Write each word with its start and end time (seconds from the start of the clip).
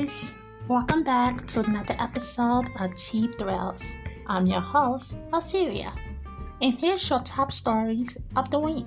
guys! 0.00 0.38
Welcome 0.66 1.02
back 1.02 1.46
to 1.48 1.60
another 1.60 1.94
episode 1.98 2.70
of 2.80 2.96
Cheap 2.96 3.36
Thrills. 3.36 3.96
I'm 4.26 4.46
your 4.46 4.60
host, 4.60 5.16
Assyria, 5.30 5.92
and 6.62 6.72
here's 6.80 7.10
your 7.10 7.20
top 7.20 7.52
stories 7.52 8.16
of 8.34 8.50
the 8.50 8.58
week. 8.58 8.86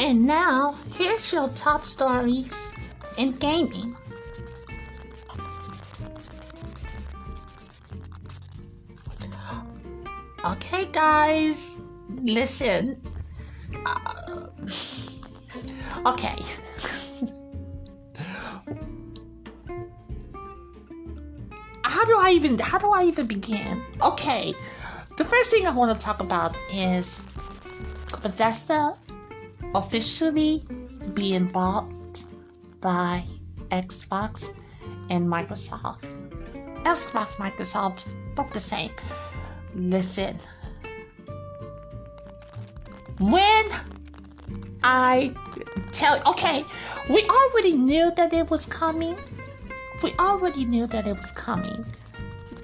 And 0.00 0.26
now, 0.26 0.74
here's 0.94 1.32
your 1.32 1.48
top 1.50 1.86
stories 1.86 2.68
in 3.16 3.30
gaming. 3.32 3.96
Okay, 10.44 10.86
guys, 10.86 11.78
listen. 12.10 13.00
Uh, 13.86 14.48
okay. 16.04 16.34
how 21.84 22.04
do 22.04 22.18
I 22.18 22.32
even 22.34 22.58
how 22.58 22.78
do 22.78 22.90
I 22.90 23.04
even 23.04 23.28
begin? 23.28 23.84
Okay. 24.02 24.52
The 25.16 25.24
first 25.24 25.52
thing 25.52 25.64
I 25.64 25.70
want 25.70 25.92
to 25.92 26.04
talk 26.04 26.18
about 26.18 26.56
is 26.72 27.22
Bethesda 28.20 28.96
officially 29.76 30.64
being 31.14 31.46
bought 31.46 32.24
by 32.80 33.22
Xbox 33.70 34.56
and 35.08 35.24
Microsoft. 35.24 36.02
Xbox, 36.82 37.36
Microsoft, 37.36 38.12
both 38.34 38.52
the 38.52 38.60
same. 38.60 38.90
Listen, 39.74 40.38
when 43.18 43.64
I 44.82 45.30
tell, 45.92 46.20
okay, 46.26 46.64
we 47.08 47.22
already 47.24 47.72
knew 47.72 48.12
that 48.16 48.32
it 48.32 48.50
was 48.50 48.66
coming. 48.66 49.16
We 50.02 50.12
already 50.18 50.64
knew 50.64 50.86
that 50.88 51.06
it 51.06 51.16
was 51.16 51.30
coming. 51.32 51.84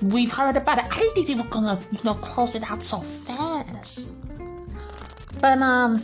We've 0.03 0.31
heard 0.31 0.57
about 0.57 0.79
it. 0.79 0.85
I 0.85 0.99
didn't 0.99 1.15
think 1.15 1.29
they 1.29 1.35
were 1.35 1.49
gonna, 1.49 1.81
you 1.91 1.99
know, 2.05 2.15
close 2.15 2.55
it 2.55 2.69
out 2.71 2.83
so 2.83 2.99
fast. 2.99 4.11
But 5.41 5.59
um, 5.59 6.03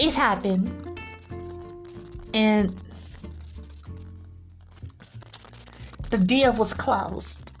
it 0.00 0.14
happened. 0.14 0.98
And 2.32 2.74
the 6.10 6.18
deal 6.18 6.52
was 6.54 6.72
closed. 6.72 7.52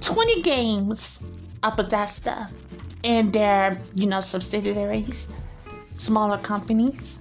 20 0.00 0.42
games 0.42 1.22
of 1.62 1.76
Bethesda 1.76 2.48
and 3.04 3.32
their 3.32 3.80
you 3.94 4.06
know 4.06 4.20
subsidiaries 4.20 5.28
smaller 5.96 6.38
companies. 6.38 7.18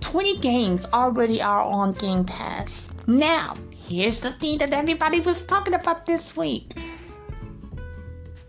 20 0.00 0.38
games 0.38 0.86
already 0.92 1.40
are 1.42 1.62
on 1.62 1.92
game 1.92 2.24
pass. 2.24 2.88
Now 3.06 3.56
here's 3.88 4.20
the 4.20 4.32
thing 4.32 4.58
that 4.58 4.72
everybody 4.72 5.20
was 5.20 5.44
talking 5.44 5.74
about 5.74 6.06
this 6.06 6.36
week. 6.36 6.74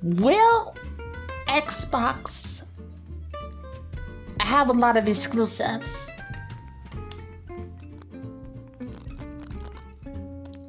Will 0.02 0.76
Xbox 1.48 2.58
I 4.40 4.46
have 4.46 4.70
a 4.70 4.74
lot 4.74 4.98
of 4.98 5.08
exclusives. 5.08 6.12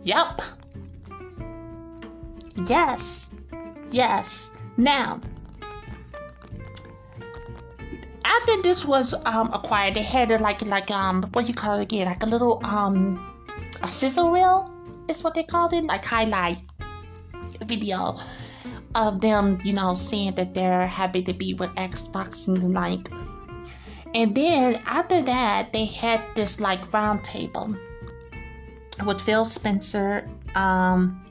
Yup. 0.02 0.40
Yes. 2.66 3.34
Yes. 3.90 4.52
Now, 4.76 5.20
after 8.24 8.62
this 8.62 8.84
was 8.84 9.14
um, 9.26 9.52
acquired, 9.52 9.94
they 9.94 10.02
had 10.02 10.30
it 10.30 10.40
like 10.40 10.62
like 10.62 10.90
um 10.90 11.22
what 11.32 11.46
you 11.46 11.54
call 11.54 11.78
it 11.78 11.82
again, 11.82 12.06
like 12.06 12.22
a 12.22 12.26
little 12.26 12.60
um 12.64 13.20
a 13.82 13.88
sizzle 13.88 14.30
reel 14.30 14.72
is 15.08 15.22
what 15.22 15.34
they 15.34 15.42
called 15.42 15.72
it, 15.72 15.84
like 15.84 16.04
highlight 16.04 16.58
video 17.62 18.18
of 18.94 19.20
them, 19.20 19.58
you 19.64 19.72
know, 19.72 19.94
saying 19.94 20.34
that 20.34 20.54
they're 20.54 20.86
happy 20.86 21.22
to 21.22 21.34
be 21.34 21.54
with 21.54 21.70
Xbox 21.70 22.48
and 22.48 22.74
like. 22.74 23.08
And 24.14 24.34
then 24.34 24.80
after 24.86 25.20
that, 25.22 25.72
they 25.72 25.84
had 25.84 26.20
this 26.34 26.60
like 26.60 26.92
round 26.92 27.24
table 27.24 27.76
with 29.04 29.20
Phil 29.20 29.44
Spencer, 29.44 30.28
um, 30.54 31.24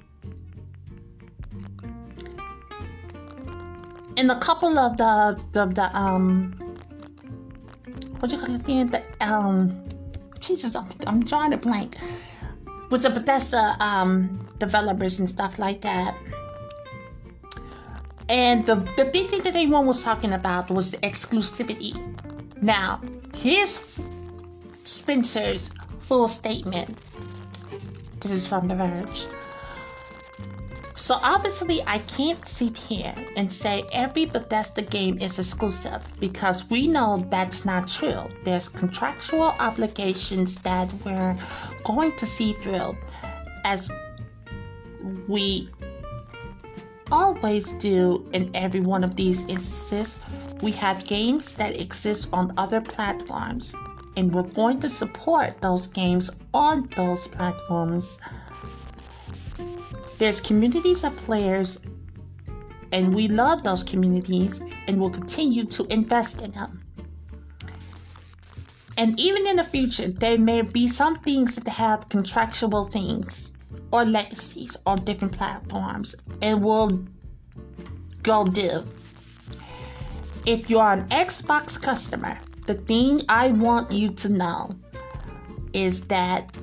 and 4.15 4.31
a 4.31 4.39
couple 4.39 4.77
of 4.77 4.97
the 4.97 5.39
the, 5.51 5.65
the 5.65 5.97
um, 5.97 6.53
what 8.19 8.31
you 8.31 8.37
call 8.37 8.55
it? 8.55 8.65
The 8.65 9.03
um, 9.21 9.83
Jesus, 10.39 10.75
I'm, 10.75 10.87
I'm 11.05 11.19
drawing 11.25 11.53
a 11.53 11.57
blank. 11.57 11.95
With 12.89 13.01
the 13.01 13.09
Bethesda 13.09 13.75
um 13.79 14.47
developers 14.59 15.19
and 15.19 15.29
stuff 15.29 15.59
like 15.59 15.81
that. 15.81 16.15
And 18.29 18.65
the, 18.65 18.75
the 18.97 19.05
big 19.05 19.27
thing 19.27 19.41
that 19.43 19.55
everyone 19.55 19.85
was 19.85 20.03
talking 20.03 20.33
about 20.33 20.69
was 20.69 20.91
the 20.91 20.97
exclusivity. 20.97 21.93
Now, 22.61 23.01
here's 23.35 23.79
Spencer's 24.83 25.71
full 26.01 26.27
statement. 26.27 26.97
This 28.19 28.31
is 28.31 28.47
from 28.47 28.67
The 28.67 28.75
Verge. 28.75 29.27
So 30.97 31.19
obviously, 31.21 31.81
I 31.85 31.99
can't 31.99 32.45
sit 32.49 32.75
here 32.75 33.13
and 33.35 33.53
say 33.53 33.85
every 33.93 34.25
Bethesda 34.25 34.81
game 34.81 35.19
is 35.19 35.37
exclusive 35.37 36.01
because 36.19 36.67
we 36.71 36.87
know 36.87 37.17
that's 37.29 37.65
not 37.65 37.87
true. 37.87 38.23
There's 38.43 38.67
contractual 38.67 39.53
obligations 39.59 40.55
that 40.63 40.89
we're 41.05 41.37
going 41.83 42.15
to 42.15 42.25
see 42.25 42.53
through 42.53 42.97
as 43.63 43.91
we 45.27 45.69
always 47.11 47.73
do 47.73 48.27
in 48.33 48.49
every 48.53 48.79
one 48.79 49.03
of 49.03 49.15
these 49.15 49.41
instances, 49.43 50.17
we 50.61 50.71
have 50.71 51.05
games 51.05 51.53
that 51.55 51.79
exist 51.79 52.29
on 52.33 52.53
other 52.57 52.81
platforms, 52.81 53.73
and 54.15 54.33
we're 54.33 54.43
going 54.43 54.79
to 54.81 54.89
support 54.89 55.61
those 55.61 55.87
games 55.87 56.29
on 56.53 56.87
those 56.95 57.27
platforms. 57.27 58.17
There's 60.17 60.41
communities 60.41 61.03
of 61.03 61.15
players, 61.17 61.79
and 62.91 63.13
we 63.13 63.27
love 63.27 63.63
those 63.63 63.83
communities 63.83 64.61
and 64.87 64.99
we'll 64.99 65.09
continue 65.09 65.65
to 65.65 65.85
invest 65.87 66.41
in 66.41 66.51
them. 66.51 66.83
And 68.97 69.19
even 69.19 69.45
in 69.45 69.57
the 69.57 69.63
future, 69.63 70.07
there 70.07 70.39
may 70.39 70.61
be 70.63 70.87
some 70.87 71.19
things 71.19 71.55
that 71.55 71.69
have 71.69 72.09
contractual 72.09 72.85
things 72.85 73.51
or 73.91 74.05
legacies 74.05 74.75
on 74.85 75.03
different 75.05 75.33
platforms 75.33 76.15
and 76.41 76.61
will 76.61 77.03
go 78.23 78.45
do. 78.45 78.85
If 80.45 80.69
you 80.69 80.79
are 80.79 80.93
an 80.93 81.07
Xbox 81.09 81.81
customer, 81.81 82.39
the 82.67 82.75
thing 82.75 83.21
I 83.29 83.51
want 83.51 83.91
you 83.91 84.09
to 84.09 84.29
know 84.29 84.69
is 85.73 86.01
that 86.07 86.55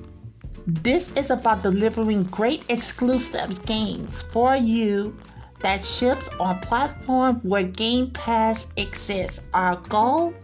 this 0.66 1.12
is 1.12 1.30
about 1.30 1.62
delivering 1.62 2.24
great 2.24 2.64
exclusive 2.70 3.64
games 3.66 4.22
for 4.32 4.56
you 4.56 5.16
that 5.60 5.84
ships 5.84 6.28
on 6.40 6.58
platform 6.60 7.40
where 7.42 7.62
Game 7.62 8.10
Pass 8.10 8.72
exists. 8.76 9.46
Our 9.54 9.76
goal, 9.88 10.34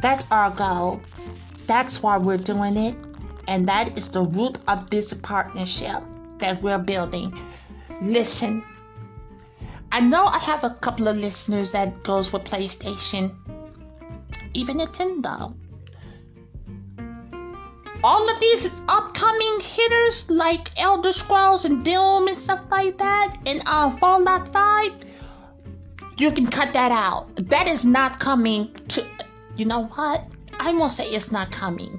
that's 0.00 0.30
our 0.30 0.50
goal. 0.50 1.00
That's 1.66 2.02
why 2.02 2.16
we're 2.16 2.38
doing 2.38 2.76
it. 2.76 2.96
And 3.48 3.66
that 3.66 3.98
is 3.98 4.10
the 4.10 4.22
root 4.22 4.58
of 4.68 4.90
this 4.90 5.14
partnership 5.14 6.04
that 6.38 6.62
we're 6.62 6.78
building. 6.78 7.32
Listen, 8.02 8.62
I 9.90 10.00
know 10.00 10.26
I 10.26 10.38
have 10.38 10.64
a 10.64 10.70
couple 10.82 11.08
of 11.08 11.16
listeners 11.16 11.70
that 11.70 12.02
goes 12.02 12.30
with 12.30 12.44
PlayStation, 12.44 13.34
even 14.52 14.76
Nintendo. 14.76 15.54
All 18.04 18.30
of 18.30 18.38
these 18.38 18.70
upcoming 18.86 19.60
hitters 19.60 20.30
like 20.30 20.70
Elder 20.76 21.12
Scrolls 21.12 21.64
and 21.64 21.82
Doom 21.82 22.28
and 22.28 22.38
stuff 22.38 22.66
like 22.70 22.98
that, 22.98 23.34
and 23.46 23.62
uh, 23.64 23.90
Fallout 23.96 24.52
5, 24.52 24.92
you 26.18 26.30
can 26.30 26.46
cut 26.46 26.74
that 26.74 26.92
out. 26.92 27.34
That 27.48 27.66
is 27.66 27.86
not 27.86 28.20
coming 28.20 28.74
to. 28.88 29.04
You 29.56 29.64
know 29.64 29.86
what? 29.86 30.22
I 30.60 30.72
won't 30.74 30.92
say 30.92 31.06
it's 31.06 31.32
not 31.32 31.50
coming. 31.50 31.98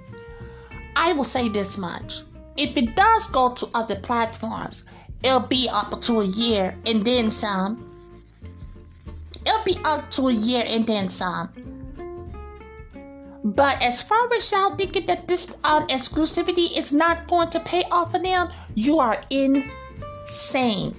I 1.00 1.14
will 1.14 1.24
say 1.24 1.48
this 1.48 1.78
much. 1.78 2.24
If 2.58 2.76
it 2.76 2.94
does 2.94 3.30
go 3.30 3.54
to 3.54 3.70
other 3.74 3.96
platforms, 3.96 4.84
it'll 5.24 5.40
be 5.40 5.70
up 5.72 6.02
to 6.02 6.20
a 6.20 6.26
year 6.26 6.76
and 6.86 7.06
then 7.06 7.32
some. 7.32 7.88
It'll 9.46 9.64
be 9.64 9.80
up 9.86 10.12
to 10.12 10.28
a 10.28 10.34
year 10.34 10.66
and 10.68 10.86
then 10.86 11.10
some. 11.10 11.48
But 13.46 13.82
as 13.82 14.02
far 14.02 14.28
as 14.34 14.52
y'all 14.52 14.76
thinking 14.76 15.06
that 15.06 15.26
this 15.26 15.56
um, 15.64 15.88
exclusivity 15.88 16.78
is 16.78 16.92
not 16.92 17.28
going 17.28 17.50
to 17.52 17.62
pay 17.62 17.84
off 17.92 18.12
for 18.12 18.20
them, 18.20 18.50
you 18.76 19.00
are 19.00 19.24
insane. 19.30 20.94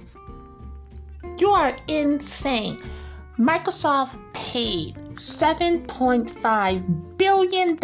You 1.37 1.51
are 1.51 1.77
insane. 1.87 2.81
Microsoft 3.37 4.17
paid 4.33 4.95
$7.5 5.13 7.17
billion 7.17 7.77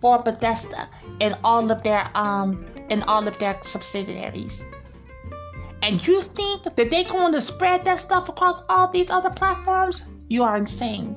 for 0.00 0.22
Bethesda 0.22 0.88
and 1.20 1.36
all 1.44 1.70
of 1.70 1.82
their 1.82 2.10
um 2.14 2.66
and 2.90 3.02
all 3.04 3.26
of 3.26 3.38
their 3.38 3.58
subsidiaries. 3.62 4.64
And 5.82 6.04
you 6.06 6.20
think 6.20 6.64
that 6.64 6.76
they're 6.76 7.04
going 7.04 7.32
to 7.32 7.40
spread 7.40 7.84
that 7.84 8.00
stuff 8.00 8.28
across 8.28 8.62
all 8.68 8.88
these 8.88 9.10
other 9.10 9.30
platforms? 9.30 10.06
You 10.28 10.42
are 10.42 10.56
insane. 10.56 11.16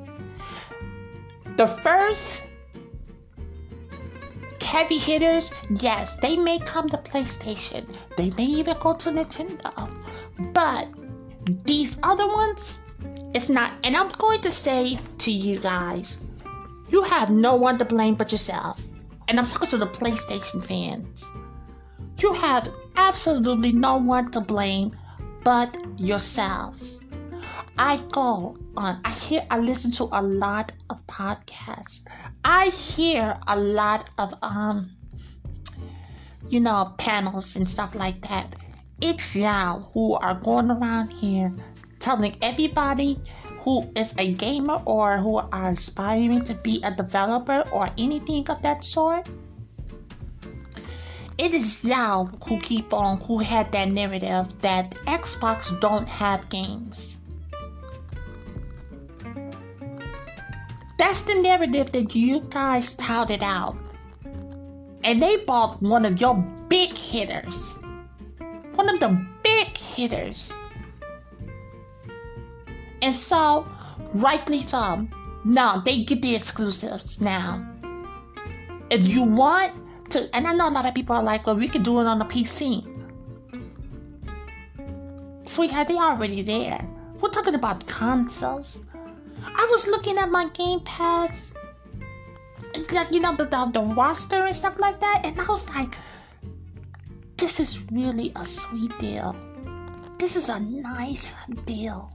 The 1.57 1.67
first 1.67 2.47
heavy 4.61 4.97
hitters, 4.97 5.51
yes, 5.81 6.15
they 6.17 6.37
may 6.37 6.59
come 6.59 6.87
to 6.89 6.97
PlayStation. 6.97 7.85
They 8.15 8.29
may 8.37 8.45
even 8.45 8.77
go 8.79 8.93
to 8.93 9.09
Nintendo. 9.09 9.71
But 10.53 10.87
these 11.65 11.97
other 12.03 12.27
ones, 12.27 12.79
it's 13.33 13.49
not. 13.49 13.73
And 13.83 13.97
I'm 13.97 14.09
going 14.11 14.41
to 14.41 14.51
say 14.51 14.97
to 15.17 15.31
you 15.31 15.59
guys, 15.59 16.21
you 16.91 17.03
have 17.03 17.29
no 17.29 17.55
one 17.55 17.77
to 17.77 17.85
blame 17.85 18.15
but 18.15 18.31
yourself. 18.31 18.81
And 19.27 19.39
I'm 19.39 19.47
talking 19.47 19.69
to 19.69 19.77
the 19.77 19.87
PlayStation 19.87 20.63
fans. 20.63 21.25
You 22.17 22.33
have 22.33 22.71
absolutely 22.97 23.71
no 23.71 23.97
one 23.97 24.29
to 24.31 24.41
blame 24.41 24.91
but 25.43 25.75
yourselves. 25.97 26.99
I 27.77 27.97
go 28.11 28.57
on, 28.75 28.99
I 29.05 29.11
hear, 29.11 29.47
I 29.49 29.59
listen 29.59 29.91
to 29.93 30.09
a 30.11 30.21
lot 30.21 30.73
of 30.89 31.05
podcasts. 31.07 32.05
I 32.43 32.67
hear 32.67 33.39
a 33.47 33.57
lot 33.57 34.09
of, 34.17 34.33
um, 34.41 34.91
you 36.49 36.59
know, 36.59 36.93
panels 36.97 37.55
and 37.55 37.67
stuff 37.67 37.95
like 37.95 38.21
that. 38.27 38.55
It's 38.99 39.35
y'all 39.35 39.89
who 39.93 40.15
are 40.15 40.35
going 40.35 40.69
around 40.69 41.09
here 41.09 41.51
telling 41.99 42.35
everybody 42.41 43.19
who 43.61 43.87
is 43.95 44.15
a 44.17 44.33
gamer 44.33 44.81
or 44.85 45.17
who 45.17 45.37
are 45.37 45.69
aspiring 45.69 46.43
to 46.43 46.55
be 46.55 46.81
a 46.83 46.91
developer 46.91 47.63
or 47.71 47.89
anything 47.97 48.49
of 48.49 48.61
that 48.63 48.83
sort. 48.83 49.29
It 51.37 51.53
is 51.53 51.83
y'all 51.83 52.25
who 52.45 52.59
keep 52.59 52.93
on 52.93 53.19
who 53.21 53.37
had 53.37 53.71
that 53.71 53.89
narrative 53.89 54.61
that 54.61 54.91
Xbox 55.05 55.79
don't 55.79 56.07
have 56.07 56.49
games. 56.49 57.17
That's 60.97 61.23
the 61.23 61.35
narrative 61.35 61.91
that 61.93 62.13
you 62.13 62.41
guys 62.49 62.93
touted 62.93 63.41
out. 63.41 63.77
And 65.03 65.21
they 65.21 65.37
bought 65.37 65.81
one 65.81 66.05
of 66.05 66.21
your 66.21 66.35
big 66.67 66.95
hitters. 66.95 67.77
One 68.75 68.89
of 68.89 68.99
the 68.99 69.25
big 69.41 69.75
hitters. 69.77 70.53
And 73.01 73.15
so, 73.15 73.67
rightly 74.13 74.61
so, 74.61 75.07
now 75.43 75.77
they 75.79 76.03
get 76.03 76.21
the 76.21 76.35
exclusives 76.35 77.19
now. 77.21 77.65
If 78.89 79.07
you 79.07 79.23
want 79.23 79.73
to, 80.11 80.29
and 80.33 80.45
I 80.47 80.53
know 80.53 80.69
a 80.69 80.71
lot 80.71 80.87
of 80.87 80.93
people 80.93 81.15
are 81.15 81.23
like, 81.23 81.47
well, 81.47 81.55
we 81.55 81.67
can 81.67 81.83
do 81.83 81.99
it 81.99 82.05
on 82.05 82.19
the 82.19 82.25
PC. 82.25 82.87
Sweetheart, 85.47 85.87
they 85.87 85.95
already 85.95 86.41
there. 86.41 86.85
We're 87.19 87.29
talking 87.29 87.55
about 87.55 87.85
consoles. 87.87 88.83
I 89.45 89.67
was 89.71 89.87
looking 89.87 90.17
at 90.17 90.29
my 90.29 90.47
Game 90.49 90.81
Pass, 90.81 91.53
like 92.93 93.11
you 93.11 93.19
know 93.19 93.35
the, 93.35 93.45
the 93.45 93.71
the 93.73 93.81
roster 93.81 94.45
and 94.45 94.55
stuff 94.55 94.79
like 94.79 94.99
that, 94.99 95.21
and 95.25 95.39
I 95.39 95.45
was 95.45 95.67
like, 95.75 95.95
this 97.37 97.59
is 97.59 97.81
really 97.91 98.31
a 98.35 98.45
sweet 98.45 98.97
deal. 98.99 99.35
This 100.17 100.35
is 100.35 100.49
a 100.49 100.59
nice 100.59 101.33
deal. 101.65 102.13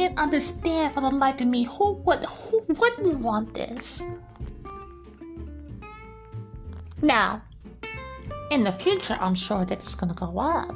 Can't 0.00 0.18
understand 0.18 0.94
for 0.94 1.02
the 1.02 1.10
life 1.10 1.42
of 1.42 1.46
me 1.46 1.64
who 1.64 1.92
would 2.08 2.24
who 2.24 2.64
wouldn't 2.68 3.20
want 3.20 3.52
this. 3.52 4.02
Now, 7.02 7.42
in 8.50 8.64
the 8.64 8.72
future, 8.72 9.18
I'm 9.20 9.34
sure 9.34 9.66
that 9.66 9.76
it's 9.76 9.94
gonna 9.94 10.14
go 10.14 10.38
up. 10.38 10.72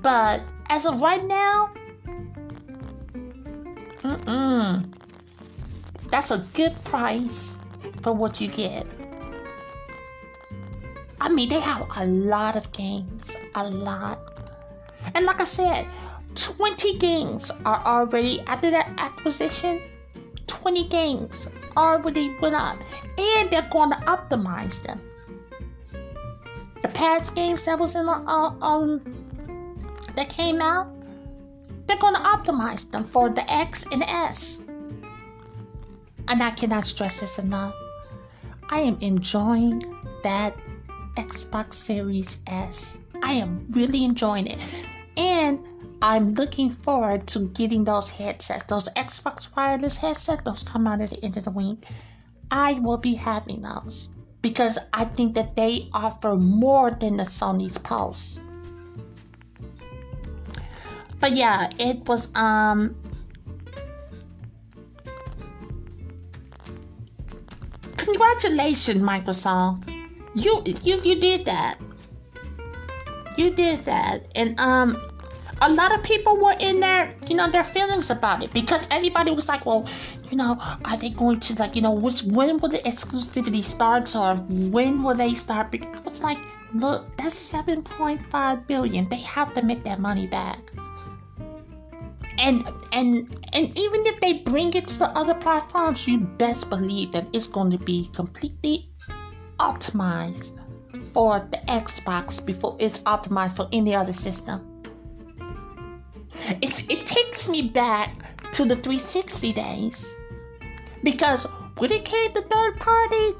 But 0.00 0.42
as 0.68 0.86
of 0.86 1.02
right 1.02 1.24
now, 1.24 1.74
mm-mm, 4.06 4.86
that's 6.12 6.30
a 6.30 6.38
good 6.54 6.72
price 6.84 7.58
for 8.02 8.12
what 8.12 8.40
you 8.40 8.46
get. 8.46 8.86
I 11.20 11.28
mean, 11.30 11.48
they 11.48 11.58
have 11.58 11.90
a 11.96 12.06
lot 12.06 12.54
of 12.54 12.70
games, 12.70 13.34
a 13.56 13.68
lot. 13.68 14.20
And 15.16 15.26
like 15.26 15.40
I 15.40 15.44
said, 15.46 15.88
20 16.34 16.98
games 16.98 17.50
are 17.64 17.82
already, 17.84 18.40
after 18.42 18.70
that 18.70 18.92
acquisition, 18.98 19.80
20 20.46 20.88
games 20.88 21.46
already 21.76 22.36
went 22.40 22.54
up. 22.54 22.78
And 23.18 23.50
they're 23.50 23.68
going 23.70 23.90
to 23.90 23.96
optimize 24.06 24.82
them. 24.82 25.00
The 26.82 26.88
past 26.88 27.34
games 27.34 27.62
that 27.64 27.78
was 27.78 27.94
in 27.94 28.06
the, 28.06 28.12
uh, 28.12 28.54
um, 28.60 29.02
that 30.14 30.28
came 30.28 30.60
out, 30.60 30.88
they're 31.86 31.98
going 31.98 32.14
to 32.14 32.20
optimize 32.20 32.90
them 32.90 33.04
for 33.04 33.30
the 33.30 33.50
X 33.50 33.86
and 33.92 34.02
S. 34.02 34.62
And 36.28 36.42
I 36.42 36.50
cannot 36.50 36.86
stress 36.86 37.20
this 37.20 37.38
enough. 37.38 37.74
I 38.70 38.80
am 38.80 38.98
enjoying 39.00 39.82
that 40.22 40.56
Xbox 41.16 41.74
Series 41.74 42.42
S. 42.46 42.98
I 43.22 43.32
am 43.32 43.66
really 43.70 44.04
enjoying 44.04 44.46
it. 44.46 44.58
And 45.16 45.60
I'm 46.04 46.34
looking 46.34 46.68
forward 46.68 47.26
to 47.28 47.48
getting 47.48 47.84
those 47.84 48.10
headsets, 48.10 48.64
those 48.64 48.90
Xbox 48.90 49.48
wireless 49.56 49.96
headsets, 49.96 50.42
those 50.42 50.62
come 50.62 50.86
out 50.86 51.00
at 51.00 51.08
the 51.08 51.24
end 51.24 51.38
of 51.38 51.44
the 51.44 51.50
week. 51.50 51.82
I 52.50 52.74
will 52.74 52.98
be 52.98 53.14
having 53.14 53.62
those 53.62 54.10
because 54.42 54.78
I 54.92 55.06
think 55.06 55.34
that 55.36 55.56
they 55.56 55.88
offer 55.94 56.36
more 56.36 56.90
than 56.90 57.16
the 57.16 57.22
Sony's 57.22 57.78
Pulse. 57.78 58.38
But 61.20 61.32
yeah, 61.32 61.70
it 61.78 62.06
was 62.06 62.28
um 62.34 62.94
Congratulations, 67.96 69.00
Microsoft. 69.00 69.88
You 70.34 70.62
you 70.82 71.00
you 71.00 71.18
did 71.18 71.46
that. 71.46 71.80
You 73.38 73.54
did 73.54 73.86
that. 73.86 74.28
And 74.36 74.60
um 74.60 74.98
a 75.64 75.72
lot 75.72 75.94
of 75.94 76.02
people 76.02 76.36
were 76.36 76.54
in 76.60 76.78
there, 76.78 77.14
you 77.26 77.34
know, 77.34 77.50
their 77.50 77.64
feelings 77.64 78.10
about 78.10 78.44
it 78.44 78.52
because 78.52 78.86
everybody 78.90 79.30
was 79.30 79.48
like, 79.48 79.64
well, 79.64 79.88
you 80.30 80.36
know, 80.36 80.58
are 80.84 80.96
they 80.98 81.08
going 81.08 81.40
to 81.40 81.54
like, 81.54 81.74
you 81.74 81.80
know, 81.80 81.90
which 81.92 82.22
when 82.24 82.58
will 82.58 82.68
the 82.68 82.78
exclusivity 82.78 83.64
start 83.64 84.14
or 84.14 84.36
when 84.36 85.02
will 85.02 85.14
they 85.14 85.30
start? 85.30 85.74
I 85.74 86.00
was 86.00 86.22
like, 86.22 86.36
look, 86.74 87.16
that's 87.16 87.34
7.5 87.50 88.66
billion. 88.66 89.08
They 89.08 89.20
have 89.20 89.54
to 89.54 89.64
make 89.64 89.82
that 89.84 90.00
money 90.00 90.26
back. 90.26 90.58
And 92.36 92.68
and 92.92 93.14
and 93.52 93.78
even 93.78 94.06
if 94.06 94.20
they 94.20 94.40
bring 94.40 94.74
it 94.74 94.88
to 94.88 94.98
the 94.98 95.08
other 95.10 95.34
platforms, 95.34 96.06
you 96.06 96.18
best 96.18 96.68
believe 96.68 97.12
that 97.12 97.26
it's 97.32 97.46
going 97.46 97.70
to 97.70 97.78
be 97.78 98.10
completely 98.12 98.90
optimized 99.60 100.50
for 101.14 101.38
the 101.52 101.58
Xbox 101.68 102.44
before 102.44 102.76
it's 102.80 103.02
optimized 103.04 103.56
for 103.56 103.68
any 103.72 103.94
other 103.94 104.12
system. 104.12 104.73
It's, 106.60 106.80
it 106.88 107.06
takes 107.06 107.48
me 107.48 107.62
back 107.68 108.14
to 108.52 108.64
the 108.64 108.76
360 108.76 109.52
days. 109.52 110.14
Because 111.02 111.46
when 111.78 111.90
it 111.92 112.04
came 112.04 112.32
to 112.32 112.42
third 112.42 112.78
party, 112.78 113.36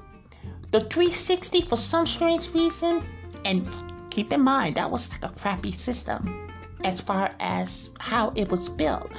the 0.70 0.80
360 0.80 1.62
for 1.62 1.76
some 1.76 2.06
strange 2.06 2.52
reason, 2.52 3.04
and 3.44 3.66
keep 4.11 4.32
in 4.32 4.42
mind 4.42 4.76
that 4.76 4.90
was 4.90 5.11
like 5.11 5.25
a 5.25 5.28
crappy 5.28 5.73
system 5.73 6.50
as 6.84 7.00
far 7.00 7.30
as 7.40 7.90
how 8.00 8.32
it 8.37 8.49
was 8.50 8.68
built. 8.68 9.11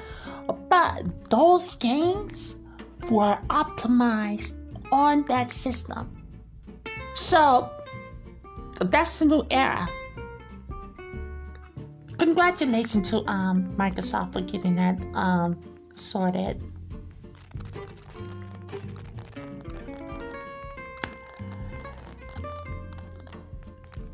But 0.69 1.29
those 1.29 1.75
games 1.75 2.57
were 3.09 3.37
optimized 3.49 4.57
on 4.91 5.23
that 5.23 5.51
system. 5.51 6.11
So 7.13 7.69
that's 8.79 9.19
the 9.19 9.25
new 9.25 9.45
era 9.49 9.87
congratulations 12.25 13.07
to 13.07 13.17
um, 13.29 13.71
Microsoft 13.77 14.33
for 14.33 14.41
getting 14.41 14.75
that 14.75 14.97
um, 15.13 15.55
sorted. 15.93 16.59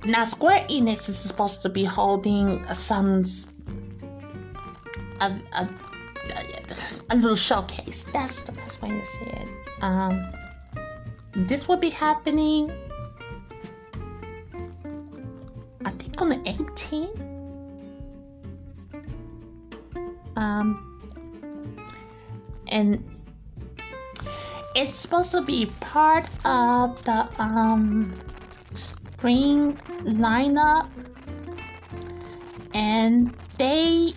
now 0.03 0.25
Square 0.25 0.65
Enix 0.68 1.08
is 1.08 1.18
supposed 1.18 1.62
to 1.62 1.70
be 1.70 1.86
holding 1.86 2.62
some 2.74 3.24
a, 5.22 5.32
a, 5.53 5.70
a, 7.12 7.15
little 7.15 7.36
showcase. 7.36 8.06
That's 8.12 8.41
the 8.41 8.51
best 8.51 8.82
way 8.82 8.89
to 8.89 9.06
say 9.06 9.25
it. 9.44 9.50
Um, 9.84 10.32
this 11.36 11.68
will 11.68 11.77
be 11.77 11.91
happening, 11.91 12.72
I 15.86 15.91
think, 15.91 16.20
on 16.20 16.30
the 16.30 16.38
18th. 16.38 17.31
Um, 20.36 20.88
and 22.68 23.04
it's 24.76 24.94
supposed 24.96 25.32
to 25.32 25.42
be 25.42 25.68
part 25.80 26.26
of 26.46 27.04
the 27.04 27.28
um, 27.38 28.20
spring 28.74 29.78
lineup, 30.06 30.90
and 32.74 33.36
they 33.58 34.14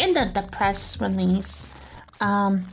in 0.00 0.14
the, 0.14 0.30
the 0.34 0.42
press 0.50 0.98
release, 1.00 1.66
um, 2.20 2.66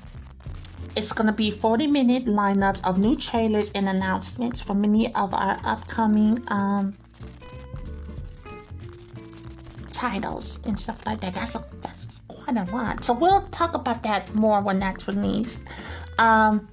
it's 0.96 1.12
going 1.12 1.28
to 1.28 1.34
be 1.34 1.52
40 1.52 1.88
minute 1.88 2.26
lineups 2.26 2.82
of 2.88 2.98
new 3.00 3.16
trailers 3.18 3.70
and 3.72 3.88
announcements 3.90 4.62
for 4.62 4.74
many 4.74 5.14
of 5.14 5.34
our 5.34 5.60
upcoming 5.66 6.42
um, 6.48 6.98
titles 9.98 10.60
and 10.66 10.80
stuff 10.80 11.04
like 11.08 11.20
that. 11.22 11.34
That's 11.34 11.56
a, 11.56 11.66
that's 11.82 12.22
quite 12.28 12.56
a 12.56 12.72
lot. 12.72 13.04
So 13.04 13.14
we'll 13.14 13.42
talk 13.50 13.74
about 13.74 14.04
that 14.04 14.34
more 14.36 14.62
when 14.62 14.80
that's 14.80 15.08
released. 15.08 15.66
Um, 16.20 16.68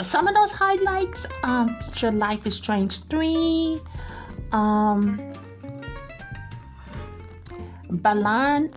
some 0.00 0.28
of 0.28 0.34
those 0.34 0.52
highlights 0.52 1.26
um, 1.42 1.76
feature 1.80 2.12
Life 2.12 2.46
is 2.46 2.54
Strange 2.54 3.02
3, 3.06 3.80
um, 4.52 5.34
Balan 7.90 8.68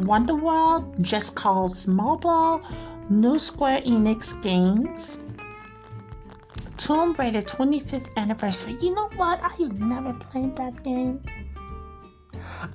Wonderworld, 0.00 1.00
Just 1.00 1.34
Cause 1.34 1.86
Mobile, 1.86 2.60
New 3.08 3.38
Square 3.38 3.80
Enix 3.82 4.40
Games, 4.42 5.18
Tomb 6.80 7.14
Raider 7.18 7.42
25th 7.42 8.08
Anniversary. 8.16 8.74
You 8.80 8.94
know 8.94 9.10
what? 9.16 9.38
I 9.42 9.48
have 9.48 9.78
never 9.78 10.14
played 10.14 10.56
that 10.56 10.82
game. 10.82 11.22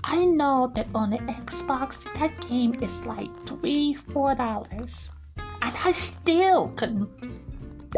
I 0.04 0.26
know 0.26 0.72
that 0.76 0.86
on 0.94 1.10
the 1.10 1.18
Xbox, 1.18 2.04
that 2.20 2.40
game 2.48 2.76
is 2.84 3.04
like 3.08 3.32
three, 3.48 3.96
four 3.96 4.36
dollars, 4.36 5.10
and 5.38 5.74
I 5.84 5.92
still 5.92 6.68
couldn't. 6.76 7.10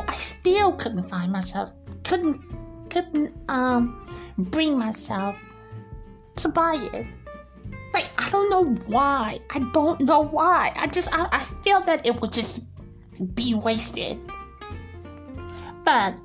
I 0.07 0.13
still 0.13 0.71
couldn't 0.71 1.09
find 1.09 1.29
myself. 1.29 1.71
Couldn't, 2.05 2.39
couldn't 2.89 3.35
um, 3.49 4.07
bring 4.37 4.79
myself 4.79 5.35
to 6.37 6.47
buy 6.47 6.89
it. 6.93 7.05
Like 7.93 8.09
I 8.17 8.29
don't 8.29 8.49
know 8.49 8.63
why. 8.87 9.39
I 9.49 9.59
don't 9.73 9.99
know 10.03 10.23
why. 10.23 10.71
I 10.77 10.87
just 10.87 11.09
I, 11.11 11.27
I 11.33 11.43
feel 11.65 11.81
that 11.81 12.07
it 12.07 12.21
would 12.21 12.31
just 12.31 12.61
be 13.35 13.55
wasted. 13.55 14.17
But 15.87 16.15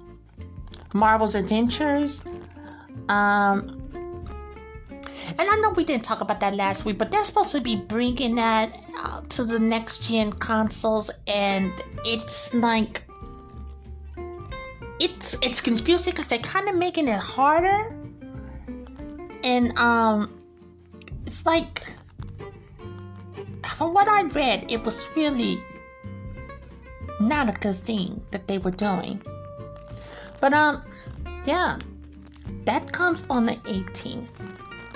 Marvel's 0.93 1.37
Adventures, 1.37 2.21
um, 3.09 3.79
and 5.39 5.41
I 5.41 5.57
know 5.63 5.71
we 5.71 5.85
didn't 5.85 6.03
talk 6.03 6.21
about 6.21 6.41
that 6.41 6.57
last 6.57 6.85
week, 6.85 6.99
but 6.99 7.13
they're 7.13 7.25
supposed 7.25 7.55
to 7.55 7.61
be 7.61 7.77
bringing 7.77 8.35
that 8.35 8.77
to 9.29 9.45
the 9.45 9.61
next 9.61 10.09
gen 10.09 10.33
consoles, 10.33 11.13
and 11.29 11.73
it's 12.05 12.53
like 12.55 13.05
it's 14.99 15.37
it's 15.43 15.61
confusing 15.61 16.11
because 16.11 16.27
they're 16.27 16.41
kind 16.41 16.69
of 16.69 16.75
making 16.75 17.07
it 17.07 17.21
harder, 17.21 17.95
and 19.45 19.79
um, 19.79 20.43
it's 21.25 21.47
like 21.47 21.85
from 23.65 23.95
what 23.95 24.09
I 24.09 24.23
read, 24.23 24.67
it 24.69 24.83
was 24.83 25.09
really 25.15 25.63
not 27.21 27.49
a 27.49 27.53
good 27.53 27.77
thing 27.77 28.25
that 28.33 28.49
they 28.49 28.59
were 28.59 28.73
doing. 28.73 29.23
But 30.43 30.55
um, 30.55 30.83
yeah, 31.47 31.79
that 32.65 32.91
comes 32.91 33.23
on 33.31 33.47
the 33.47 33.55
18th. 33.71 34.27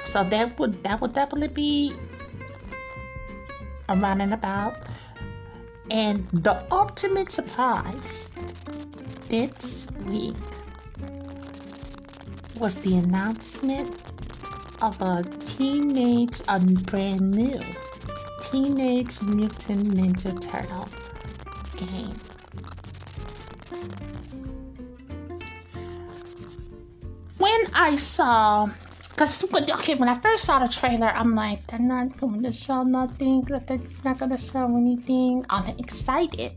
So 0.05 0.25
that 0.25 0.59
would 0.59 0.83
that 0.83 1.01
would 1.01 1.13
definitely 1.13 1.55
be 1.55 1.95
around 3.89 4.23
and 4.23 4.35
about. 4.35 4.89
And 5.89 6.27
the 6.33 6.67
ultimate 6.73 7.31
surprise 7.31 8.33
this 9.29 9.87
week 10.07 10.35
was 12.59 12.75
the 12.83 12.97
announcement 12.97 14.03
of 14.83 15.01
a 15.01 15.23
teenage, 15.45 16.41
a 16.49 16.59
brand 16.59 17.31
new 17.31 17.61
Teenage 18.51 19.23
Mutant 19.23 19.95
Ninja 19.95 20.35
Turtle 20.41 20.89
game. 21.77 22.19
When 27.39 27.61
I 27.75 27.97
saw 27.97 28.69
because, 29.17 29.45
okay, 29.55 29.95
when 29.95 30.11
I 30.11 30.15
first 30.21 30.45
saw 30.45 30.59
the 30.59 30.69
trailer, 30.69 31.07
I'm 31.07 31.35
like, 31.35 31.67
they're 31.69 31.81
not 31.81 32.19
going 32.19 32.43
to 32.43 32.53
show 32.53 32.83
nothing. 32.83 33.41
They're 33.43 33.81
not 34.05 34.19
going 34.19 34.31
to 34.31 34.37
show 34.37 34.67
anything. 34.67 35.47
I'm 35.49 35.75
excited. 35.79 36.53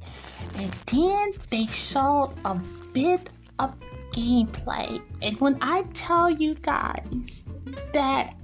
And 0.58 0.70
then 0.92 1.32
they 1.52 1.68
showed 1.68 2.34
a 2.44 2.60
bit 2.92 3.30
of 3.60 3.74
gameplay. 4.12 5.02
And 5.22 5.40
when 5.40 5.58
I 5.62 5.84
tell 5.94 6.30
you 6.30 6.56
guys 6.56 7.46
that 7.94 8.36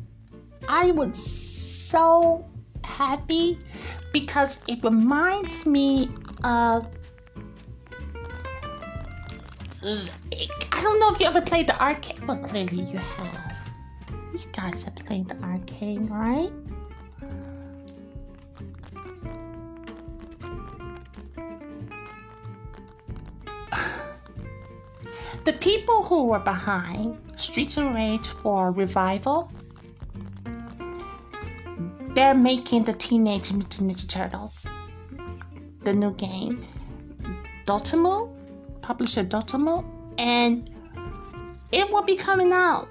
I 0.70 0.92
was 0.92 1.18
so 1.18 2.46
happy 2.86 3.60
because 4.14 4.60
it 4.70 4.82
reminds 4.82 5.66
me 5.66 6.10
of. 6.46 6.88
I 9.88 10.82
don't 10.82 11.00
know 11.00 11.14
if 11.14 11.20
you 11.20 11.28
ever 11.28 11.42
played 11.42 11.68
the 11.68 11.80
arcade. 11.80 12.26
Well, 12.26 12.38
clearly 12.38 12.82
you 12.86 12.98
have. 12.98 13.70
You 14.34 14.40
guys 14.52 14.82
have 14.82 14.96
played 14.96 15.28
the 15.28 15.36
arcade, 15.44 16.10
right? 16.10 16.52
the 25.44 25.54
people 25.54 26.02
who 26.02 26.26
were 26.26 26.40
behind 26.40 27.20
Streets 27.38 27.78
of 27.78 27.94
Rage 27.94 28.28
for 28.28 28.72
Revival, 28.72 29.52
they're 32.16 32.34
making 32.34 32.86
the 32.86 32.94
Teenage 32.94 33.52
Mutant 33.54 33.92
Ninja 33.92 34.08
Turtles, 34.10 34.66
the 35.84 35.94
new 35.94 36.12
game. 36.16 36.66
Dotemu, 37.68 38.35
publisher 38.86 39.24
Dotemu, 39.24 39.84
and 40.18 40.70
it 41.72 41.90
will 41.90 42.04
be 42.04 42.16
coming 42.16 42.52
out 42.52 42.88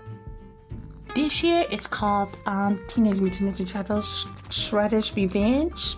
this 1.15 1.45
year 1.45 1.65
it's 1.71 1.87
called 1.87 2.37
um, 2.47 2.81
Teenage 2.89 3.21
Mutant 3.21 3.55
Ninja 3.55 3.71
Turtles 3.71 4.27
Shredder's 4.49 5.15
Revenge. 5.15 5.95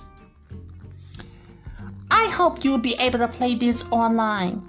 I 2.10 2.26
hope 2.26 2.62
you'll 2.62 2.76
be 2.76 2.94
able 2.98 3.20
to 3.20 3.28
play 3.28 3.54
this 3.54 3.90
online 3.90 4.62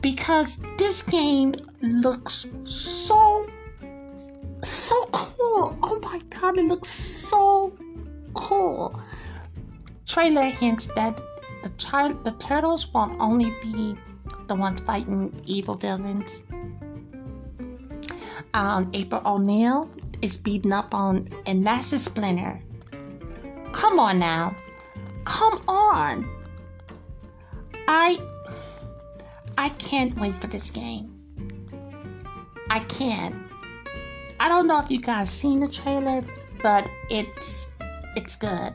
because 0.00 0.60
this 0.78 1.00
game 1.02 1.54
looks 1.80 2.46
so 2.64 3.48
so 4.64 5.06
cool. 5.12 5.78
Oh 5.80 6.00
my 6.02 6.20
god, 6.28 6.58
it 6.58 6.64
looks 6.64 6.88
so 6.88 7.72
cool. 8.34 9.00
Trailer 10.06 10.42
hints 10.42 10.88
that 10.96 11.16
the 11.62 11.68
child 11.78 12.24
the 12.24 12.32
turtles 12.32 12.92
won't 12.92 13.20
only 13.20 13.54
be 13.62 13.96
the 14.48 14.54
ones 14.54 14.80
fighting 14.80 15.32
evil 15.46 15.74
villains 15.74 16.42
um, 18.56 18.90
April 18.94 19.20
O'Neil 19.24 19.90
is 20.22 20.36
beating 20.36 20.72
up 20.72 20.94
on, 20.94 21.28
and 21.46 21.64
that's 21.64 21.92
a 21.92 21.98
splinter. 21.98 22.58
Come 23.72 23.98
on 23.98 24.18
now. 24.18 24.56
Come 25.24 25.62
on. 25.68 26.28
I 27.86 28.18
I 29.58 29.68
can't 29.70 30.18
wait 30.18 30.40
for 30.40 30.46
this 30.46 30.70
game. 30.70 31.12
I 32.70 32.80
can't. 32.80 33.36
I 34.40 34.48
don't 34.48 34.66
know 34.66 34.78
if 34.80 34.90
you 34.90 35.00
guys 35.00 35.30
seen 35.30 35.60
the 35.60 35.68
trailer, 35.68 36.24
but 36.62 36.88
it's 37.10 37.70
it's 38.16 38.36
good. 38.36 38.72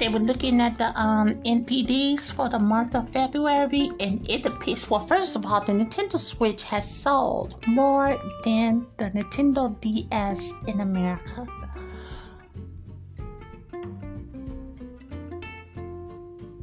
They 0.00 0.08
were 0.08 0.18
looking 0.18 0.62
at 0.62 0.78
the 0.78 0.98
um, 0.98 1.28
NPDs 1.44 2.32
for 2.32 2.48
the 2.48 2.58
month 2.58 2.94
of 2.94 3.10
February, 3.10 3.90
and 4.00 4.26
it 4.28 4.46
appears. 4.46 4.88
Well, 4.88 5.06
first 5.06 5.36
of 5.36 5.44
all, 5.44 5.60
the 5.60 5.72
Nintendo 5.74 6.18
Switch 6.18 6.62
has 6.62 6.90
sold 6.90 7.60
more 7.66 8.18
than 8.42 8.86
the 8.96 9.10
Nintendo 9.10 9.78
DS 9.82 10.54
in 10.66 10.80
America. 10.80 11.46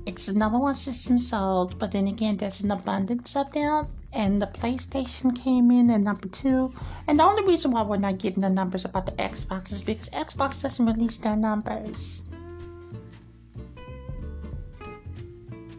It's 0.08 0.26
the 0.26 0.34
number 0.34 0.58
one 0.58 0.74
system 0.74 1.20
sold, 1.20 1.78
but 1.78 1.92
then 1.92 2.08
again, 2.08 2.38
there's 2.38 2.62
an 2.62 2.72
abundance 2.72 3.36
of 3.36 3.52
them. 3.52 3.86
And 4.14 4.42
the 4.42 4.48
PlayStation 4.48 5.36
came 5.36 5.70
in 5.70 5.92
at 5.92 6.02
number 6.02 6.28
two. 6.28 6.74
And 7.08 7.20
the 7.20 7.24
only 7.24 7.44
reason 7.44 7.70
why 7.70 7.84
we're 7.84 7.98
not 7.98 8.18
getting 8.18 8.42
the 8.42 8.50
numbers 8.50 8.84
about 8.84 9.06
the 9.06 9.12
Xbox 9.12 9.72
is 9.72 9.84
because 9.84 10.10
Xbox 10.10 10.64
doesn't 10.64 10.84
release 10.84 11.18
their 11.18 11.36
numbers. 11.36 12.24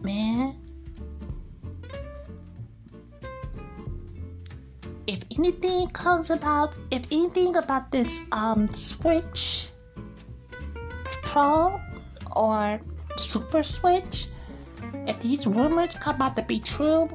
Man. 0.09 0.57
If 5.07 5.21
anything 5.37 5.88
comes 5.88 6.31
about, 6.31 6.73
if 6.91 7.05
anything 7.12 7.57
about 7.57 7.91
this 7.91 8.21
um 8.33 8.73
Switch 8.73 9.69
Pro 11.21 11.79
or 12.35 12.81
Super 13.19 13.62
Switch, 13.62 14.29
if 15.07 15.21
these 15.21 15.47
rumors 15.47 15.95
come 15.97 16.23
out 16.23 16.37
to 16.37 16.43
be 16.43 16.59
true, 16.59 17.12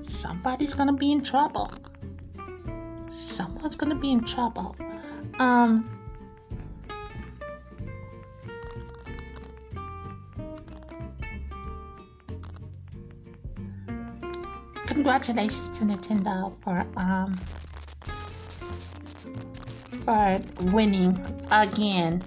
somebody's 0.00 0.74
gonna 0.74 0.98
be 0.98 1.12
in 1.12 1.22
trouble. 1.22 1.70
Someone's 3.14 3.76
gonna 3.76 3.94
be 3.94 4.10
in 4.10 4.24
trouble. 4.24 4.74
Um. 5.38 5.99
Congratulations 14.90 15.68
to 15.78 15.84
Nintendo 15.84 16.52
for 16.64 16.84
um 16.96 17.38
for 20.04 20.40
winning 20.72 21.14
again. 21.52 22.24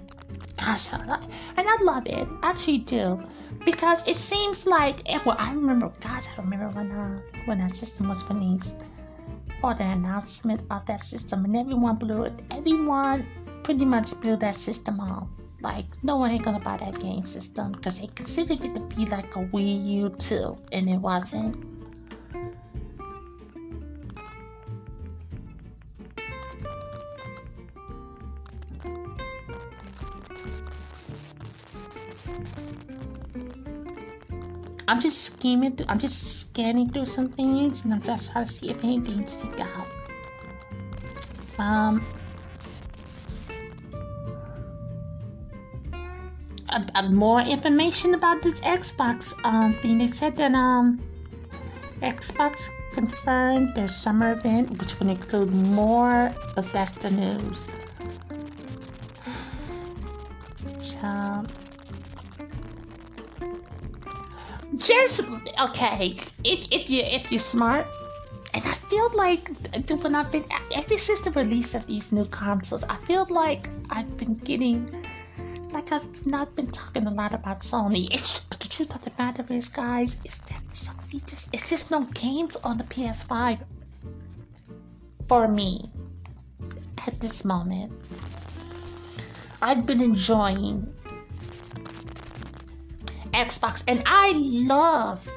Gosh, 0.56 0.90
and 0.94 1.68
I 1.68 1.78
love 1.82 2.06
it. 2.06 2.26
I 2.42 2.50
actually 2.50 2.78
do. 2.78 3.22
Because 3.66 4.08
it 4.08 4.16
seems 4.16 4.66
like 4.66 5.02
well 5.26 5.36
I 5.38 5.52
remember 5.52 5.92
gosh 6.00 6.24
I 6.26 6.40
remember 6.40 6.70
when 6.70 6.90
uh, 6.90 7.20
when 7.44 7.58
that 7.58 7.76
system 7.76 8.08
was 8.08 8.26
released. 8.30 8.76
Or 9.62 9.74
the 9.74 9.84
announcement 9.84 10.62
of 10.70 10.86
that 10.86 11.00
system 11.00 11.44
and 11.44 11.54
everyone 11.54 11.96
blew 11.96 12.24
it. 12.24 12.40
Everyone 12.50 13.26
pretty 13.62 13.84
much 13.84 14.18
blew 14.22 14.36
that 14.36 14.56
system 14.56 15.00
off. 15.00 15.28
Like 15.60 15.84
no 16.02 16.16
one 16.16 16.30
ain't 16.30 16.44
gonna 16.44 16.60
buy 16.60 16.78
that 16.78 16.98
game 16.98 17.26
system 17.26 17.72
because 17.72 18.00
they 18.00 18.06
considered 18.06 18.64
it 18.64 18.74
to 18.74 18.80
be 18.80 19.04
like 19.04 19.36
a 19.36 19.44
Wii 19.52 19.84
U 20.00 20.08
too 20.16 20.56
and 20.72 20.88
it 20.88 20.96
wasn't 20.96 21.73
I'm 34.86 35.00
just 35.00 35.22
scheming. 35.22 35.76
Through, 35.76 35.86
I'm 35.88 35.98
just 35.98 36.40
scanning 36.40 36.90
through 36.90 37.06
some 37.06 37.28
things, 37.28 37.84
and 37.84 37.94
I'm 37.94 38.02
just 38.02 38.32
trying 38.32 38.46
to 38.46 38.50
see 38.52 38.70
if 38.70 38.84
anything 38.84 39.26
stick 39.26 39.60
out. 39.60 39.86
Um, 41.58 42.04
a, 46.68 46.84
a 46.96 47.02
more 47.10 47.40
information 47.40 48.14
about 48.14 48.42
this 48.42 48.60
Xbox 48.60 49.32
um 49.44 49.74
thing. 49.74 49.98
They 49.98 50.08
said 50.08 50.36
that 50.36 50.52
um, 50.54 51.00
Xbox 52.02 52.68
confirmed 52.92 53.74
their 53.74 53.88
summer 53.88 54.32
event, 54.32 54.70
which 54.78 54.98
would 54.98 55.08
include 55.08 55.50
more 55.50 56.32
Bethesda 56.54 57.10
news. 57.10 57.64
Child. 61.00 61.52
Just 64.78 65.20
okay. 65.62 66.16
If 66.44 66.72
if 66.72 66.90
you 66.90 67.02
if 67.02 67.30
you're 67.30 67.40
smart, 67.40 67.86
and 68.54 68.64
I 68.64 68.74
feel 68.90 69.10
like 69.14 69.50
when 69.88 70.14
I've 70.14 70.30
been 70.30 70.44
ever 70.74 70.98
since 70.98 71.20
the 71.20 71.30
release 71.32 71.74
of 71.74 71.86
these 71.86 72.12
new 72.12 72.24
consoles, 72.26 72.84
I 72.84 72.96
feel 72.96 73.26
like 73.30 73.68
I've 73.90 74.16
been 74.16 74.34
getting 74.34 74.90
like 75.72 75.92
I've 75.92 76.26
not 76.26 76.54
been 76.54 76.70
talking 76.70 77.06
a 77.06 77.10
lot 77.10 77.34
about 77.34 77.60
Sony. 77.60 78.08
It's 78.14 78.40
but 78.40 78.60
the 78.60 78.68
truth 78.68 78.94
of 78.94 79.02
the 79.02 79.12
matter 79.18 79.44
is, 79.50 79.68
guys, 79.68 80.20
is 80.24 80.38
that 80.38 80.62
Sony 80.72 81.24
just 81.26 81.52
it's 81.52 81.68
just 81.68 81.90
no 81.90 82.04
games 82.14 82.56
on 82.56 82.78
the 82.78 82.84
PS5 82.84 83.58
for 85.28 85.48
me 85.48 85.90
at 87.06 87.18
this 87.20 87.44
moment. 87.44 87.92
I've 89.60 89.86
been 89.86 90.00
enjoying 90.00 90.92
Xbox, 93.34 93.82
and 93.88 94.02
I 94.06 94.32
loved, 94.36 95.28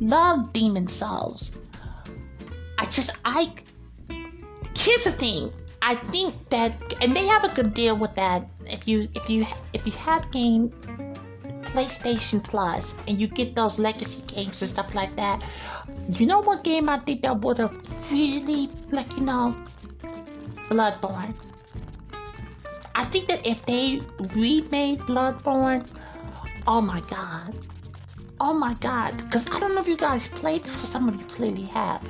loved 0.00 0.52
Demon's 0.52 0.92
Souls. 0.92 1.52
I 2.78 2.86
just, 2.86 3.10
I, 3.24 3.52
here's 4.76 5.04
the 5.04 5.12
thing. 5.12 5.52
I 5.82 5.94
think 5.94 6.34
that, 6.48 6.72
and 7.00 7.14
they 7.14 7.26
have 7.26 7.44
a 7.44 7.48
good 7.54 7.74
deal 7.74 7.96
with 7.96 8.14
that. 8.16 8.48
If 8.64 8.88
you, 8.88 9.08
if 9.14 9.30
you, 9.30 9.46
if 9.72 9.86
you 9.86 9.92
have 9.92 10.28
game 10.32 10.70
PlayStation 11.76 12.42
Plus 12.42 12.96
and 13.06 13.20
you 13.20 13.28
get 13.28 13.54
those 13.54 13.78
legacy 13.78 14.22
games 14.26 14.62
and 14.62 14.70
stuff 14.70 14.94
like 14.94 15.14
that, 15.16 15.42
you 16.10 16.26
know 16.26 16.40
what 16.40 16.64
game 16.64 16.88
I 16.88 16.98
think 16.98 17.22
that 17.22 17.40
would 17.40 17.58
have 17.58 17.74
really, 18.10 18.68
like, 18.90 19.14
you 19.16 19.22
know, 19.22 19.54
Bloodborne. 20.68 21.34
I 22.94 23.04
think 23.04 23.28
that 23.28 23.46
if 23.46 23.64
they 23.66 24.00
remade 24.34 25.00
Bloodborne, 25.00 25.86
Oh 26.68 26.80
my 26.80 27.00
god. 27.02 27.54
Oh 28.40 28.52
my 28.52 28.74
god. 28.74 29.16
Because 29.18 29.46
I 29.48 29.60
don't 29.60 29.74
know 29.74 29.80
if 29.80 29.86
you 29.86 29.96
guys 29.96 30.26
played 30.28 30.64
this, 30.64 30.74
for 30.74 30.86
some 30.86 31.08
of 31.08 31.14
you 31.14 31.24
clearly 31.26 31.66
have. 31.66 32.02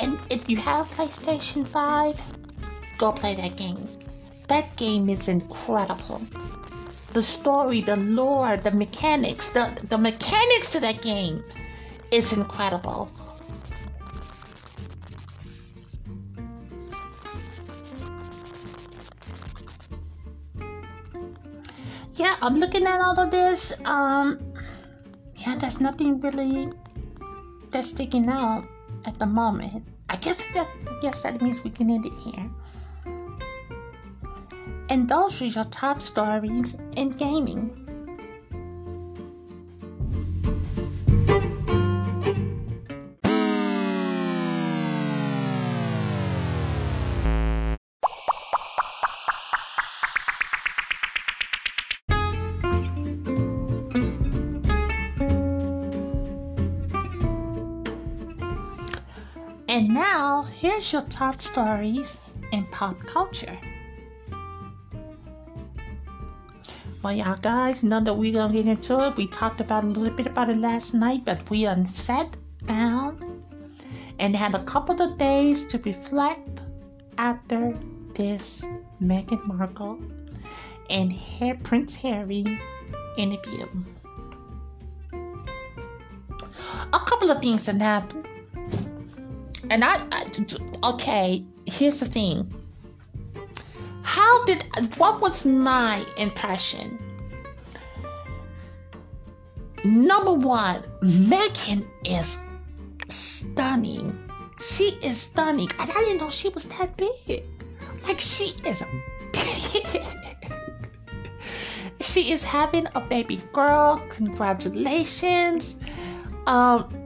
And 0.00 0.18
if 0.28 0.50
you 0.50 0.56
have 0.56 0.90
PlayStation 0.90 1.66
5, 1.66 2.20
go 2.98 3.12
play 3.12 3.36
that 3.36 3.56
game. 3.56 3.88
That 4.48 4.74
game 4.76 5.08
is 5.08 5.28
incredible. 5.28 6.20
The 7.12 7.22
story, 7.22 7.80
the 7.80 7.96
lore, 7.96 8.56
the 8.56 8.72
mechanics, 8.72 9.50
the, 9.50 9.70
the 9.88 9.98
mechanics 9.98 10.72
to 10.72 10.80
that 10.80 11.00
game 11.00 11.44
is 12.10 12.32
incredible. 12.32 13.08
Yeah, 22.18 22.36
I'm 22.42 22.58
looking 22.58 22.84
at 22.84 23.00
all 23.00 23.18
of 23.18 23.30
this. 23.30 23.72
Um, 23.84 24.52
yeah, 25.36 25.54
there's 25.56 25.80
nothing 25.80 26.20
really 26.20 26.72
that's 27.70 27.90
sticking 27.90 28.28
out 28.28 28.64
at 29.06 29.18
the 29.18 29.26
moment. 29.26 29.84
I 30.08 30.16
guess 30.16 30.42
that 30.54 30.68
I 30.86 31.00
guess 31.00 31.22
that 31.22 31.40
means 31.40 31.62
we 31.62 31.70
can 31.70 31.90
end 31.90 32.06
it 32.06 32.14
here. 32.14 32.50
And 34.90 35.08
those 35.08 35.40
are 35.42 35.46
your 35.46 35.66
top 35.66 36.00
stories 36.00 36.76
in 36.96 37.10
gaming. 37.10 37.87
Your 60.78 61.02
top 61.02 61.42
stories 61.42 62.18
in 62.52 62.64
pop 62.66 62.98
culture. 63.00 63.58
Well, 67.02 67.12
y'all 67.12 67.36
guys, 67.36 67.82
know 67.82 68.00
that 68.00 68.14
we're 68.14 68.32
gonna 68.32 68.52
get 68.52 68.66
into 68.66 69.06
it. 69.06 69.16
We 69.16 69.26
talked 69.26 69.60
about 69.60 69.82
a 69.82 69.88
little 69.88 70.14
bit 70.14 70.26
about 70.26 70.50
it 70.50 70.56
last 70.58 70.94
night, 70.94 71.24
but 71.24 71.48
we 71.50 71.66
sat 71.92 72.36
down 72.66 73.42
and 74.20 74.36
had 74.36 74.54
a 74.54 74.62
couple 74.64 75.02
of 75.02 75.18
days 75.18 75.66
to 75.66 75.78
reflect 75.78 76.60
after 77.18 77.76
this 78.14 78.64
Meghan 79.02 79.44
Markle 79.46 79.98
and 80.90 81.12
Prince 81.64 81.94
Harry 81.96 82.44
interview. 83.16 83.66
A 86.92 87.00
couple 87.00 87.30
of 87.30 87.42
things 87.42 87.66
that 87.66 87.80
happened 87.80 88.28
and 89.70 89.84
I, 89.84 90.00
I 90.10 90.26
okay, 90.84 91.44
here's 91.66 92.00
the 92.00 92.06
thing. 92.06 92.52
How 94.02 94.44
did 94.46 94.64
what 94.96 95.20
was 95.20 95.44
my 95.44 96.04
impression? 96.16 96.98
Number 99.84 100.32
one, 100.32 100.82
Meghan 101.02 101.86
is 102.04 102.38
stunning. 103.08 104.18
She 104.60 104.98
is 105.02 105.20
stunning. 105.20 105.68
And 105.78 105.90
I 105.90 105.94
didn't 106.00 106.18
know 106.18 106.30
she 106.30 106.48
was 106.48 106.64
that 106.64 106.96
big. 106.96 107.44
Like 108.04 108.18
she 108.18 108.56
is 108.64 108.82
a 108.82 108.88
big. 109.32 110.02
she 112.00 112.32
is 112.32 112.42
having 112.42 112.86
a 112.94 113.00
baby 113.00 113.42
girl. 113.52 114.02
Congratulations. 114.10 115.76
Um, 116.46 116.97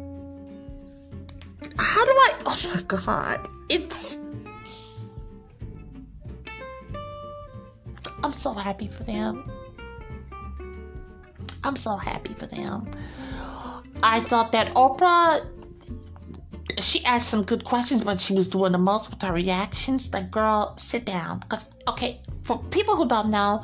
how 1.78 2.04
do 2.04 2.10
I? 2.10 2.34
Oh 2.46 2.72
my 2.74 2.82
god, 2.82 3.48
it's. 3.68 4.18
I'm 8.24 8.32
so 8.32 8.52
happy 8.52 8.88
for 8.88 9.02
them. 9.04 9.50
I'm 11.64 11.76
so 11.76 11.96
happy 11.96 12.34
for 12.34 12.46
them. 12.46 12.90
I 14.02 14.20
thought 14.20 14.52
that 14.52 14.74
Oprah, 14.74 15.46
she 16.78 17.04
asked 17.04 17.28
some 17.28 17.44
good 17.44 17.64
questions, 17.64 18.02
but 18.02 18.20
she 18.20 18.34
was 18.34 18.48
doing 18.48 18.72
the 18.72 18.78
most 18.78 19.10
with 19.10 19.22
her 19.22 19.32
reactions. 19.32 20.12
Like, 20.12 20.30
girl, 20.30 20.74
sit 20.76 21.04
down. 21.04 21.38
Because, 21.38 21.70
okay, 21.88 22.20
for 22.42 22.58
people 22.70 22.96
who 22.96 23.06
don't 23.06 23.30
know, 23.30 23.62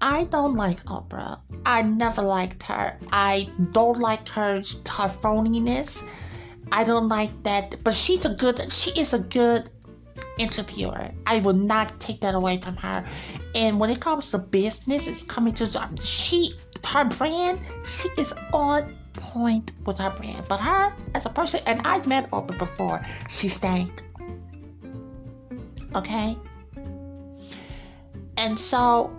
I 0.00 0.24
don't 0.24 0.54
like 0.54 0.82
Oprah. 0.84 1.40
I 1.66 1.82
never 1.82 2.22
liked 2.22 2.62
her. 2.64 2.96
I 3.12 3.48
don't 3.72 3.98
like 3.98 4.28
her, 4.30 4.56
her 4.56 5.08
phoniness. 5.22 6.02
I 6.72 6.84
don't 6.84 7.08
like 7.08 7.30
that. 7.42 7.82
But 7.82 7.94
she's 7.94 8.24
a 8.24 8.34
good, 8.34 8.72
she 8.72 8.90
is 8.98 9.12
a 9.12 9.18
good 9.18 9.70
interviewer. 10.38 11.10
I 11.26 11.40
will 11.40 11.54
not 11.54 11.98
take 12.00 12.20
that 12.20 12.34
away 12.34 12.58
from 12.58 12.76
her. 12.76 13.04
And 13.54 13.80
when 13.80 13.90
it 13.90 14.00
comes 14.00 14.30
to 14.30 14.38
business, 14.38 15.06
it's 15.06 15.22
coming 15.22 15.54
to, 15.54 15.90
she, 16.02 16.52
her 16.86 17.04
brand, 17.04 17.60
she 17.84 18.08
is 18.18 18.32
on 18.52 18.96
point 19.14 19.72
with 19.84 19.98
her 19.98 20.10
brand. 20.10 20.44
But 20.48 20.60
her 20.60 20.92
as 21.14 21.26
a 21.26 21.30
person, 21.30 21.60
and 21.66 21.80
I've 21.86 22.06
met 22.06 22.30
Oprah 22.30 22.58
before, 22.58 23.04
she 23.28 23.48
stank. 23.48 24.02
Okay? 25.94 26.36
And 28.36 28.58
so 28.58 29.14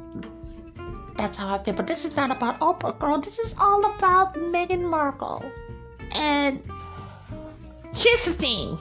that's 1.17 1.37
how 1.37 1.53
I 1.53 1.63
feel. 1.63 1.75
But 1.75 1.87
this 1.87 2.05
is 2.05 2.15
not 2.17 2.31
about 2.31 2.59
Oprah, 2.59 2.97
girl. 2.97 3.19
This 3.19 3.37
is 3.37 3.55
all 3.59 3.85
about 3.93 4.33
Meghan 4.35 4.81
Markle. 4.81 5.43
And 6.13 6.61
here's 7.93 8.25
the 8.25 8.33
thing. 8.33 8.77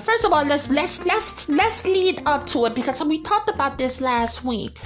First 0.00 0.24
of 0.24 0.32
all, 0.32 0.44
let's 0.44 0.70
let's 0.70 1.06
let's 1.06 1.48
let's 1.48 1.84
lead 1.84 2.22
up 2.26 2.46
to 2.48 2.64
it 2.66 2.74
because 2.74 3.02
we 3.04 3.20
talked 3.22 3.48
about 3.48 3.78
this 3.78 4.00
last 4.00 4.44
week 4.44 4.78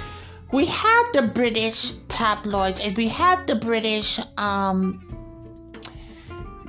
we 0.51 0.65
had 0.65 1.11
the 1.13 1.21
British 1.21 1.93
tabloids 2.07 2.81
and 2.81 2.95
we 2.97 3.07
had 3.07 3.45
the 3.45 3.55
British, 3.55 4.19
um, 4.37 5.05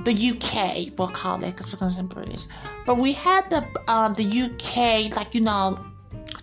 the 0.04 0.12
UK, 0.12 0.98
we'll 0.98 1.08
call 1.08 1.42
it 1.42 1.56
because 1.56 1.72
we're 1.72 1.78
going 1.78 1.96
to 1.96 2.02
British. 2.02 2.46
But 2.86 2.98
we 2.98 3.12
had 3.12 3.48
the 3.50 3.66
um, 3.88 4.14
the 4.14 4.24
UK, 4.24 5.14
like 5.16 5.34
you 5.34 5.40
know, 5.40 5.78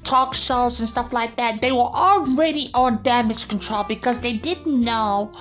talk 0.03 0.33
shows 0.33 0.79
and 0.79 0.87
stuff 0.87 1.11
like 1.13 1.35
that. 1.35 1.61
They 1.61 1.71
were 1.71 1.79
already 1.79 2.69
on 2.73 3.01
damage 3.03 3.47
control 3.47 3.83
because 3.83 4.21
they 4.21 4.33
didn't 4.33 4.79
know 4.79 5.31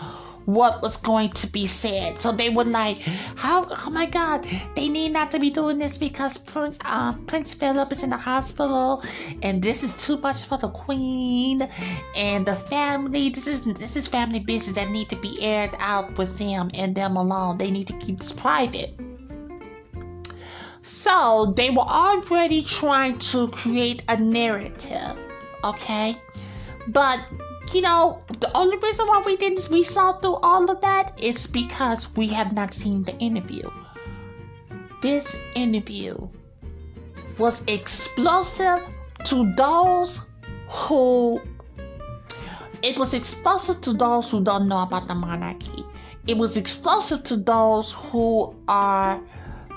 what 0.46 0.80
was 0.80 0.96
going 0.96 1.30
to 1.30 1.46
be 1.48 1.66
said. 1.66 2.20
So 2.20 2.32
they 2.32 2.50
were 2.50 2.64
like, 2.64 2.98
"How? 3.36 3.66
Oh 3.68 3.90
my 3.90 4.06
God! 4.06 4.46
They 4.74 4.88
need 4.88 5.12
not 5.12 5.30
to 5.32 5.38
be 5.38 5.50
doing 5.50 5.78
this 5.78 5.98
because 5.98 6.38
Prince 6.38 6.78
uh, 6.84 7.14
Prince 7.26 7.52
Philip 7.52 7.92
is 7.92 8.02
in 8.02 8.10
the 8.10 8.16
hospital, 8.16 9.02
and 9.42 9.60
this 9.60 9.82
is 9.82 9.96
too 9.96 10.16
much 10.18 10.42
for 10.42 10.56
the 10.56 10.70
Queen 10.70 11.68
and 12.16 12.46
the 12.46 12.54
family. 12.54 13.28
This 13.28 13.46
is 13.46 13.64
this 13.64 13.96
is 13.96 14.08
family 14.08 14.38
business 14.38 14.76
that 14.76 14.90
need 14.90 15.10
to 15.10 15.16
be 15.16 15.36
aired 15.42 15.74
out 15.78 16.16
with 16.16 16.38
them 16.38 16.70
and 16.74 16.94
them 16.94 17.16
alone. 17.16 17.58
They 17.58 17.70
need 17.70 17.88
to 17.88 17.98
keep 17.98 18.20
this 18.20 18.32
private." 18.32 18.94
So 20.82 21.52
they 21.56 21.70
were 21.70 21.80
already 21.82 22.62
trying 22.62 23.18
to 23.34 23.48
create 23.48 24.04
a 24.08 24.16
narrative, 24.16 25.18
okay? 25.64 26.16
But 26.86 27.18
you 27.74 27.82
know, 27.82 28.22
the 28.40 28.50
only 28.54 28.76
reason 28.78 29.06
why 29.06 29.22
we 29.24 29.36
didn't 29.36 29.68
we 29.70 29.84
saw 29.84 30.12
through 30.12 30.36
all 30.36 30.70
of 30.70 30.80
that 30.80 31.20
is 31.22 31.46
because 31.46 32.14
we 32.16 32.28
have 32.28 32.52
not 32.52 32.74
seen 32.74 33.02
the 33.02 33.16
interview. 33.18 33.68
This 35.02 35.36
interview 35.54 36.28
was 37.38 37.62
explosive 37.66 38.82
to 39.24 39.52
those 39.54 40.26
who 40.68 41.40
it 42.82 42.98
was 42.98 43.14
explosive 43.14 43.80
to 43.82 43.92
those 43.92 44.30
who 44.30 44.42
don't 44.42 44.68
know 44.68 44.82
about 44.82 45.08
the 45.08 45.14
monarchy. 45.14 45.84
It 46.26 46.36
was 46.36 46.56
explosive 46.56 47.22
to 47.24 47.36
those 47.36 47.92
who 47.92 48.54
are 48.68 49.20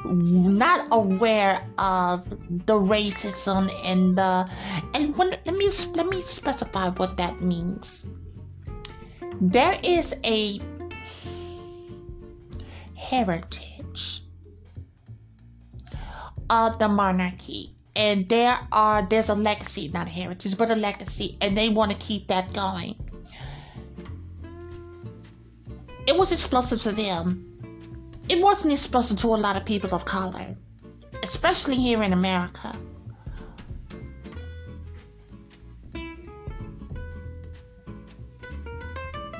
not 0.06 0.88
aware 0.92 1.66
of 1.78 2.30
the 2.66 2.74
racism 2.74 3.70
and 3.84 4.18
the 4.18 4.50
and 4.94 5.16
when 5.18 5.30
let 5.30 5.56
me 5.56 5.70
let 5.96 6.08
me 6.08 6.22
specify 6.22 6.90
what 6.90 7.18
that 7.18 7.42
means. 7.42 8.08
There 9.42 9.80
is 9.84 10.16
a 10.26 10.60
heritage 12.96 14.22
of 16.50 16.80
the 16.80 16.88
monarchy 16.88 17.72
and 17.96 18.28
there 18.30 18.60
are 18.72 19.06
there's 19.10 19.30
a 19.30 19.36
legacy 19.36 19.90
not 19.94 20.08
a 20.08 20.10
heritage 20.10 20.58
but 20.58 20.70
a 20.70 20.76
legacy 20.76 21.38
and 21.42 21.56
they 21.58 21.70
want 21.70 21.92
to 21.92 21.98
keep 21.98 22.28
that 22.28 22.52
going 22.54 22.96
it 26.08 26.16
was 26.16 26.32
explosive 26.32 26.82
to 26.82 26.92
them 26.92 27.49
it 28.30 28.42
wasn't 28.42 28.74
exposed 28.74 29.18
to 29.18 29.28
a 29.28 29.36
lot 29.36 29.56
of 29.56 29.66
people 29.66 29.94
of 29.94 30.06
color, 30.06 30.56
especially 31.24 31.76
here 31.76 32.04
in 32.04 32.14
America. 32.14 32.76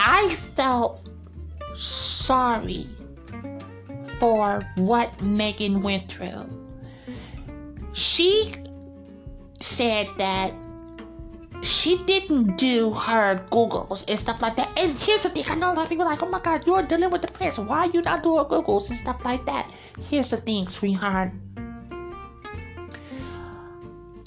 I 0.02 0.36
felt 0.56 1.08
sorry 1.78 2.90
for 4.18 4.68
what 4.76 5.16
Meghan 5.20 5.82
went 5.82 6.10
through. 6.12 6.46
She 7.94 8.54
said 9.60 10.08
that 10.18 10.54
she 11.62 12.04
didn't 12.06 12.58
do 12.58 12.94
her 12.94 13.46
Googles 13.52 14.06
and 14.08 14.20
stuff 14.20 14.42
like 14.42 14.56
that. 14.56 14.72
And 14.78 14.98
here's 14.98 15.24
the 15.24 15.30
thing 15.30 15.44
I 15.50 15.56
know 15.56 15.72
a 15.72 15.74
lot 15.74 15.84
of 15.84 15.90
people 15.90 16.06
like, 16.06 16.24
oh 16.24 16.30
my 16.30 16.40
God, 16.40 16.66
you're 16.66 16.84
dealing 16.84 17.10
with 17.10 17.22
the 17.22 17.28
press. 17.28 17.58
Why 17.58 17.80
are 17.80 17.90
you 17.90 18.02
not 18.02 18.24
doing 18.24 18.46
Googles 18.46 18.90
and 18.90 18.98
stuff 18.98 19.24
like 19.26 19.46
that? 19.46 19.72
Here's 20.10 20.30
the 20.30 20.38
thing, 20.38 20.68
sweetheart. 20.68 21.32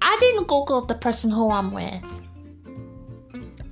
I 0.03 0.17
didn't 0.21 0.49
Google 0.49 0.83
the 0.83 0.95
person 0.95 1.31
who 1.31 1.51
I'm 1.51 1.73
with. 1.73 2.03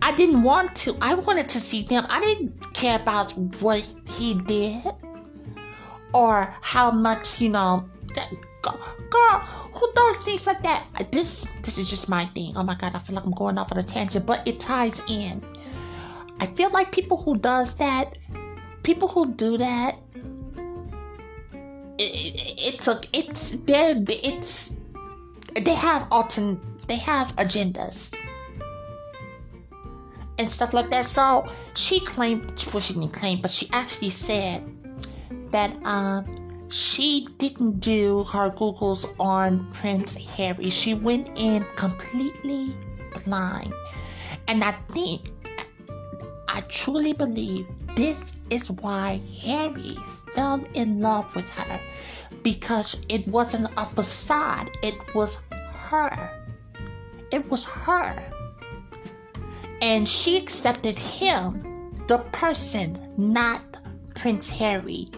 I 0.02 0.14
didn't 0.16 0.42
want 0.42 0.74
to. 0.76 0.96
I 1.00 1.14
wanted 1.14 1.48
to 1.50 1.60
see 1.60 1.82
them. 1.82 2.06
I 2.08 2.20
didn't 2.20 2.72
care 2.72 2.96
about 2.98 3.36
what 3.60 3.80
he 4.08 4.34
did 4.34 4.82
or 6.14 6.54
how 6.62 6.90
much, 6.90 7.40
you 7.40 7.50
know, 7.50 7.88
that 8.14 8.32
girl 8.62 9.60
who 9.72 9.92
does 9.94 10.18
things 10.18 10.46
like 10.46 10.62
that? 10.62 10.84
This 11.10 11.48
this 11.62 11.78
is 11.78 11.88
just 11.88 12.08
my 12.08 12.24
thing. 12.26 12.56
Oh 12.56 12.62
my 12.62 12.74
god, 12.74 12.94
I 12.94 12.98
feel 12.98 13.16
like 13.16 13.24
I'm 13.24 13.32
going 13.32 13.58
off 13.58 13.72
on 13.72 13.78
a 13.78 13.82
tangent, 13.82 14.26
but 14.26 14.46
it 14.46 14.60
ties 14.60 15.00
in. 15.08 15.42
I 16.40 16.46
feel 16.46 16.70
like 16.70 16.92
people 16.92 17.16
who 17.16 17.36
does 17.36 17.76
that, 17.76 18.16
people 18.82 19.08
who 19.08 19.32
do 19.32 19.58
that, 19.58 19.98
it, 21.98 22.02
it, 22.02 22.54
it's 22.58 22.88
a 22.88 23.00
it's 23.12 23.52
they 23.60 23.92
it's 24.08 24.76
they 25.54 25.74
have 25.74 26.08
altern 26.10 26.58
they 26.86 26.96
have 26.96 27.34
agendas 27.36 28.14
and 30.38 30.50
stuff 30.50 30.72
like 30.72 30.90
that. 30.90 31.06
So 31.06 31.46
she 31.74 32.00
claimed, 32.00 32.52
well, 32.72 32.80
she 32.80 32.94
didn't 32.94 33.12
claim, 33.12 33.40
but 33.40 33.50
she 33.50 33.68
actually 33.72 34.10
said 34.10 34.64
that 35.52 35.70
um 35.84 36.39
she 36.70 37.26
didn't 37.38 37.80
do 37.80 38.24
her 38.24 38.50
Googles 38.50 39.04
on 39.18 39.70
Prince 39.72 40.14
Harry. 40.14 40.70
She 40.70 40.94
went 40.94 41.30
in 41.36 41.64
completely 41.76 42.74
blind. 43.24 43.74
And 44.46 44.62
I 44.62 44.72
think, 44.92 45.32
I 46.48 46.60
truly 46.62 47.12
believe 47.12 47.66
this 47.96 48.36
is 48.50 48.70
why 48.70 49.20
Harry 49.42 49.96
fell 50.34 50.62
in 50.74 51.00
love 51.00 51.34
with 51.34 51.50
her 51.50 51.80
because 52.42 53.04
it 53.08 53.26
wasn't 53.26 53.68
a 53.76 53.84
facade, 53.84 54.70
it 54.82 54.94
was 55.14 55.38
her. 55.74 56.30
It 57.32 57.48
was 57.50 57.64
her. 57.64 58.32
And 59.82 60.08
she 60.08 60.36
accepted 60.36 60.96
him, 60.96 62.04
the 62.06 62.18
person, 62.32 62.96
not 63.16 63.62
Prince 64.14 64.48
Harry 64.50 65.10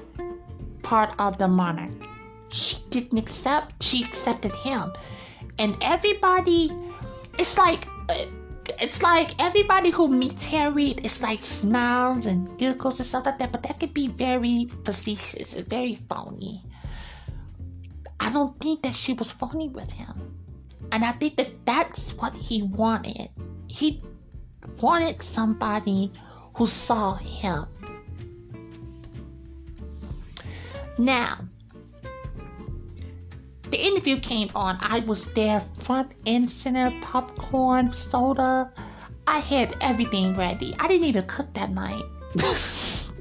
part 0.92 1.18
of 1.18 1.38
the 1.38 1.48
monarch. 1.48 1.94
She 2.50 2.76
didn't 2.90 3.16
accept, 3.16 3.82
she 3.82 4.04
accepted 4.04 4.52
him. 4.52 4.92
And 5.58 5.74
everybody, 5.80 6.70
it's 7.38 7.56
like, 7.56 7.86
uh, 8.10 8.26
it's 8.78 9.00
like 9.00 9.30
everybody 9.40 9.88
who 9.88 10.08
meets 10.08 10.44
Harry, 10.44 10.88
it's 11.00 11.22
like 11.22 11.42
smiles 11.42 12.26
and 12.26 12.44
giggles 12.58 13.00
and 13.00 13.06
stuff 13.06 13.24
like 13.24 13.38
that, 13.38 13.52
but 13.52 13.62
that 13.62 13.80
could 13.80 13.94
be 13.94 14.08
very 14.08 14.66
facetious 14.84 15.58
very 15.62 15.94
phony. 16.10 16.60
I 18.20 18.30
don't 18.30 18.60
think 18.60 18.82
that 18.82 18.94
she 18.94 19.14
was 19.14 19.30
phony 19.30 19.70
with 19.70 19.90
him. 19.90 20.36
And 20.92 21.06
I 21.06 21.12
think 21.12 21.36
that 21.36 21.52
that's 21.64 22.12
what 22.18 22.36
he 22.36 22.64
wanted. 22.64 23.30
He 23.66 24.02
wanted 24.82 25.22
somebody 25.22 26.12
who 26.54 26.66
saw 26.66 27.14
him. 27.14 27.64
Now, 30.98 31.38
the 33.70 33.78
interview 33.78 34.20
came 34.20 34.50
on. 34.54 34.76
I 34.80 35.00
was 35.00 35.32
there 35.32 35.60
front 35.80 36.12
and 36.26 36.50
center, 36.50 36.92
popcorn, 37.00 37.90
soda. 37.92 38.70
I 39.26 39.38
had 39.38 39.76
everything 39.80 40.36
ready. 40.36 40.76
I 40.78 40.88
didn't 40.88 41.06
even 41.06 41.26
cook 41.26 41.52
that 41.54 41.70
night. 41.70 42.04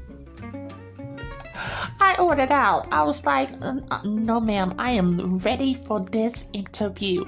I 2.01 2.15
ordered 2.19 2.51
out. 2.51 2.87
I 2.91 3.03
was 3.03 3.25
like, 3.25 3.49
uh, 3.61 3.79
uh, 3.91 4.01
no, 4.03 4.41
ma'am, 4.41 4.73
I 4.77 4.91
am 4.91 5.37
ready 5.37 5.75
for 5.75 6.01
this 6.01 6.49
interview. 6.51 7.23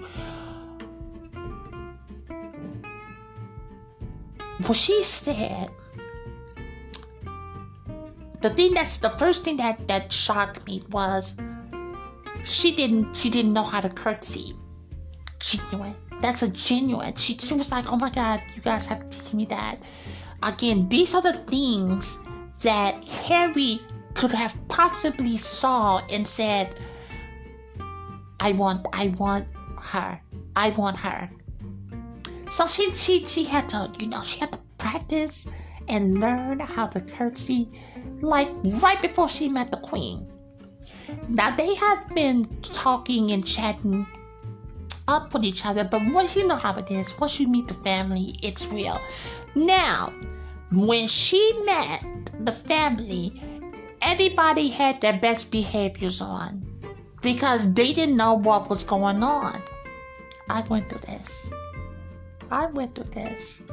Well, 4.60 4.74
she 4.74 5.04
said, 5.04 5.70
the 8.44 8.50
thing 8.50 8.74
that's 8.74 9.00
the 9.00 9.10
first 9.12 9.46
thing 9.46 9.56
that 9.56 9.88
that 9.88 10.12
shocked 10.12 10.68
me 10.68 10.84
was 10.92 11.38
she 12.44 12.76
didn't 12.76 13.16
she 13.16 13.30
didn't 13.30 13.54
know 13.54 13.64
how 13.64 13.80
to 13.80 13.88
curtsy. 13.88 14.54
Genuine. 15.40 15.96
That's 16.22 16.44
a 16.44 16.50
genuine. 16.50 17.16
She 17.16 17.38
she 17.38 17.54
was 17.54 17.72
like, 17.72 17.90
oh 17.90 17.96
my 17.96 18.10
god, 18.10 18.44
you 18.54 18.62
guys 18.62 18.86
have 18.88 19.10
to 19.10 19.18
teach 19.18 19.34
me 19.34 19.46
that. 19.46 19.78
Again, 20.44 20.90
these 20.90 21.16
are 21.16 21.22
the 21.22 21.40
things 21.48 22.20
that 22.60 23.02
Harry 23.06 23.80
could 24.14 24.32
have 24.32 24.56
possibly 24.68 25.38
saw 25.38 26.04
and 26.12 26.28
said, 26.28 26.76
I 28.42 28.52
want 28.52 28.86
I 28.92 29.16
want 29.18 29.48
her. 29.80 30.20
I 30.58 30.70
want 30.72 30.98
her. 30.98 31.30
So 32.52 32.68
she 32.68 32.94
she 32.94 33.26
she 33.26 33.46
had 33.46 33.70
to, 33.70 33.90
you 34.00 34.10
know, 34.10 34.22
she 34.22 34.40
had 34.42 34.52
to 34.52 34.60
practice 34.78 35.48
and 35.88 36.20
learn 36.20 36.60
how 36.60 36.88
to 36.88 37.00
curtsy 37.00 37.70
like 38.22 38.50
right 38.82 39.02
before 39.02 39.30
she 39.30 39.50
met 39.50 39.72
the 39.72 39.78
queen. 39.78 40.28
Now 41.28 41.56
they 41.56 41.76
have 41.76 42.10
been 42.10 42.46
talking 42.62 43.32
and 43.32 43.46
chatting 43.46 44.08
up 45.08 45.34
with 45.34 45.44
each 45.44 45.66
other, 45.66 45.84
but 45.84 46.02
once 46.12 46.36
you 46.36 46.48
know 46.48 46.56
how 46.56 46.76
it 46.76 46.90
is, 46.90 47.18
once 47.20 47.40
you 47.40 47.48
meet 47.48 47.68
the 47.68 47.74
family, 47.76 48.36
it's 48.42 48.68
real. 48.68 49.00
Now, 49.56 50.14
when 50.72 51.08
she 51.08 51.54
met 51.66 52.04
the 52.46 52.52
family, 52.52 53.42
everybody 54.02 54.70
had 54.70 55.02
their 55.02 55.18
best 55.20 55.52
behaviors 55.52 56.22
on 56.22 56.66
because 57.22 57.74
they 57.74 57.94
didn't 57.94 58.18
know 58.18 58.34
what 58.34 58.70
was 58.70 58.84
going 58.84 59.24
on. 59.24 59.62
I 60.50 60.62
went 60.62 60.90
through 60.90 61.02
this. 61.02 61.52
I 62.52 62.68
went 62.68 62.96
through 62.96 63.12
this. 63.12 63.64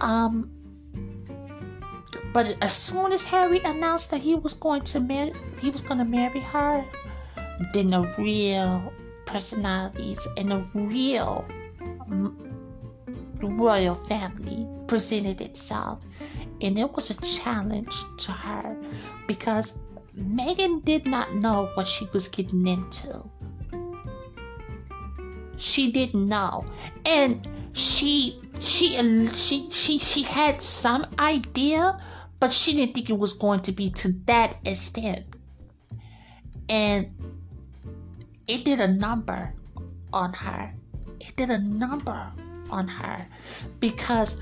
Um, 0.00 0.57
but 2.38 2.56
as 2.60 2.72
soon 2.72 3.12
as 3.12 3.24
Harry 3.24 3.58
announced 3.64 4.12
that 4.12 4.20
he 4.20 4.36
was 4.36 4.54
going 4.54 4.82
to 4.82 5.00
marry, 5.00 5.32
he 5.60 5.70
was 5.70 5.80
going 5.80 5.98
to 5.98 6.04
marry 6.04 6.38
her, 6.38 6.84
then 7.72 7.90
the 7.90 8.02
real 8.16 8.92
personalities 9.26 10.24
and 10.36 10.52
the 10.52 10.64
real 10.72 11.44
royal 13.42 13.96
family 14.06 14.68
presented 14.86 15.40
itself, 15.40 15.98
and 16.60 16.78
it 16.78 16.92
was 16.92 17.10
a 17.10 17.14
challenge 17.22 17.92
to 18.18 18.30
her 18.30 18.76
because 19.26 19.76
Meghan 20.16 20.84
did 20.84 21.06
not 21.06 21.34
know 21.34 21.68
what 21.74 21.88
she 21.88 22.06
was 22.12 22.28
getting 22.28 22.68
into. 22.68 23.20
She 25.56 25.90
didn't 25.90 26.28
know, 26.28 26.64
and 27.04 27.48
she 27.72 28.40
she 28.60 28.96
she 29.34 29.68
she 29.70 29.98
she 29.98 30.22
had 30.22 30.62
some 30.62 31.04
idea 31.18 31.98
but 32.40 32.52
she 32.52 32.74
didn't 32.74 32.94
think 32.94 33.10
it 33.10 33.18
was 33.18 33.32
going 33.32 33.60
to 33.60 33.72
be 33.72 33.90
to 33.90 34.12
that 34.26 34.56
extent. 34.64 35.24
And 36.68 37.10
it 38.46 38.64
did 38.64 38.80
a 38.80 38.88
number 38.88 39.54
on 40.12 40.32
her. 40.32 40.72
It 41.20 41.34
did 41.36 41.50
a 41.50 41.58
number 41.58 42.32
on 42.70 42.86
her 42.88 43.26
because 43.80 44.40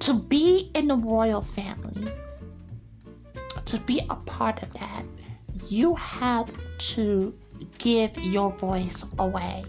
to 0.00 0.14
be 0.14 0.70
in 0.74 0.88
the 0.88 0.96
royal 0.96 1.42
family, 1.42 2.10
to 3.64 3.80
be 3.80 4.00
a 4.10 4.16
part 4.16 4.62
of 4.62 4.72
that, 4.74 5.04
you 5.68 5.94
have 5.94 6.50
to 6.78 7.34
give 7.78 8.16
your 8.18 8.52
voice 8.52 9.04
away. 9.18 9.64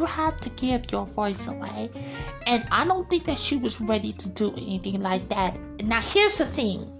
You 0.00 0.06
have 0.06 0.40
to 0.40 0.48
give 0.50 0.90
your 0.90 1.04
voice 1.04 1.46
away. 1.46 1.90
And 2.46 2.66
I 2.72 2.86
don't 2.86 3.08
think 3.10 3.26
that 3.26 3.38
she 3.38 3.56
was 3.56 3.80
ready 3.80 4.12
to 4.14 4.28
do 4.30 4.50
anything 4.52 5.00
like 5.00 5.28
that. 5.28 5.58
Now, 5.84 6.00
here's 6.00 6.38
the 6.38 6.46
thing 6.46 6.90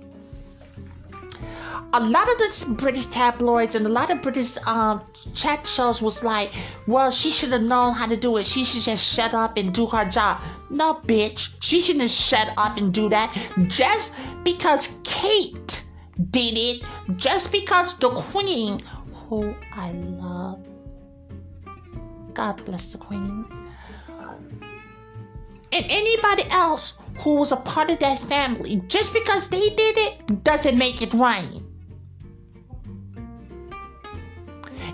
a 1.93 2.01
lot 2.01 2.31
of 2.31 2.39
the 2.39 2.75
British 2.79 3.07
tabloids 3.07 3.75
and 3.75 3.85
a 3.85 3.89
lot 3.89 4.11
of 4.11 4.23
British 4.23 4.57
um, 4.67 5.03
chat 5.35 5.67
shows 5.67 6.01
was 6.01 6.23
like, 6.23 6.49
well, 6.87 7.11
she 7.11 7.33
should 7.33 7.51
have 7.51 7.63
known 7.63 7.95
how 7.95 8.07
to 8.07 8.17
do 8.17 8.37
it. 8.37 8.47
She 8.47 8.65
should 8.65 8.83
just 8.83 9.05
shut 9.05 9.35
up 9.35 9.57
and 9.57 9.75
do 9.75 9.87
her 9.87 10.05
job. 10.05 10.41
No, 10.71 10.95
bitch. 10.95 11.49
She 11.61 11.81
shouldn't 11.81 12.11
shut 12.11 12.53
up 12.57 12.77
and 12.77 12.95
do 12.95 13.09
that. 13.09 13.29
Just 13.67 14.15
because 14.45 15.01
Kate 15.03 15.85
did 16.31 16.55
it, 16.57 16.83
just 17.17 17.51
because 17.51 17.99
the 17.99 18.11
Queen, 18.11 18.81
who 19.29 19.53
I 19.73 19.91
love, 19.91 20.65
God 22.41 22.65
bless 22.65 22.89
the 22.89 22.97
Queen. 22.97 23.45
And 25.73 25.85
anybody 25.91 26.45
else 26.49 26.99
who 27.19 27.35
was 27.35 27.53
a 27.53 27.57
part 27.57 27.91
of 27.91 27.99
that 27.99 28.19
family, 28.19 28.83
just 28.89 29.13
because 29.13 29.51
they 29.51 29.69
did 29.69 29.99
it, 29.99 30.43
doesn't 30.43 30.79
make 30.79 31.03
it 31.03 31.13
right. 31.13 31.61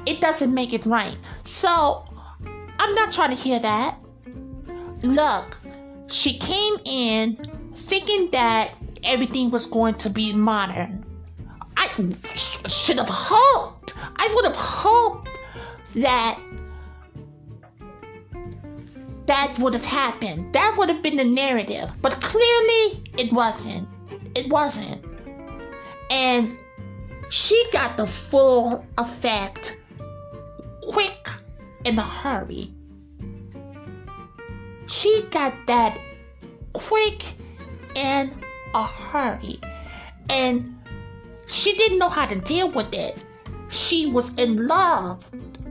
It 0.07 0.21
doesn't 0.21 0.53
make 0.53 0.73
it 0.73 0.85
right. 0.87 1.17
So, 1.45 2.05
I'm 2.81 2.95
not 2.97 3.13
trying 3.13 3.31
to 3.31 3.37
hear 3.37 3.61
that. 3.61 3.97
Look, 5.05 5.57
she 6.09 6.39
came 6.39 6.75
in 6.85 7.37
thinking 7.77 8.29
that 8.33 8.73
everything 9.05 9.53
was 9.53 9.67
going 9.67 9.95
to 9.95 10.11
be 10.11 10.33
modern. 10.33 11.05
I 11.77 11.87
should 12.35 12.97
have 12.97 13.09
hoped, 13.09 13.95
I 14.17 14.33
would 14.35 14.47
have 14.47 14.57
hoped 14.57 15.29
that 15.95 16.41
that 19.27 19.57
would 19.59 19.75
have 19.75 19.85
happened. 19.85 20.53
That 20.53 20.75
would 20.79 20.89
have 20.89 21.03
been 21.03 21.17
the 21.17 21.25
narrative. 21.25 21.91
But 22.01 22.21
clearly, 22.21 23.05
it 23.19 23.33
wasn't. 23.33 23.89
It 24.35 24.51
wasn't. 24.51 25.05
And 26.11 26.59
she 27.29 27.65
got 27.73 27.97
the 27.97 28.07
full 28.07 28.87
effect 28.99 29.81
quick 30.83 31.29
in 31.85 31.99
a 31.99 32.03
hurry. 32.03 32.73
She 34.87 35.27
got 35.31 35.55
that 35.67 35.99
quick 36.73 37.25
in 37.95 38.33
a 38.75 38.85
hurry. 38.85 39.59
And 40.29 40.79
she 41.47 41.75
didn't 41.77 41.99
know 41.99 42.09
how 42.09 42.27
to 42.27 42.39
deal 42.41 42.71
with 42.71 42.93
it. 42.95 43.17
She 43.69 44.07
was 44.07 44.35
in 44.35 44.69
love 44.69 45.25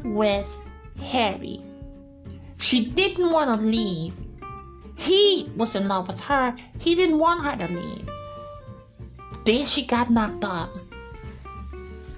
with 0.03 0.59
Harry. 0.99 1.63
She 2.65 2.83
didn't 2.83 3.29
want 3.31 3.61
to 3.61 3.63
leave. 3.63 4.15
He 4.95 5.47
was 5.55 5.75
in 5.75 5.87
love 5.87 6.07
with 6.07 6.19
her. 6.21 6.55
He 6.79 6.95
didn't 6.95 7.19
want 7.19 7.45
her 7.45 7.67
to 7.67 7.71
leave. 7.71 8.09
Then 9.45 9.67
she 9.67 9.85
got 9.85 10.09
knocked 10.09 10.43
up. 10.43 10.71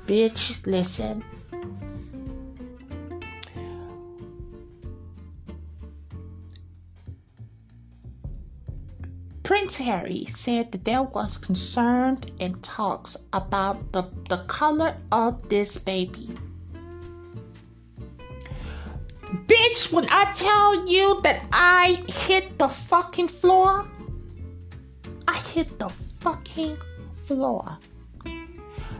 Bitch, 0.05 0.65
listen. 0.65 1.21
Prince 9.43 9.75
Harry 9.75 10.27
said 10.33 10.71
that 10.71 10.85
there 10.85 11.03
was 11.03 11.37
concern 11.37 12.21
and 12.39 12.63
talks 12.63 13.17
about 13.33 13.91
the, 13.91 14.03
the 14.29 14.37
color 14.47 14.95
of 15.11 15.49
this 15.49 15.77
baby. 15.77 16.29
Bitch, 19.27 19.91
when 19.91 20.07
I 20.09 20.31
tell 20.35 20.87
you 20.87 21.19
that 21.23 21.43
I 21.51 22.01
hit 22.07 22.57
the 22.57 22.69
fucking 22.69 23.27
floor, 23.27 23.85
I 25.27 25.37
hit 25.53 25.77
the 25.79 25.89
fucking 25.89 26.77
floor. 27.25 27.77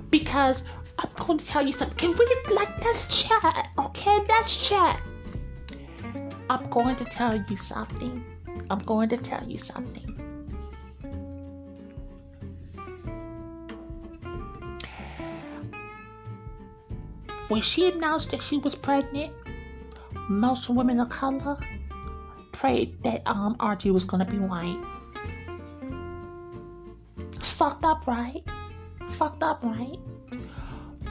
Because 0.10 0.66
I'm 1.00 1.10
going 1.16 1.38
to 1.40 1.46
tell 1.46 1.66
you 1.66 1.72
something. 1.72 1.98
Can 1.98 2.18
we, 2.18 2.56
like, 2.56 2.84
let's 2.84 3.24
chat, 3.24 3.70
okay? 3.80 4.20
Let's 4.28 4.68
chat. 4.68 5.02
I'm 6.50 6.70
going 6.70 6.98
to 6.98 7.06
tell 7.06 7.42
you 7.50 7.56
something. 7.56 8.24
I'm 8.70 8.80
going 8.80 9.08
to 9.10 9.18
tell 9.18 9.46
you 9.48 9.58
something. 9.58 10.14
When 17.48 17.62
she 17.62 17.90
announced 17.90 18.32
that 18.32 18.42
she 18.42 18.58
was 18.58 18.76
pregnant, 18.76 19.32
most 20.28 20.70
women 20.70 21.00
of 21.00 21.10
color 21.10 21.58
prayed 22.52 23.02
that 23.04 23.22
um 23.26 23.56
Archie 23.60 23.92
was 23.92 24.04
gonna 24.04 24.26
be 24.26 24.40
white. 24.40 24.80
It's 27.34 27.50
fucked 27.50 27.86
up, 27.86 28.06
right? 28.08 28.44
Fucked 29.10 29.44
up, 29.44 29.64
right? 29.64 30.00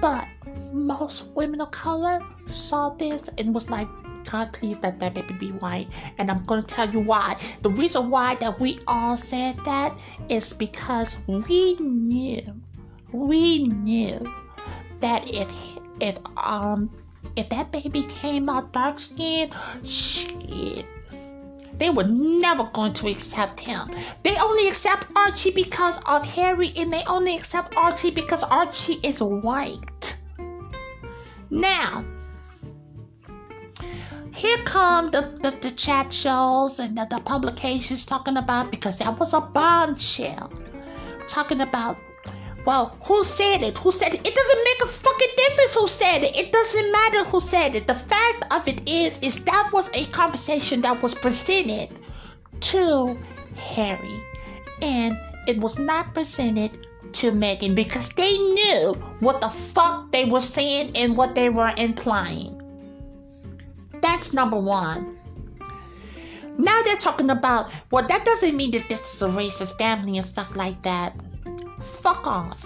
But 0.00 0.26
most 0.72 1.28
women 1.34 1.60
of 1.60 1.70
color 1.70 2.20
saw 2.48 2.90
this 2.90 3.28
and 3.38 3.54
was 3.54 3.70
like, 3.70 3.88
God, 4.30 4.52
please 4.52 4.76
let 4.82 4.98
that 5.00 5.14
baby 5.14 5.34
be 5.34 5.52
white. 5.52 5.88
And 6.18 6.30
I'm 6.30 6.44
going 6.44 6.62
to 6.62 6.66
tell 6.66 6.88
you 6.90 7.00
why. 7.00 7.36
The 7.62 7.70
reason 7.70 8.10
why 8.10 8.34
that 8.36 8.58
we 8.60 8.78
all 8.86 9.16
said 9.16 9.56
that 9.64 9.96
is 10.28 10.52
because 10.52 11.16
we 11.26 11.76
knew, 11.76 12.42
we 13.12 13.68
knew 13.68 14.32
that 15.00 15.32
if 15.32 15.52
if 16.00 16.18
um 16.36 16.90
if 17.36 17.48
that 17.50 17.70
baby 17.70 18.02
came 18.04 18.48
out 18.48 18.72
dark 18.72 18.98
skinned, 18.98 19.54
shit, 19.84 20.86
they 21.74 21.90
were 21.90 22.04
never 22.04 22.64
going 22.72 22.94
to 22.94 23.08
accept 23.08 23.60
him. 23.60 23.90
They 24.22 24.36
only 24.36 24.68
accept 24.68 25.06
Archie 25.14 25.50
because 25.50 26.00
of 26.06 26.24
Harry, 26.24 26.72
and 26.76 26.92
they 26.92 27.04
only 27.06 27.36
accept 27.36 27.76
Archie 27.76 28.10
because 28.10 28.42
Archie 28.44 29.00
is 29.02 29.20
white. 29.20 30.16
Now, 31.50 32.04
here 34.34 34.58
come 34.64 35.10
the, 35.10 35.38
the, 35.42 35.50
the 35.60 35.70
chat 35.70 36.12
shows 36.12 36.78
and 36.78 36.96
the, 36.96 37.06
the 37.08 37.20
publications 37.20 38.04
talking 38.04 38.36
about 38.36 38.70
because 38.70 38.96
that 38.98 39.18
was 39.18 39.32
a 39.32 39.40
bombshell. 39.40 40.52
Talking 41.28 41.60
about 41.60 41.98
well, 42.66 42.98
who 43.04 43.22
said 43.24 43.62
it? 43.62 43.78
Who 43.78 43.92
said 43.92 44.12
it? 44.12 44.26
It 44.26 44.34
doesn't 44.34 44.64
make 44.64 44.80
a 44.82 44.92
fucking 44.92 45.28
difference 45.36 45.74
who 45.74 45.86
said 45.86 46.24
it. 46.24 46.36
It 46.36 46.52
doesn't 46.52 46.92
matter 46.92 47.24
who 47.24 47.40
said 47.40 47.76
it. 47.76 47.86
The 47.86 47.94
fact 47.94 48.44
of 48.50 48.66
it 48.66 48.86
is, 48.88 49.22
is 49.22 49.44
that 49.44 49.70
was 49.72 49.88
a 49.94 50.04
conversation 50.06 50.80
that 50.80 51.00
was 51.00 51.14
presented 51.14 52.00
to 52.60 53.16
Harry, 53.56 54.20
and 54.82 55.16
it 55.46 55.58
was 55.58 55.78
not 55.78 56.12
presented 56.12 56.86
to 57.12 57.30
Meghan 57.30 57.76
because 57.76 58.10
they 58.10 58.36
knew 58.36 58.94
what 59.20 59.40
the 59.40 59.48
fuck 59.48 60.10
they 60.10 60.24
were 60.24 60.42
saying 60.42 60.90
and 60.96 61.16
what 61.16 61.36
they 61.36 61.48
were 61.50 61.72
implying. 61.78 62.60
That's 64.02 64.32
number 64.32 64.58
one. 64.58 65.16
Now 66.58 66.82
they're 66.82 66.96
talking 66.96 67.30
about, 67.30 67.70
well, 67.90 68.06
that 68.06 68.24
doesn't 68.24 68.56
mean 68.56 68.72
that 68.72 68.88
this 68.88 69.14
is 69.14 69.22
a 69.22 69.28
racist 69.28 69.78
family 69.78 70.16
and 70.16 70.26
stuff 70.26 70.56
like 70.56 70.82
that. 70.82 71.14
Fuck 72.06 72.24
off. 72.28 72.62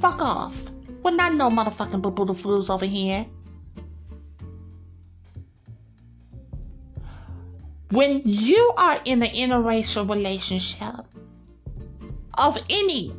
Fuck 0.00 0.20
off. 0.20 0.68
We're 1.04 1.12
not 1.12 1.32
no 1.34 1.48
motherfucking 1.48 2.02
boo 2.02 2.34
fools 2.34 2.68
over 2.68 2.86
here. 2.86 3.24
When 7.92 8.20
you 8.24 8.72
are 8.76 9.00
in 9.04 9.22
an 9.22 9.28
interracial 9.28 10.10
relationship 10.10 11.06
of 12.36 12.58
any 12.68 13.14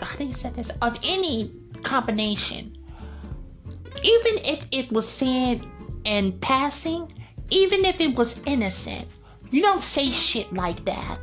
how 0.00 0.16
do 0.16 0.24
you 0.24 0.34
say 0.34 0.50
this? 0.50 0.70
Of 0.82 0.98
any 1.04 1.52
combination, 1.84 2.76
even 4.02 4.34
if 4.44 4.66
it 4.72 4.90
was 4.90 5.08
said 5.08 5.64
in 6.02 6.32
passing, 6.40 7.12
even 7.50 7.84
if 7.84 8.00
it 8.00 8.16
was 8.16 8.40
innocent, 8.46 9.06
you 9.50 9.62
don't 9.62 9.80
say 9.80 10.10
shit 10.10 10.52
like 10.52 10.84
that. 10.84 11.18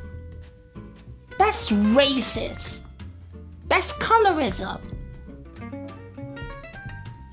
That's 1.37 1.69
racist. 1.69 2.81
That's 3.67 3.93
colorism. 3.93 4.81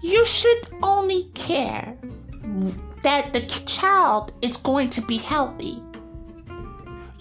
You 0.02 0.26
should 0.26 0.68
only 0.82 1.24
care 1.34 1.96
that 3.02 3.32
the 3.32 3.40
child 3.66 4.32
is 4.42 4.56
going 4.56 4.90
to 4.90 5.00
be 5.02 5.16
healthy. 5.16 5.82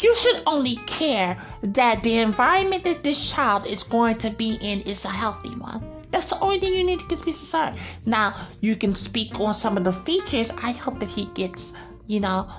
You 0.02 0.14
should 0.18 0.44
only 0.46 0.76
care 0.86 1.42
that 1.62 2.04
the 2.04 2.18
environment 2.18 2.84
that 2.84 3.04
this 3.04 3.32
child 3.32 3.66
is 3.66 3.84
going 3.84 4.18
to 4.18 4.30
be 4.30 4.58
in 4.62 4.82
is 4.82 5.06
a 5.06 5.10
healthy 5.10 5.56
one. 5.56 5.82
That's 6.12 6.30
the 6.30 6.40
only 6.42 6.60
thing 6.60 6.74
you 6.74 6.84
need 6.84 7.00
to 7.00 7.08
be 7.08 7.16
concerned. 7.16 7.80
Now, 8.06 8.36
you 8.60 8.76
can 8.76 8.94
speak 8.94 9.40
on 9.40 9.54
some 9.54 9.78
of 9.78 9.86
the 9.86 9.94
features. 9.94 10.52
I 10.62 10.72
hope 10.72 11.00
that 11.00 11.10
he 11.10 11.26
gets, 11.34 11.74
you 12.06 12.20
know, 12.20 12.50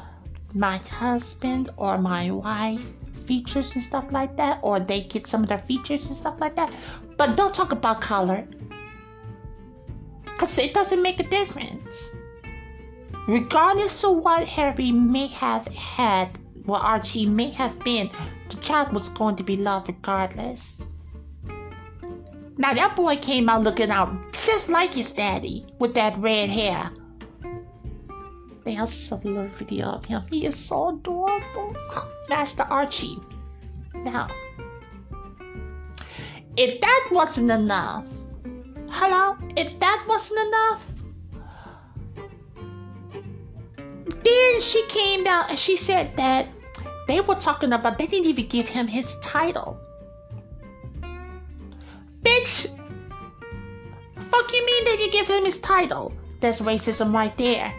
my 0.55 0.77
husband 0.77 1.71
or 1.77 1.99
my 1.99 2.31
wife 2.31 2.93
features 3.27 3.73
and 3.75 3.83
stuff 3.83 4.13
like 4.13 4.37
that, 4.37 4.59
or 4.63 4.81
they 4.81 5.03
get 5.03 5.27
some 5.27 5.43
of 5.43 5.49
their 5.49 5.59
features 5.59 6.07
and 6.07 6.17
stuff 6.17 6.41
like 6.41 6.55
that. 6.57 6.73
But 7.17 7.37
don't 7.37 7.55
talk 7.55 7.73
about 7.73 8.01
color. 8.01 8.47
Because 10.23 10.59
it 10.59 10.75
doesn't 10.75 11.03
make 11.03 11.21
a 11.21 11.29
difference. 11.29 12.11
Regardless 13.27 14.05
of 14.05 14.17
what 14.17 14.47
Harry 14.47 14.93
may 14.93 15.27
have 15.29 15.67
had, 15.69 16.29
what 16.65 16.83
Archie 16.83 17.27
may 17.27 17.51
have 17.51 17.79
been, 17.81 18.11
the 18.51 18.57
child 18.57 18.93
was 18.93 19.09
going 19.09 19.37
to 19.37 19.43
be 19.43 19.57
loved 19.57 19.89
regardless. 19.89 20.83
Now 22.57 22.73
that 22.75 22.95
boy 22.95 23.17
came 23.17 23.49
out 23.49 23.63
looking 23.63 23.91
out 23.91 24.33
just 24.33 24.69
like 24.69 24.93
his 24.93 25.13
daddy 25.13 25.67
with 25.79 25.95
that 25.95 26.17
red 26.19 26.51
hair. 26.51 26.91
They 28.65 28.79
also 28.79 29.17
a 29.17 29.19
little 29.19 29.47
video 29.47 29.89
of 29.89 30.05
him. 30.07 30.23
He 30.31 30.47
is 30.47 30.57
so 30.57 30.89
adorable. 30.89 31.77
Master 32.31 32.63
Archie. 32.63 33.21
Now, 33.95 34.29
if 36.57 36.81
that 36.81 37.09
wasn't 37.13 37.51
enough, 37.51 38.09
hello, 38.89 39.37
if 39.57 39.79
that 39.81 40.05
wasn't 40.09 40.47
enough, 40.47 40.91
then 44.25 44.61
she 44.61 44.87
came 44.89 45.25
down 45.25 45.45
and 45.51 45.59
she 45.59 45.77
said 45.77 46.17
that 46.17 46.49
they 47.07 47.21
were 47.21 47.35
talking 47.35 47.73
about, 47.73 47.99
they 47.99 48.07
didn't 48.07 48.27
even 48.27 48.47
give 48.47 48.67
him 48.67 48.87
his 48.87 49.17
title. 49.21 49.79
Bitch, 52.23 52.69
fuck 54.31 54.53
you 54.53 54.67
mean 54.67 54.85
they 54.85 54.97
didn't 54.97 55.13
give 55.13 55.29
him 55.29 55.45
his 55.45 55.59
title? 55.59 56.15
That's 56.41 56.63
racism 56.63 57.13
right 57.13 57.37
there 57.37 57.75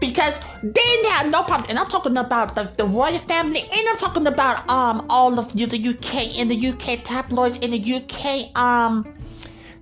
because 0.00 0.40
they 0.62 1.08
have 1.10 1.30
no 1.30 1.42
problem. 1.42 1.68
And 1.68 1.78
I'm 1.78 1.88
talking 1.88 2.16
about 2.16 2.54
the, 2.54 2.64
the 2.76 2.84
royal 2.86 3.18
family, 3.18 3.60
and 3.60 3.88
I'm 3.88 3.96
talking 3.96 4.26
about 4.26 4.68
um 4.68 5.06
all 5.08 5.38
of 5.38 5.54
you, 5.54 5.66
the 5.66 5.78
UK 5.78 6.38
in 6.38 6.48
the 6.48 6.68
UK 6.68 7.04
tabloids 7.04 7.58
in 7.58 7.70
the 7.70 7.94
UK 7.94 8.56
um 8.56 9.14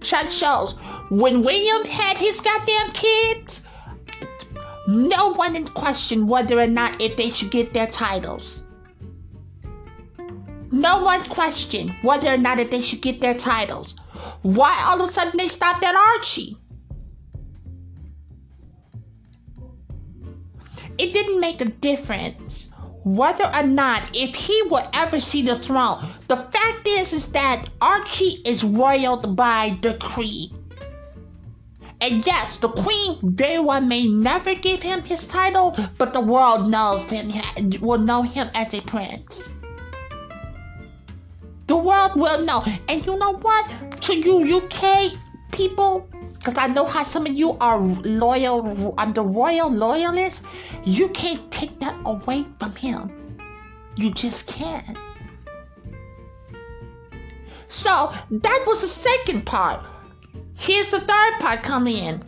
chat 0.00 0.32
shows. 0.32 0.74
When 1.10 1.42
William 1.42 1.84
had 1.84 2.18
his 2.18 2.40
goddamn 2.40 2.92
kids, 2.92 3.64
no 4.88 5.32
one 5.32 5.56
in 5.56 5.66
question 5.66 6.26
whether 6.26 6.58
or 6.58 6.66
not 6.66 7.00
if 7.00 7.16
they 7.16 7.30
should 7.30 7.50
get 7.50 7.72
their 7.72 7.86
titles. 7.86 8.64
No 10.70 11.02
one 11.02 11.24
questioned 11.24 11.94
whether 12.02 12.28
or 12.28 12.36
not 12.36 12.58
if 12.58 12.70
they 12.70 12.82
should 12.82 13.00
get 13.00 13.20
their 13.20 13.34
titles. 13.34 13.94
Why 14.42 14.84
all 14.86 15.00
of 15.00 15.08
a 15.08 15.12
sudden 15.12 15.38
they 15.38 15.48
stopped 15.48 15.82
at 15.82 15.94
Archie? 15.94 16.56
It 20.98 21.12
didn't 21.12 21.40
make 21.40 21.60
a 21.60 21.66
difference 21.66 22.72
whether 23.04 23.50
or 23.54 23.62
not 23.62 24.02
if 24.12 24.34
he 24.34 24.60
would 24.66 24.84
ever 24.92 25.20
see 25.20 25.42
the 25.42 25.56
throne. 25.56 26.06
The 26.26 26.36
fact 26.36 26.86
is 26.86 27.12
is 27.12 27.32
that 27.32 27.64
Archie 27.80 28.42
is 28.44 28.62
royal 28.64 29.16
by 29.16 29.78
decree. 29.80 30.52
And 32.00 32.24
yes, 32.26 32.58
the 32.58 32.68
queen 32.68 33.18
very 33.22 33.58
well 33.58 33.80
may 33.80 34.06
never 34.06 34.54
give 34.54 34.82
him 34.82 35.02
his 35.02 35.26
title, 35.26 35.76
but 35.96 36.12
the 36.12 36.20
world 36.20 36.70
knows 36.70 37.04
him 37.10 37.32
will 37.80 37.98
know 37.98 38.22
him 38.22 38.48
as 38.54 38.74
a 38.74 38.80
prince. 38.82 39.48
The 41.66 41.76
world 41.76 42.14
will 42.14 42.44
know. 42.44 42.64
And 42.88 43.04
you 43.04 43.18
know 43.18 43.34
what? 43.36 44.00
To 44.02 44.16
you 44.16 44.58
UK 44.58 45.12
people, 45.50 46.08
because 46.38 46.56
I 46.56 46.68
know 46.68 46.84
how 46.84 47.04
some 47.04 47.26
of 47.26 47.32
you 47.32 47.56
are 47.60 47.78
loyal, 47.78 48.94
under 48.96 49.22
royal 49.22 49.70
loyalists. 49.70 50.44
You 50.84 51.08
can't 51.08 51.50
take 51.50 51.78
that 51.80 51.96
away 52.06 52.46
from 52.58 52.74
him. 52.76 53.38
You 53.96 54.12
just 54.12 54.46
can't. 54.46 54.96
So 57.68 58.14
that 58.30 58.64
was 58.66 58.80
the 58.82 58.88
second 58.88 59.44
part. 59.44 59.84
Here's 60.56 60.90
the 60.90 61.00
third 61.00 61.40
part 61.40 61.62
coming 61.62 61.96
in. 61.96 62.22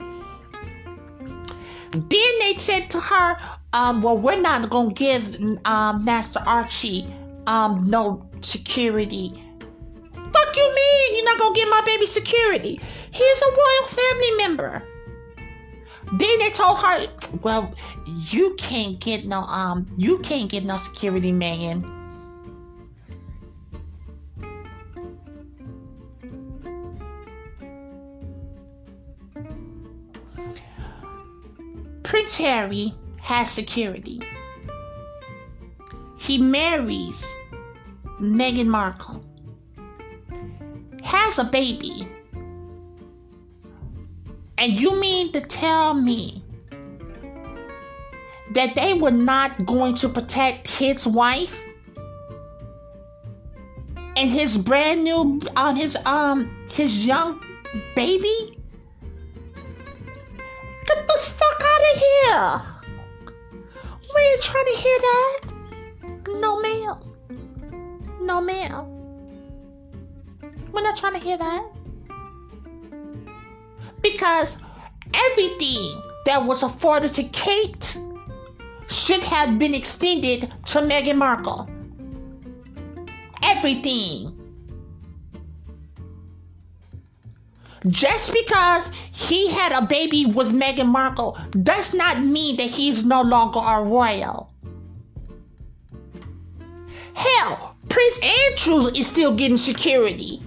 Then 1.92 2.38
they 2.40 2.54
said 2.58 2.90
to 2.90 3.00
her, 3.00 3.36
um, 3.72 4.02
well, 4.02 4.18
we're 4.18 4.40
not 4.40 4.68
gonna 4.70 4.92
give 4.92 5.36
um, 5.64 6.04
Master 6.04 6.40
Archie 6.46 7.06
um, 7.46 7.88
no 7.88 8.28
security. 8.42 9.42
Fuck 10.12 10.56
you 10.56 10.74
mean 10.74 11.16
you're 11.16 11.24
not 11.24 11.38
gonna 11.38 11.54
give 11.54 11.68
my 11.68 11.82
baby 11.86 12.06
security? 12.06 12.80
He's 13.12 13.42
a 13.42 13.50
royal 13.50 13.88
family 13.88 14.36
member. 14.36 14.82
Then 16.12 16.38
they 16.38 16.50
told 16.50 16.78
her, 16.78 17.06
well, 17.42 17.72
you 18.06 18.54
can't 18.58 18.98
get 18.98 19.24
no 19.24 19.42
um 19.42 19.86
you 19.96 20.18
can't 20.20 20.50
get 20.50 20.64
no 20.64 20.76
security 20.76 21.32
man. 21.32 21.84
Prince 32.02 32.36
Harry 32.36 32.92
has 33.20 33.50
security. 33.50 34.20
He 36.18 36.38
marries 36.38 37.24
Meghan 38.20 38.66
Markle, 38.66 39.24
has 41.02 41.38
a 41.38 41.44
baby 41.44 42.08
and 44.60 44.78
you 44.78 45.00
mean 45.00 45.32
to 45.32 45.40
tell 45.40 45.94
me 45.94 46.44
that 48.52 48.74
they 48.74 48.92
were 48.92 49.10
not 49.10 49.64
going 49.64 49.94
to 49.94 50.08
protect 50.08 50.68
his 50.68 51.06
wife 51.06 51.58
and 54.16 54.30
his 54.30 54.58
brand 54.58 55.02
new 55.02 55.40
on 55.56 55.56
uh, 55.56 55.74
his 55.74 55.96
um 56.04 56.54
his 56.70 57.06
young 57.06 57.42
baby? 57.96 58.58
Get 60.86 61.08
the 61.08 61.18
fuck 61.18 61.62
out 61.62 61.82
of 61.90 61.96
here! 62.04 62.62
We 64.14 64.20
ain't 64.20 64.42
trying 64.42 64.66
to 64.66 64.76
hear 64.76 64.98
that. 64.98 65.40
No, 66.38 66.60
ma'am. 66.60 66.98
No, 68.20 68.42
ma'am. 68.42 68.84
We're 70.70 70.82
not 70.82 70.98
trying 70.98 71.14
to 71.14 71.18
hear 71.18 71.38
that. 71.38 71.79
Because 74.02 74.60
everything 75.12 76.02
that 76.26 76.44
was 76.44 76.62
afforded 76.62 77.14
to 77.14 77.24
Kate 77.24 77.98
should 78.88 79.22
have 79.22 79.58
been 79.58 79.74
extended 79.74 80.52
to 80.66 80.80
Meghan 80.80 81.16
Markle. 81.16 81.68
Everything. 83.42 84.36
Just 87.86 88.32
because 88.32 88.92
he 89.12 89.50
had 89.50 89.72
a 89.72 89.86
baby 89.86 90.26
with 90.26 90.52
Meghan 90.52 90.88
Markle 90.88 91.38
does 91.62 91.94
not 91.94 92.20
mean 92.20 92.56
that 92.56 92.68
he's 92.68 93.04
no 93.06 93.22
longer 93.22 93.60
a 93.60 93.82
royal. 93.82 94.52
Hell, 97.14 97.76
Prince 97.88 98.20
Andrew 98.22 98.86
is 98.88 99.06
still 99.06 99.34
getting 99.34 99.58
security. 99.58 100.42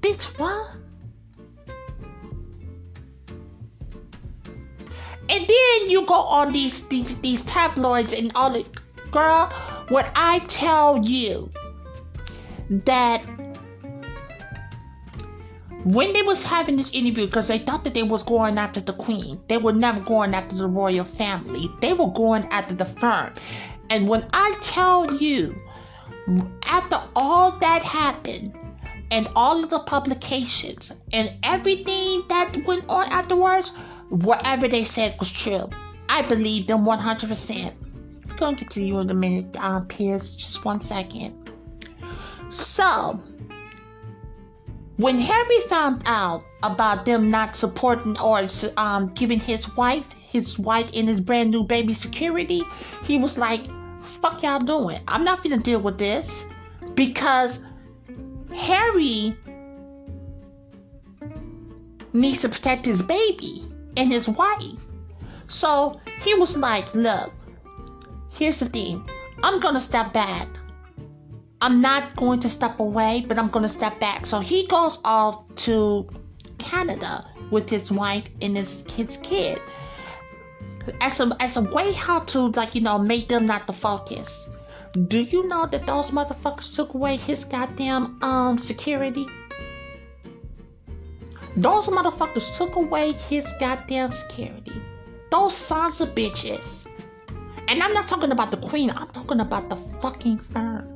Bitch, 0.00 0.24
what? 0.38 0.77
And 5.30 5.46
then 5.46 5.90
you 5.90 6.06
go 6.06 6.14
on 6.14 6.52
these 6.52 6.86
these 6.88 7.20
these 7.20 7.44
tabloids 7.44 8.12
and 8.12 8.32
all 8.34 8.54
it 8.54 8.66
girl, 9.10 9.46
when 9.88 10.06
I 10.14 10.40
tell 10.48 11.04
you 11.04 11.50
that 12.70 13.18
when 15.84 16.12
they 16.12 16.22
was 16.22 16.42
having 16.42 16.76
this 16.76 16.92
interview 16.92 17.26
because 17.26 17.48
they 17.48 17.58
thought 17.58 17.84
that 17.84 17.94
they 17.94 18.02
was 18.02 18.22
going 18.22 18.58
after 18.58 18.80
the 18.80 18.92
queen 18.92 19.40
they 19.48 19.56
were 19.56 19.72
never 19.72 20.00
going 20.00 20.34
after 20.34 20.56
the 20.56 20.66
royal 20.66 21.04
family 21.04 21.70
they 21.80 21.92
were 21.92 22.10
going 22.10 22.44
after 22.50 22.74
the 22.74 22.84
firm. 22.84 23.32
And 23.90 24.06
when 24.06 24.26
I 24.34 24.54
tell 24.60 25.14
you, 25.14 25.58
after 26.64 27.00
all 27.16 27.52
that 27.52 27.82
happened, 27.82 28.54
and 29.10 29.28
all 29.34 29.62
of 29.64 29.70
the 29.70 29.78
publications 29.80 30.92
and 31.12 31.32
everything 31.42 32.22
that 32.28 32.54
went 32.66 32.84
on 32.88 33.08
afterwards, 33.10 33.74
whatever 34.10 34.68
they 34.68 34.84
said 34.84 35.16
was 35.18 35.32
true. 35.32 35.68
I 36.08 36.22
believe 36.22 36.66
them 36.66 36.84
100%. 36.84 37.72
I'm 38.30 38.36
going 38.36 38.56
to 38.56 38.64
get 38.64 38.70
to 38.72 38.82
you 38.82 38.98
in 38.98 39.10
a 39.10 39.14
minute, 39.14 39.56
um, 39.62 39.86
Piers. 39.86 40.30
Just 40.30 40.64
one 40.64 40.80
second. 40.80 41.50
So, 42.48 43.20
when 44.96 45.18
Harry 45.18 45.60
found 45.68 46.02
out 46.06 46.44
about 46.62 47.04
them 47.04 47.30
not 47.30 47.56
supporting 47.56 48.18
or 48.20 48.42
um, 48.76 49.06
giving 49.08 49.38
his 49.38 49.76
wife, 49.76 50.12
his 50.12 50.58
wife 50.58 50.90
and 50.94 51.08
his 51.08 51.20
brand 51.20 51.50
new 51.50 51.62
baby 51.64 51.94
security, 51.94 52.62
he 53.04 53.18
was 53.18 53.38
like, 53.38 53.60
fuck 54.00 54.42
y'all 54.42 54.60
doing? 54.60 54.98
I'm 55.08 55.24
not 55.24 55.42
gonna 55.42 55.58
deal 55.58 55.80
with 55.80 55.98
this 55.98 56.46
because 56.94 57.62
Harry 58.54 59.36
needs 62.12 62.40
to 62.40 62.48
protect 62.48 62.86
his 62.86 63.02
baby 63.02 63.67
and 63.98 64.12
his 64.12 64.28
wife. 64.28 64.84
So 65.48 66.00
he 66.22 66.34
was 66.34 66.56
like, 66.56 66.94
look, 66.94 67.32
here's 68.32 68.60
the 68.60 68.66
thing. 68.66 69.06
I'm 69.42 69.60
gonna 69.60 69.80
step 69.80 70.12
back. 70.12 70.48
I'm 71.60 71.80
not 71.80 72.14
going 72.16 72.38
to 72.40 72.48
step 72.48 72.78
away, 72.78 73.24
but 73.26 73.38
I'm 73.38 73.48
gonna 73.48 73.68
step 73.68 73.98
back. 73.98 74.26
So 74.26 74.38
he 74.38 74.66
goes 74.66 75.00
off 75.04 75.42
to 75.66 76.08
Canada 76.58 77.26
with 77.50 77.68
his 77.68 77.90
wife 77.90 78.28
and 78.40 78.56
his 78.56 78.84
his 78.92 79.16
kid 79.18 79.60
as 81.00 81.20
a 81.20 81.36
as 81.40 81.56
a 81.56 81.62
way 81.62 81.92
how 81.92 82.20
to 82.20 82.48
like 82.48 82.74
you 82.74 82.80
know 82.80 82.98
make 82.98 83.28
them 83.28 83.46
not 83.46 83.66
the 83.66 83.72
focus. 83.72 84.48
Do 85.08 85.20
you 85.20 85.46
know 85.48 85.66
that 85.66 85.86
those 85.86 86.10
motherfuckers 86.10 86.74
took 86.74 86.94
away 86.94 87.16
his 87.16 87.44
goddamn 87.44 88.22
um 88.22 88.58
security? 88.58 89.26
Those 91.58 91.88
motherfuckers 91.88 92.56
took 92.56 92.76
away 92.76 93.10
his 93.10 93.52
goddamn 93.58 94.12
security. 94.12 94.80
Those 95.32 95.56
sons 95.56 96.00
of 96.00 96.14
bitches. 96.14 96.86
And 97.66 97.82
I'm 97.82 97.92
not 97.92 98.06
talking 98.06 98.30
about 98.30 98.52
the 98.52 98.58
queen, 98.58 98.90
I'm 98.90 99.08
talking 99.08 99.40
about 99.40 99.68
the 99.68 99.74
fucking 100.00 100.38
firm. 100.38 100.86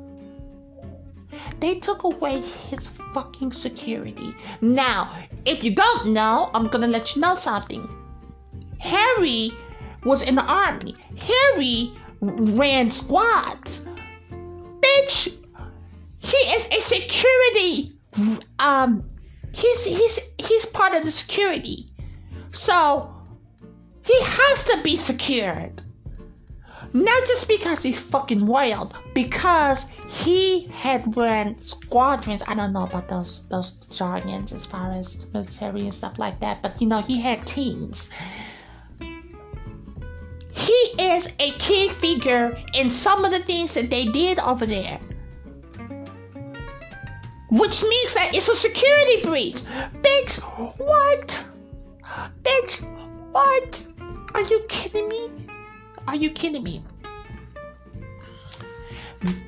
They 1.59 1.81
took 1.81 2.05
away 2.05 2.41
his 2.41 2.87
fucking 3.13 3.51
security. 3.51 4.37
Now, 4.61 5.11
if 5.45 5.65
you 5.65 5.75
don't 5.75 6.13
know, 6.13 6.49
I'm 6.55 6.69
gonna 6.69 6.87
let 6.87 7.17
you 7.17 7.23
know 7.23 7.35
something. 7.35 7.83
Harry 8.79 9.51
was 10.05 10.23
in 10.23 10.37
the 10.37 10.45
army. 10.45 10.95
Harry 11.19 11.91
ran 12.21 12.93
squads. 12.93 13.85
Bitch, 14.31 15.35
he 16.19 16.37
is 16.37 16.69
a 16.71 16.81
security. 16.81 17.99
Um, 18.61 19.03
he's 19.55 19.85
he's 19.85 20.19
he's 20.39 20.67
part 20.67 20.95
of 20.95 21.05
the 21.05 21.11
security, 21.11 21.91
so 22.53 23.15
he 24.05 24.19
has 24.23 24.65
to 24.65 24.83
be 24.83 24.97
secured. 24.97 25.83
Not 26.95 27.27
just 27.27 27.49
because 27.49 27.83
he's 27.83 27.99
fucking 27.99 28.47
wild, 28.47 28.95
because 29.15 29.89
he 30.09 30.67
had 30.67 31.17
run 31.17 31.59
squadrons. 31.59 32.43
I 32.47 32.55
don't 32.55 32.73
know 32.73 32.85
about 32.85 33.09
those 33.09 33.47
those 33.49 33.73
jargons 33.91 34.53
as 34.53 34.67
far 34.67 34.93
as 34.93 35.25
military 35.33 35.83
and 35.83 35.95
stuff 35.95 36.19
like 36.19 36.39
that, 36.41 36.63
but 36.63 36.81
you 36.81 36.87
know 36.89 37.01
he 37.01 37.21
had 37.21 37.47
teams 37.47 38.11
he 40.63 40.95
is 40.99 41.33
a 41.41 41.51
key 41.53 41.89
figure 41.89 42.57
in 42.75 42.91
some 42.91 43.25
of 43.25 43.33
the 43.33 43.41
things 43.41 43.75
that 43.75 43.91
they 43.91 44.05
did 44.05 44.39
over 44.39 44.65
there. 44.65 45.01
Which 47.53 47.83
means 47.83 48.15
that 48.15 48.31
it's 48.35 48.49
a 48.49 48.57
security 48.57 49.23
breach. 49.23 49.63
Bitch, 50.01 50.41
what? 50.79 51.47
Bitch, 52.43 52.83
what? 53.33 53.87
Are 54.35 54.41
you 54.41 54.65
kidding 54.69 55.07
me? 55.09 55.31
Are 56.09 56.17
you 56.17 56.31
kidding 56.31 56.63
me? 56.63 56.83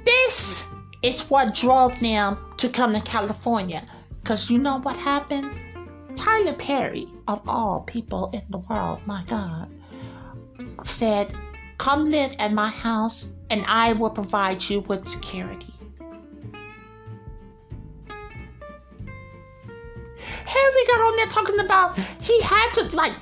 This 0.04 0.66
is 1.02 1.22
what 1.30 1.54
drove 1.54 1.98
them 2.00 2.36
to 2.58 2.68
come 2.68 2.92
to 2.92 3.00
California. 3.00 3.82
Because 4.22 4.50
you 4.50 4.58
know 4.58 4.80
what 4.80 4.96
happened? 4.96 5.50
Tyler 6.14 6.52
Perry, 6.52 7.08
of 7.26 7.40
all 7.48 7.80
people 7.80 8.30
in 8.32 8.42
the 8.50 8.58
world, 8.58 9.00
my 9.06 9.24
God 9.26 9.70
said, 10.84 11.34
Come 11.78 12.10
live 12.10 12.34
at 12.38 12.52
my 12.52 12.68
house 12.68 13.28
and 13.50 13.64
I 13.66 13.94
will 13.94 14.10
provide 14.10 14.62
you 14.68 14.80
with 14.80 15.08
security. 15.08 15.73
Harry 20.44 20.86
got 20.86 21.00
on 21.00 21.16
there 21.16 21.26
talking 21.26 21.60
about 21.60 21.96
he 22.20 22.40
had 22.42 22.72
to 22.74 22.96
like 22.96 23.12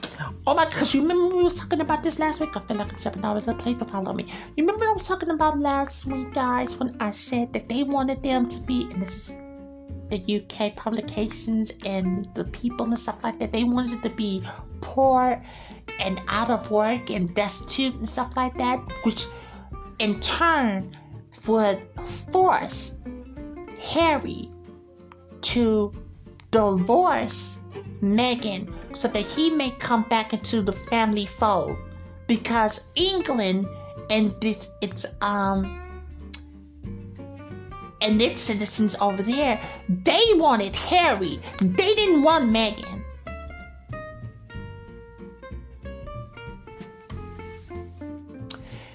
oh 0.47 0.55
my 0.55 0.65
gosh, 0.65 0.95
you 0.95 1.03
remember 1.03 1.37
we 1.37 1.43
was 1.43 1.59
talking 1.59 1.81
about 1.81 2.03
this 2.03 2.19
last 2.19 2.41
week? 2.41 2.57
I 2.57 2.61
feel 2.61 2.77
like 2.77 2.93
I'm 2.93 2.99
jumping 2.99 3.25
out 3.25 3.37
of 3.37 3.45
the 3.47 3.55
plane 3.55 3.79
to 3.79 3.85
follow 3.85 4.13
me. 4.13 4.25
You 4.57 4.65
remember 4.65 4.89
I 4.89 4.93
was 4.93 5.07
talking 5.07 5.31
about 5.31 5.59
last 5.59 6.07
week, 6.07 6.33
guys, 6.35 6.77
when 6.77 6.97
I 7.01 7.13
said 7.13 7.53
that 7.53 7.69
they 7.69 7.85
wanted 7.85 8.23
them 8.23 8.49
to 8.49 8.61
be 8.61 8.89
and 8.91 9.01
this 9.01 9.31
is 9.31 9.39
the 10.09 10.43
UK 10.43 10.77
publications 10.77 11.73
and 11.87 12.29
the 12.35 12.45
people 12.45 12.87
and 12.87 12.99
stuff 12.99 13.23
like 13.25 13.39
that, 13.39 13.53
they 13.53 13.65
wanted 13.65 14.03
to 14.03 14.11
be 14.11 14.47
poor 14.81 15.39
and 16.01 16.21
out 16.29 16.51
of 16.51 16.71
work 16.71 17.11
and 17.11 17.35
destitute 17.35 17.95
and 17.95 18.09
stuff 18.09 18.37
like 18.37 18.57
that, 18.59 18.79
which 19.05 19.27
in 20.01 20.21
turn 20.21 20.97
would 21.47 21.81
force 22.31 22.99
Harry 23.81 24.51
to 25.41 25.93
divorce 26.53 27.59
Meghan 28.01 28.73
so 28.95 29.09
that 29.09 29.23
he 29.23 29.51
may 29.51 29.71
come 29.73 30.03
back 30.05 30.33
into 30.33 30.63
the 30.63 30.73
family 30.73 31.27
fold. 31.27 31.77
Because 32.29 32.87
England 32.95 33.67
and 34.11 34.33
this 34.41 34.71
its 34.81 35.05
um 35.21 35.81
and 38.01 38.21
its 38.23 38.41
citizens 38.41 38.95
over 39.01 39.23
there 39.23 39.61
they 39.89 40.25
wanted 40.35 40.77
Harry. 40.77 41.41
They 41.59 41.95
didn't 41.95 42.23
want 42.23 42.45
Meghan. 42.45 43.03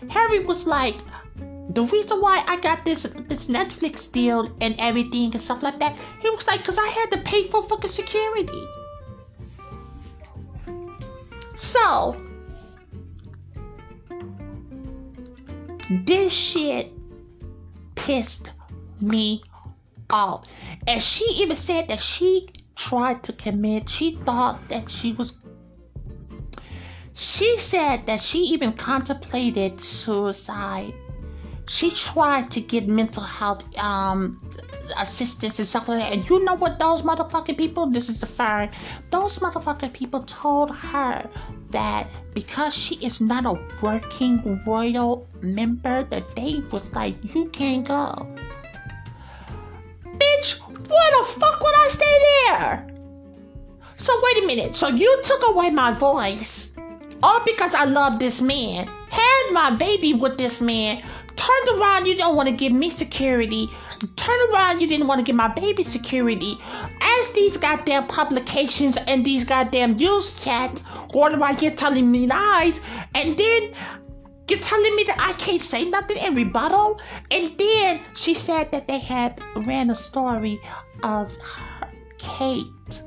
Harry 0.10 0.40
was 0.40 0.66
like, 0.66 0.96
the 1.70 1.84
reason 1.84 2.22
why 2.22 2.44
I 2.48 2.60
got 2.62 2.86
this 2.86 3.04
this 3.04 3.48
Netflix 3.48 4.12
deal 4.12 4.50
and 4.62 4.76
everything 4.80 5.34
and 5.34 5.42
stuff 5.42 5.64
like 5.64 5.80
that, 5.80 6.00
he 6.22 6.30
was 6.30 6.48
like, 6.48 6.64
cause 6.64 6.78
I 6.78 6.88
had 6.88 7.12
to 7.12 7.20
pay 7.20 7.48
for 7.48 7.62
fucking 7.64 7.90
security. 7.90 8.64
So 11.56 12.16
this 15.90 16.32
shit 16.32 16.92
pissed 17.96 18.52
me 19.02 19.44
off. 20.10 20.46
And 20.88 21.02
she 21.02 21.26
even 21.36 21.58
said 21.58 21.90
that 21.90 22.02
she 22.02 22.50
tried 22.76 23.24
to 23.24 23.34
commit, 23.34 23.90
she 23.90 24.12
thought 24.26 24.70
that 24.70 24.90
she 24.90 25.14
was 25.14 25.34
she 27.14 27.58
said 27.58 28.06
that 28.06 28.22
she 28.22 28.40
even 28.40 28.74
contemplated 28.74 29.82
suicide. 29.82 30.94
She 31.68 31.92
tried 31.92 32.50
to 32.52 32.62
get 32.62 32.88
mental 32.88 33.24
health 33.24 33.78
um, 33.78 34.40
assistance 34.98 35.60
and 35.60 35.68
stuff 35.68 35.88
like 35.88 36.00
that. 36.00 36.14
And 36.14 36.30
you 36.30 36.44
know 36.44 36.56
what 36.56 36.80
those 36.80 37.02
motherfucking 37.02 37.58
people, 37.58 37.88
this 37.88 38.10
is 38.10 38.20
the 38.20 38.26
fire, 38.26 38.70
those 39.10 39.40
motherfucking 39.40 39.94
people 39.94 40.24
told 40.24 40.74
her 40.76 41.30
that 41.72 42.08
because 42.34 42.74
she 42.74 42.96
is 43.06 43.20
not 43.20 43.46
a 43.46 43.60
working 43.82 44.62
royal 44.66 45.28
member, 45.42 46.04
that 46.06 46.36
they 46.36 46.62
was 46.72 46.94
like, 46.94 47.16
you 47.36 47.48
can't 47.50 47.86
go. 47.86 48.28
Bitch, 50.06 50.60
why 50.62 51.12
the 51.20 51.40
fuck 51.40 51.60
would 51.60 51.76
I 51.76 51.88
stay 51.90 52.20
there? 52.46 52.88
So 53.98 54.14
wait 54.24 54.44
a 54.44 54.48
minute. 54.48 54.76
So 54.76 54.88
you 54.88 55.20
took 55.24 55.42
away 55.50 55.70
my 55.72 55.92
voice 55.92 56.76
all 57.24 57.44
because 57.46 57.74
I 57.74 57.86
love 57.86 58.20
this 58.20 58.42
man, 58.42 58.88
had 59.10 59.52
my 59.52 59.72
baby 59.72 60.14
with 60.14 60.38
this 60.38 60.62
man, 60.62 61.04
turned 61.38 61.80
around, 61.80 62.08
you 62.08 62.16
don't 62.16 62.36
want 62.36 62.50
to 62.50 62.56
give 62.56 62.74
me 62.74 62.90
security, 62.90 63.70
turn 64.16 64.38
around, 64.52 64.82
you 64.82 64.88
didn't 64.88 65.08
want 65.08 65.20
to 65.20 65.26
give 65.26 65.36
my 65.36 65.48
baby 65.54 65.84
security. 65.84 66.58
As 67.02 67.32
these 67.34 67.58
goddamn 67.58 68.08
publications 68.08 68.98
and 69.08 69.24
these 69.26 69.46
goddamn 69.46 69.94
news 69.94 70.34
chats 70.34 70.84
going 71.14 71.36
around 71.36 71.60
here 71.60 71.72
telling 71.72 72.12
me 72.12 72.28
lies, 72.28 72.82
and 73.16 73.38
then 73.38 73.72
you're 74.50 74.60
telling 74.60 74.96
me 74.96 75.04
that 75.04 75.18
I 75.20 75.34
can't 75.34 75.62
say 75.62 75.90
nothing 75.90 76.18
in 76.18 76.36
rebuttal? 76.36 77.00
And 77.32 77.58
then 77.58 78.00
she 78.16 78.34
said 78.34 78.72
that 78.72 78.88
they 78.88 79.00
had 79.00 79.42
ran 79.56 79.90
a 79.90 79.96
story 79.96 80.60
of 81.04 81.34
Kate 82.18 83.02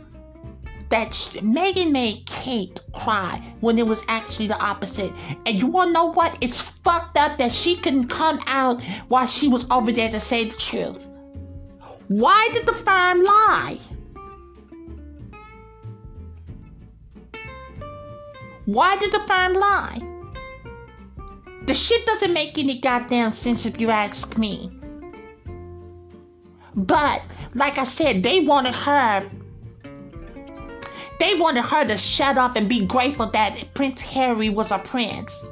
that 0.90 1.10
Meghan 1.42 1.92
made 1.92 2.26
Kate 2.26 2.80
cry 2.92 3.40
when 3.60 3.78
it 3.78 3.86
was 3.86 4.04
actually 4.08 4.48
the 4.48 4.60
opposite. 4.60 5.12
And 5.46 5.56
you 5.56 5.66
wanna 5.66 5.92
know 5.92 6.12
what? 6.12 6.36
It's 6.40 6.60
fucked 6.60 7.16
up 7.16 7.38
that 7.38 7.52
she 7.52 7.76
couldn't 7.76 8.08
come 8.08 8.40
out 8.46 8.82
while 9.08 9.26
she 9.26 9.48
was 9.48 9.68
over 9.70 9.92
there 9.92 10.10
to 10.10 10.20
say 10.20 10.44
the 10.44 10.56
truth. 10.56 11.06
Why 12.08 12.48
did 12.52 12.66
the 12.66 12.72
firm 12.72 13.22
lie? 13.22 13.78
Why 18.66 18.96
did 18.96 19.12
the 19.12 19.20
firm 19.20 19.54
lie? 19.54 19.98
The 21.66 21.74
shit 21.74 22.04
doesn't 22.04 22.32
make 22.32 22.58
any 22.58 22.80
goddamn 22.80 23.32
sense 23.32 23.64
if 23.64 23.80
you 23.80 23.90
ask 23.90 24.36
me. 24.38 24.72
But, 26.74 27.22
like 27.54 27.78
I 27.78 27.84
said, 27.84 28.22
they 28.24 28.40
wanted 28.40 28.74
her 28.74 29.28
they 31.20 31.34
wanted 31.34 31.64
her 31.64 31.84
to 31.86 31.96
shut 31.96 32.38
up 32.38 32.56
and 32.56 32.68
be 32.68 32.86
grateful 32.86 33.26
that 33.26 33.54
Prince 33.74 34.00
Harry 34.00 34.48
was 34.48 34.72
a 34.72 34.78
prince. 34.78 35.44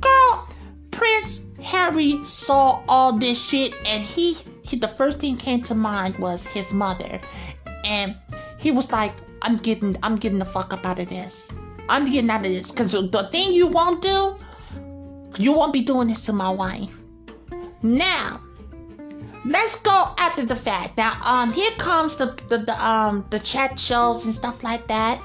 Girl, 0.00 0.48
Prince 0.92 1.46
Harry 1.60 2.24
saw 2.24 2.82
all 2.88 3.12
this 3.12 3.48
shit 3.48 3.74
and 3.84 4.04
he, 4.04 4.34
he 4.62 4.76
the 4.76 4.88
first 4.88 5.18
thing 5.18 5.36
came 5.36 5.62
to 5.64 5.74
mind 5.74 6.16
was 6.18 6.46
his 6.46 6.72
mother. 6.72 7.20
And 7.84 8.14
he 8.58 8.70
was 8.70 8.92
like, 8.92 9.12
I'm 9.42 9.56
getting 9.56 9.96
I'm 10.02 10.16
getting 10.16 10.38
the 10.38 10.44
fuck 10.44 10.72
up 10.72 10.86
out 10.86 11.00
of 11.00 11.08
this. 11.08 11.52
I'm 11.88 12.06
getting 12.06 12.30
out 12.30 12.46
of 12.46 12.52
this. 12.52 12.70
Cause 12.70 12.92
the 12.92 13.28
thing 13.32 13.52
you 13.52 13.66
won't 13.66 14.00
do, 14.00 14.36
you 15.36 15.52
won't 15.52 15.72
be 15.72 15.82
doing 15.82 16.08
this 16.08 16.24
to 16.26 16.32
my 16.32 16.50
wife. 16.50 16.96
Now, 17.82 18.40
let's 19.44 19.80
go 19.80 20.14
after 20.18 20.44
the 20.44 20.56
fact. 20.56 20.96
Now, 20.96 21.18
um, 21.22 21.52
here 21.52 21.70
comes 21.78 22.16
the, 22.16 22.26
the, 22.48 22.58
the 22.58 22.84
um 22.84 23.26
the 23.30 23.38
chat 23.40 23.78
shows 23.78 24.24
and 24.24 24.34
stuff 24.34 24.62
like 24.62 24.86
that. 24.88 25.20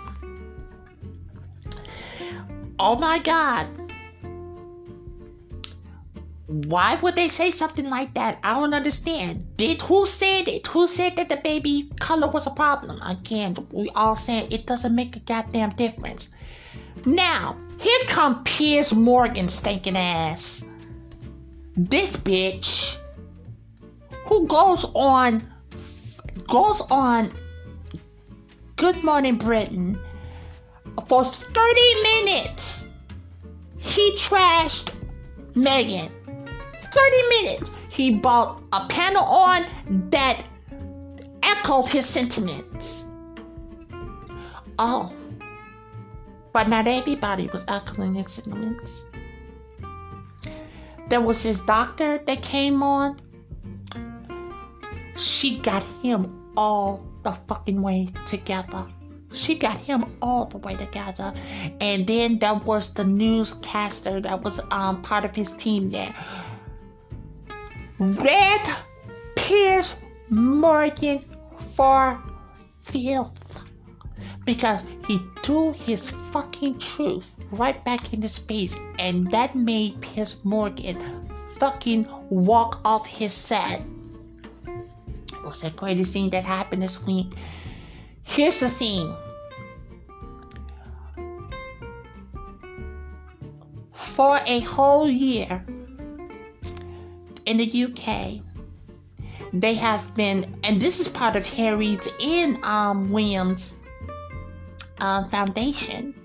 Oh 2.79 2.97
my 2.97 3.19
god. 3.19 3.67
Why 6.47 6.95
would 6.95 7.15
they 7.15 7.29
say 7.29 7.51
something 7.51 7.87
like 7.89 8.15
that? 8.15 8.39
I 8.43 8.55
don't 8.55 8.73
understand. 8.73 9.45
Did 9.55 9.83
who 9.83 10.07
said 10.07 10.47
it? 10.47 10.65
Who 10.65 10.87
said 10.87 11.15
that 11.17 11.29
the 11.29 11.37
baby 11.37 11.91
color 11.99 12.27
was 12.27 12.47
a 12.47 12.51
problem? 12.51 12.99
Again, 13.03 13.55
we 13.71 13.89
all 13.93 14.15
said 14.15 14.51
it 14.51 14.65
doesn't 14.65 14.95
make 14.95 15.15
a 15.15 15.19
goddamn 15.19 15.69
difference. 15.69 16.29
Now, 17.05 17.55
here 17.79 17.99
come 18.07 18.43
Piers 18.45 18.95
Morgan 18.95 19.47
stinking 19.47 19.95
ass. 19.95 20.65
This 21.77 22.17
bitch 22.17 22.97
who 24.29 24.45
goes 24.45 24.85
on 24.93 25.43
goes 26.47 26.81
on 26.91 27.31
Good 28.75 29.03
Morning 29.03 29.37
Britain 29.37 29.99
for 31.07 31.25
30 31.25 31.81
minutes. 32.03 32.87
He 33.77 34.15
trashed 34.17 34.95
Meghan. 35.53 36.11
30 36.25 37.43
minutes. 37.43 37.71
He 37.89 38.15
brought 38.15 38.61
a 38.71 38.85
panel 38.87 39.23
on 39.23 39.65
that 40.11 40.41
echoed 41.41 41.89
his 41.89 42.05
sentiments. 42.05 43.05
Oh. 44.77 45.11
But 46.53 46.69
not 46.69 46.87
everybody 46.87 47.47
was 47.47 47.63
echoing 47.67 48.13
his 48.13 48.31
sentiments. 48.31 49.05
There 51.09 51.21
was 51.21 51.41
his 51.41 51.61
doctor 51.61 52.19
that 52.25 52.41
came 52.43 52.83
on 52.83 53.19
she 55.19 55.59
got 55.59 55.83
him 56.01 56.51
all 56.55 57.05
the 57.23 57.31
fucking 57.47 57.81
way 57.81 58.09
together. 58.25 58.85
She 59.33 59.55
got 59.55 59.77
him 59.77 60.05
all 60.21 60.45
the 60.45 60.57
way 60.57 60.75
together. 60.75 61.33
And 61.79 62.07
then 62.07 62.39
there 62.39 62.55
was 62.55 62.93
the 62.93 63.03
newscaster 63.03 64.19
that 64.21 64.43
was 64.43 64.59
um 64.71 65.01
part 65.01 65.25
of 65.25 65.35
his 65.35 65.53
team 65.53 65.91
there. 65.91 66.13
Read 67.99 68.61
Piers 69.35 69.99
Morgan 70.29 71.19
for 71.75 72.19
filth. 72.79 73.33
Because 74.45 74.81
he 75.07 75.19
threw 75.43 75.73
his 75.73 76.09
fucking 76.31 76.79
truth 76.79 77.25
right 77.51 77.83
back 77.85 78.13
in 78.13 78.21
his 78.21 78.37
face. 78.37 78.75
And 78.97 79.29
that 79.31 79.53
made 79.53 80.01
Piers 80.01 80.43
Morgan 80.43 80.97
fucking 81.59 82.07
walk 82.29 82.79
off 82.85 83.05
his 83.05 83.33
set 83.33 83.81
the 85.57 85.71
greatest 85.71 86.13
thing 86.13 86.29
that 86.29 86.43
happened 86.43 86.81
week. 87.05 87.33
Here's 88.23 88.59
the 88.59 88.69
thing. 88.69 89.15
For 93.93 94.39
a 94.45 94.59
whole 94.61 95.09
year 95.09 95.65
in 97.45 97.57
the 97.57 97.83
UK, 97.85 98.41
they 99.53 99.73
have 99.73 100.13
been, 100.15 100.55
and 100.63 100.79
this 100.79 100.99
is 100.99 101.07
part 101.07 101.35
of 101.35 101.45
Harry's 101.45 102.07
and 102.21 102.63
um, 102.63 103.09
Williams 103.09 103.75
uh, 104.99 105.23
foundations. 105.29 106.15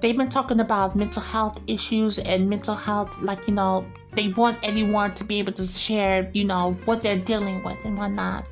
They've 0.00 0.16
been 0.16 0.28
talking 0.28 0.60
about 0.60 0.96
mental 0.96 1.22
health 1.22 1.60
issues 1.66 2.18
and 2.18 2.48
mental 2.48 2.74
health, 2.74 3.20
like, 3.22 3.46
you 3.48 3.54
know, 3.54 3.86
they 4.14 4.28
want 4.28 4.58
everyone 4.62 5.14
to 5.14 5.24
be 5.24 5.38
able 5.38 5.52
to 5.54 5.66
share, 5.66 6.30
you 6.34 6.44
know, 6.44 6.72
what 6.84 7.02
they're 7.02 7.18
dealing 7.18 7.62
with 7.62 7.82
and 7.84 7.96
whatnot. 7.96 8.48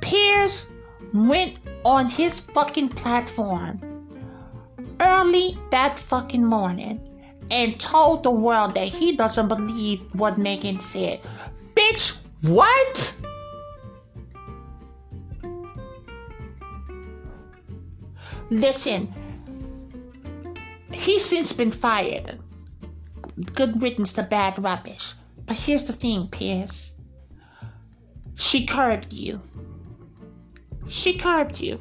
Piers 0.00 0.66
went 1.14 1.58
on 1.84 2.06
his 2.06 2.40
fucking 2.40 2.88
platform 2.90 3.80
early 5.00 5.56
that 5.70 5.98
fucking 5.98 6.44
morning 6.44 7.00
and 7.50 7.78
told 7.78 8.22
the 8.22 8.30
world 8.30 8.74
that 8.74 8.88
he 8.88 9.16
doesn't 9.16 9.48
believe 9.48 10.00
what 10.14 10.34
Meghan 10.34 10.80
said. 10.80 11.20
Bitch, 11.74 12.18
what? 12.42 13.16
Listen, 18.50 19.12
he's 20.90 21.24
since 21.24 21.52
been 21.52 21.70
fired 21.70 22.40
good 23.54 23.80
riddance 23.80 24.12
to 24.14 24.22
bad 24.22 24.62
rubbish. 24.62 25.14
But 25.46 25.56
here's 25.56 25.84
the 25.84 25.92
thing, 25.92 26.28
Piers. 26.28 26.94
She 28.34 28.66
curved 28.66 29.12
you. 29.12 29.40
She 30.88 31.18
curved 31.18 31.60
you. 31.60 31.80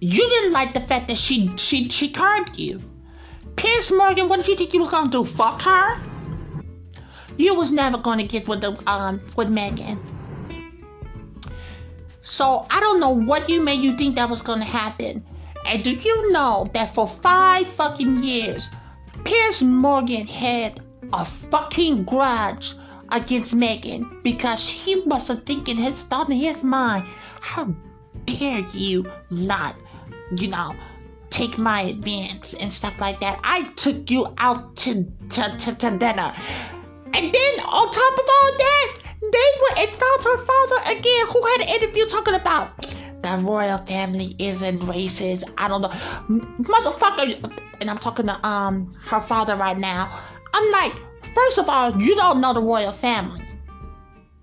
You 0.00 0.28
didn't 0.28 0.52
like 0.52 0.74
the 0.74 0.80
fact 0.80 1.08
that 1.08 1.18
she 1.18 1.50
she 1.56 1.88
she 1.88 2.10
curved 2.10 2.56
you. 2.56 2.80
Piers 3.56 3.90
Morgan, 3.90 4.28
what 4.28 4.36
did 4.36 4.48
you 4.48 4.56
think 4.56 4.72
you 4.72 4.80
was 4.80 4.90
gonna 4.90 5.10
do? 5.10 5.24
Fuck 5.24 5.62
her? 5.62 6.00
You 7.36 7.54
was 7.54 7.72
never 7.72 7.98
gonna 7.98 8.24
get 8.24 8.46
with 8.46 8.60
the 8.60 8.78
um 8.90 9.20
with 9.36 9.48
Meghan. 9.48 9.98
So 12.22 12.66
I 12.70 12.78
don't 12.80 13.00
know 13.00 13.10
what 13.10 13.48
you 13.48 13.60
made 13.60 13.80
you 13.80 13.96
think 13.96 14.14
that 14.16 14.30
was 14.30 14.42
gonna 14.42 14.64
happen. 14.64 15.24
And 15.68 15.84
do 15.84 15.90
you 15.90 16.32
know 16.32 16.66
that 16.72 16.94
for 16.94 17.06
five 17.06 17.68
fucking 17.68 18.24
years, 18.24 18.70
Piers 19.24 19.62
Morgan 19.62 20.26
had 20.26 20.80
a 21.12 21.26
fucking 21.26 22.04
grudge 22.04 22.72
against 23.10 23.54
Meghan 23.54 24.22
because 24.22 24.66
he 24.66 25.04
must 25.04 25.28
have 25.28 25.44
thinking 25.44 25.76
his 25.76 26.02
thought 26.04 26.30
in 26.30 26.38
his 26.38 26.64
mind, 26.64 27.04
how 27.42 27.74
dare 28.24 28.64
you 28.72 29.04
not, 29.30 29.76
you 30.38 30.48
know, 30.48 30.74
take 31.28 31.58
my 31.58 31.82
advance 31.82 32.54
and 32.54 32.72
stuff 32.72 32.98
like 32.98 33.20
that. 33.20 33.38
I 33.44 33.64
took 33.76 34.10
you 34.10 34.26
out 34.38 34.74
to 34.76 35.04
to, 35.04 35.58
to, 35.58 35.74
to 35.74 35.90
dinner. 35.98 36.32
And 37.12 37.34
then 37.34 37.60
on 37.60 37.92
top 37.92 38.14
of 38.14 38.26
all 38.26 38.52
that, 38.56 38.98
they 39.20 39.48
went 39.60 39.78
and 39.80 39.96
found 39.96 40.24
her 40.24 40.44
father 40.46 40.98
again, 40.98 41.26
who 41.26 41.44
had 41.44 41.60
an 41.60 41.68
interview 41.68 42.06
talking 42.06 42.34
about 42.34 42.86
the 43.22 43.40
royal 43.42 43.78
family 43.78 44.34
isn't 44.38 44.78
racist. 44.80 45.44
I 45.58 45.68
don't 45.68 45.82
know, 45.82 45.88
motherfucker. 46.28 47.62
And 47.80 47.90
I'm 47.90 47.98
talking 47.98 48.26
to 48.26 48.46
um 48.46 48.92
her 49.06 49.20
father 49.20 49.56
right 49.56 49.78
now. 49.78 50.20
I'm 50.54 50.72
like, 50.72 50.92
first 51.34 51.58
of 51.58 51.68
all, 51.68 52.00
you 52.00 52.14
don't 52.16 52.40
know 52.40 52.52
the 52.52 52.62
royal 52.62 52.92
family. 52.92 53.44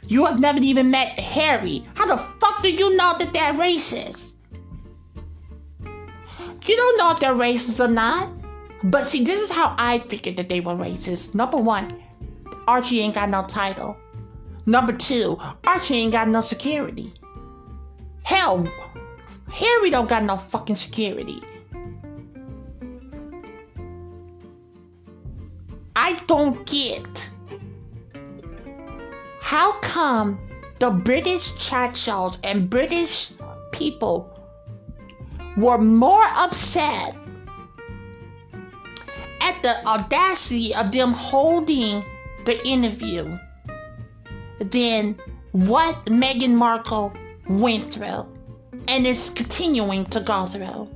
You 0.08 0.26
have 0.26 0.40
never 0.40 0.60
even 0.60 0.92
met 0.92 1.20
Harry. 1.20 1.84
How 1.96 2.06
the 2.06 2.18
fuck 2.18 2.62
do 2.62 2.72
you 2.72 2.96
know 2.96 3.16
that 3.18 3.34
they're 3.34 3.54
racist? 3.54 4.34
You 5.84 6.76
don't 6.76 6.98
know 6.98 7.12
if 7.12 7.20
they're 7.20 7.34
racist 7.34 7.84
or 7.84 7.92
not. 7.92 8.32
But 8.84 9.08
see, 9.08 9.24
this 9.24 9.42
is 9.42 9.50
how 9.50 9.76
I 9.78 10.00
figured 10.00 10.38
that 10.38 10.50
they 10.50 10.62
were 10.62 10.76
racist. 10.76 11.34
Number 11.34 11.58
one, 11.58 11.92
Archie 12.68 13.00
ain't 13.00 13.16
got 13.16 13.30
no 13.30 13.44
title. 13.48 13.98
Number 14.66 14.94
two, 14.94 15.40
Archie 15.64 15.96
ain't 15.96 16.12
got 16.12 16.28
no 16.28 16.42
security. 16.42 17.14
Hell, 18.26 18.68
Harry 19.52 19.92
don't 19.92 20.10
got 20.10 20.24
no 20.24 20.36
fucking 20.36 20.76
security. 20.76 21.44
I 25.96 26.20
don't 26.26 26.66
get 26.66 27.30
how 29.42 29.74
come 29.74 30.40
the 30.80 30.90
British 30.90 31.56
shows 31.60 32.40
and 32.44 32.68
British 32.68 33.34
people 33.72 34.28
were 35.56 35.78
more 35.78 36.26
upset 36.36 37.16
at 39.40 39.62
the 39.62 39.86
audacity 39.86 40.74
of 40.74 40.92
them 40.92 41.14
holding 41.14 42.04
the 42.46 42.58
interview 42.68 43.38
than 44.60 45.16
what 45.52 45.96
Meghan 46.06 46.56
Markle 46.56 47.14
went 47.48 47.94
through 47.94 48.26
and 48.88 49.06
is 49.06 49.30
continuing 49.30 50.06
to 50.06 50.20
go 50.20 50.46
through. 50.46 50.90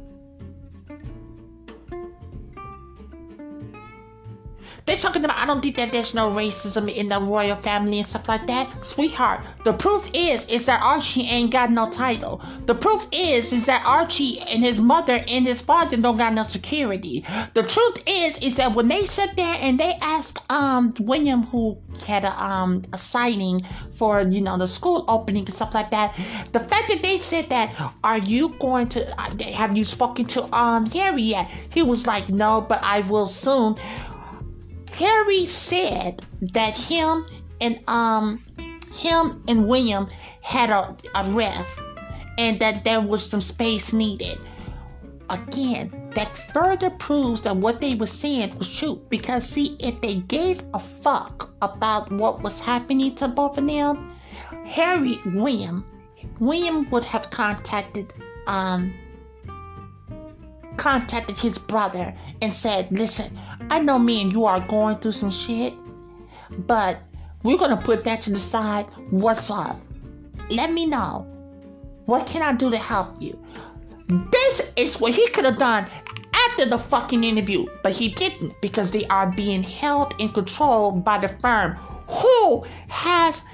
They're 4.89 4.97
talking 4.97 5.23
about, 5.23 5.37
I 5.37 5.45
don't 5.45 5.61
think 5.61 5.75
that 5.75 5.91
there's 5.91 6.15
no 6.15 6.31
racism 6.31 6.91
in 6.91 7.09
the 7.09 7.19
royal 7.19 7.55
family 7.55 7.99
and 7.99 8.07
stuff 8.07 8.27
like 8.27 8.47
that. 8.47 8.67
Sweetheart, 8.83 9.41
the 9.63 9.71
proof 9.71 10.09
is, 10.15 10.49
is 10.49 10.65
that 10.65 10.81
Archie 10.81 11.27
ain't 11.27 11.51
got 11.51 11.69
no 11.69 11.91
title. 11.91 12.41
The 12.65 12.73
proof 12.73 13.05
is, 13.11 13.53
is 13.53 13.67
that 13.67 13.83
Archie 13.85 14.39
and 14.39 14.63
his 14.63 14.79
mother 14.79 15.23
and 15.27 15.45
his 15.45 15.61
father 15.61 15.95
don't 15.95 16.17
got 16.17 16.33
no 16.33 16.41
security. 16.41 17.23
The 17.53 17.61
truth 17.61 18.01
is, 18.07 18.39
is 18.41 18.55
that 18.55 18.73
when 18.73 18.87
they 18.87 19.05
sit 19.05 19.35
there 19.35 19.57
and 19.61 19.79
they 19.79 19.93
ask, 20.01 20.41
um, 20.51 20.95
William, 20.99 21.43
who 21.43 21.77
had 22.07 22.23
a, 22.23 22.43
um, 22.43 22.81
a 22.91 22.97
signing 22.97 23.61
for, 23.91 24.21
you 24.21 24.41
know, 24.41 24.57
the 24.57 24.67
school 24.67 25.05
opening 25.07 25.45
and 25.45 25.53
stuff 25.53 25.75
like 25.75 25.91
that, 25.91 26.15
the 26.51 26.61
fact 26.61 26.87
that 26.87 27.03
they 27.03 27.19
said 27.19 27.47
that, 27.49 27.93
are 28.03 28.17
you 28.17 28.49
going 28.59 28.89
to, 28.89 29.21
uh, 29.21 29.51
have 29.53 29.77
you 29.77 29.85
spoken 29.85 30.25
to, 30.25 30.41
um, 30.51 30.87
Harry 30.87 31.21
yet? 31.21 31.47
He 31.71 31.83
was 31.83 32.07
like, 32.07 32.27
no, 32.29 32.61
but 32.61 32.81
I 32.81 33.01
will 33.01 33.27
soon. 33.27 33.75
Harry 34.99 35.45
said 35.45 36.21
that 36.41 36.75
him 36.75 37.25
and 37.61 37.79
um 37.87 38.43
him 38.97 39.41
and 39.47 39.65
William 39.65 40.09
had 40.41 40.69
a, 40.69 40.95
a 41.15 41.23
rift 41.31 41.79
and 42.37 42.59
that 42.59 42.83
there 42.83 42.99
was 42.99 43.25
some 43.25 43.39
space 43.39 43.93
needed. 43.93 44.37
Again, 45.29 46.11
that 46.15 46.35
further 46.53 46.89
proves 46.89 47.41
that 47.41 47.55
what 47.55 47.79
they 47.79 47.95
were 47.95 48.07
saying 48.07 48.57
was 48.57 48.69
true. 48.69 49.01
Because 49.09 49.47
see, 49.47 49.77
if 49.79 50.01
they 50.01 50.15
gave 50.15 50.63
a 50.73 50.79
fuck 50.79 51.53
about 51.61 52.11
what 52.11 52.41
was 52.41 52.59
happening 52.59 53.15
to 53.15 53.27
both 53.29 53.57
of 53.57 53.67
them, 53.67 54.19
Harry 54.65 55.17
William 55.27 55.85
William 56.41 56.89
would 56.89 57.05
have 57.05 57.29
contacted 57.29 58.13
um 58.47 58.93
contacted 60.75 61.37
his 61.37 61.57
brother 61.57 62.13
and 62.41 62.53
said, 62.53 62.91
listen, 62.91 63.37
I 63.69 63.79
know 63.79 63.99
me 63.99 64.21
and 64.21 64.33
you 64.33 64.45
are 64.45 64.59
going 64.61 64.97
through 64.97 65.13
some 65.13 65.31
shit, 65.31 65.73
but 66.67 66.99
we're 67.43 67.57
gonna 67.57 67.77
put 67.77 68.03
that 68.05 68.21
to 68.23 68.31
the 68.31 68.39
side. 68.39 68.85
What's 69.11 69.49
up? 69.51 69.79
Let 70.49 70.73
me 70.73 70.85
know. 70.85 71.27
What 72.05 72.25
can 72.25 72.41
I 72.41 72.53
do 72.53 72.71
to 72.71 72.77
help 72.77 73.21
you? 73.21 73.39
This 74.31 74.73
is 74.75 74.99
what 74.99 75.13
he 75.13 75.27
could 75.29 75.45
have 75.45 75.57
done 75.57 75.85
after 76.33 76.65
the 76.65 76.77
fucking 76.77 77.23
interview, 77.23 77.65
but 77.83 77.93
he 77.93 78.09
didn't 78.09 78.59
because 78.61 78.89
they 78.91 79.05
are 79.05 79.27
being 79.31 79.61
held 79.61 80.15
in 80.19 80.29
control 80.29 80.91
by 80.91 81.19
the 81.19 81.29
firm 81.29 81.73
who 82.07 82.65
has 82.87 83.45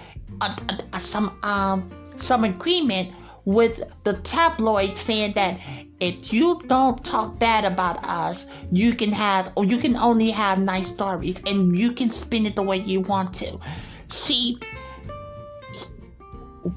a, 0.41 0.45
a, 0.45 0.79
a, 0.93 0.99
some 0.99 1.37
um 1.43 1.89
some 2.15 2.45
agreement 2.45 3.13
with 3.43 3.81
the 4.05 4.13
tabloid 4.19 4.97
saying 4.97 5.33
that 5.33 5.59
if 5.99 6.33
you 6.33 6.61
don't 6.67 7.03
talk 7.05 7.39
bad 7.39 7.63
about 7.63 8.05
us, 8.05 8.47
you 8.71 8.93
can 8.93 9.11
have, 9.11 9.51
or 9.55 9.65
you 9.65 9.77
can 9.77 9.95
only 9.95 10.29
have 10.29 10.59
nice 10.59 10.89
stories 10.89 11.41
and 11.45 11.77
you 11.77 11.93
can 11.93 12.11
spin 12.11 12.45
it 12.45 12.55
the 12.55 12.63
way 12.63 12.77
you 12.77 13.01
want 13.01 13.33
to. 13.35 13.57
See, 14.09 14.59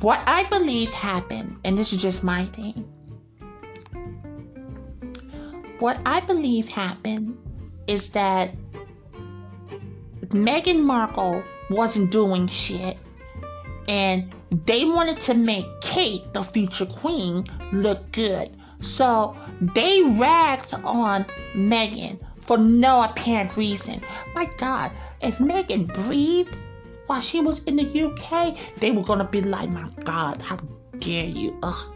what 0.00 0.20
I 0.26 0.44
believe 0.44 0.92
happened, 0.92 1.58
and 1.64 1.76
this 1.76 1.92
is 1.92 2.00
just 2.00 2.22
my 2.22 2.44
thing, 2.46 2.84
what 5.80 6.00
I 6.06 6.20
believe 6.20 6.68
happened 6.68 7.36
is 7.86 8.10
that 8.10 8.54
Meghan 10.28 10.82
Markle 10.82 11.42
wasn't 11.70 12.10
doing 12.10 12.46
shit 12.46 12.98
and 13.88 14.32
they 14.66 14.84
wanted 14.84 15.20
to 15.22 15.34
make 15.34 15.66
Kate, 15.80 16.32
the 16.32 16.42
future 16.42 16.86
queen, 16.86 17.44
look 17.72 18.10
good. 18.12 18.48
So 18.80 19.36
they 19.60 20.02
ragged 20.02 20.74
on 20.84 21.24
Meghan 21.54 22.18
for 22.38 22.58
no 22.58 23.02
apparent 23.02 23.56
reason. 23.56 24.02
My 24.34 24.48
God, 24.56 24.92
if 25.20 25.38
Meghan 25.38 25.92
breathed 25.92 26.56
while 27.06 27.20
she 27.20 27.40
was 27.40 27.64
in 27.64 27.76
the 27.76 28.04
UK, 28.04 28.56
they 28.78 28.90
were 28.90 29.02
gonna 29.02 29.24
be 29.24 29.40
like, 29.40 29.70
my 29.70 29.88
God, 30.04 30.40
how 30.42 30.56
dare 30.98 31.26
you? 31.26 31.58
Ugh. 31.62 31.94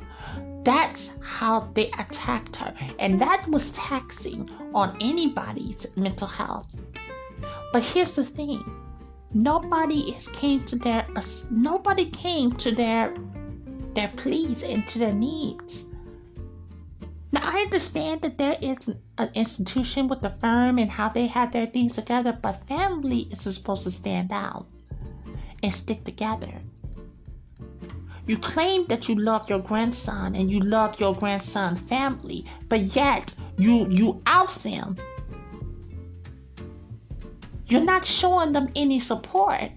That's 0.64 1.14
how 1.22 1.70
they 1.74 1.90
attacked 1.98 2.56
her, 2.56 2.72
and 3.00 3.20
that 3.20 3.48
was 3.48 3.72
taxing 3.72 4.48
on 4.74 4.96
anybody's 5.00 5.86
mental 5.96 6.28
health. 6.28 6.72
But 7.72 7.82
here's 7.82 8.12
the 8.14 8.24
thing: 8.24 8.62
nobody 9.34 10.10
is 10.10 10.28
came 10.28 10.64
to 10.66 10.76
their 10.76 11.04
nobody 11.50 12.04
came 12.10 12.52
to 12.52 12.70
their 12.70 13.12
their 13.94 14.08
pleas 14.16 14.62
and 14.62 14.86
to 14.88 14.98
their 15.00 15.12
needs. 15.12 15.86
Now, 17.32 17.40
I 17.44 17.62
understand 17.62 18.20
that 18.22 18.36
there 18.36 18.58
is 18.60 18.76
an 19.16 19.30
institution 19.34 20.06
with 20.06 20.20
the 20.20 20.30
firm 20.40 20.78
and 20.78 20.90
how 20.90 21.08
they 21.08 21.26
have 21.26 21.52
their 21.52 21.66
things 21.66 21.94
together, 21.94 22.38
but 22.40 22.66
family 22.68 23.20
is 23.30 23.40
supposed 23.40 23.84
to 23.84 23.90
stand 23.90 24.30
out 24.30 24.66
and 25.62 25.72
stick 25.72 26.04
together. 26.04 26.52
You 28.26 28.36
claim 28.36 28.86
that 28.86 29.08
you 29.08 29.14
love 29.16 29.48
your 29.48 29.58
grandson 29.58 30.36
and 30.36 30.50
you 30.50 30.60
love 30.60 31.00
your 31.00 31.14
grandson's 31.14 31.80
family, 31.80 32.44
but 32.68 32.80
yet 32.94 33.34
you 33.58 33.88
you 33.88 34.22
out 34.26 34.54
them. 34.62 34.96
You're 37.66 37.82
not 37.82 38.04
showing 38.04 38.52
them 38.52 38.70
any 38.76 39.00
support. 39.00 39.70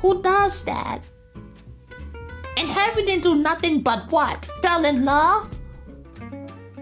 Who 0.00 0.22
does 0.22 0.64
that? 0.64 1.00
And 2.56 2.68
Harry 2.68 3.04
didn't 3.04 3.22
do 3.22 3.34
nothing 3.34 3.82
but 3.82 4.10
what? 4.10 4.46
Fell 4.62 4.84
in 4.84 5.04
love? 5.04 5.48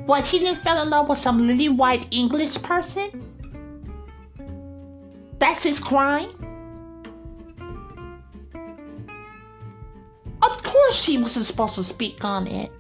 What, 0.07 0.27
he 0.27 0.39
didn't 0.39 0.63
fall 0.63 0.83
in 0.83 0.91
love 0.91 1.09
with 1.09 1.19
some 1.19 1.47
lily 1.47 1.69
white 1.69 2.07
English 2.11 2.63
person? 2.63 3.09
That's 5.39 5.63
his 5.63 5.81
crime? 5.81 6.29
Of 10.43 10.63
course 10.63 10.95
she 10.95 11.19
wasn't 11.19 11.47
supposed 11.47 11.75
to 11.77 11.85
speak 11.85 12.25
on 12.25 12.47
it. 12.47 12.71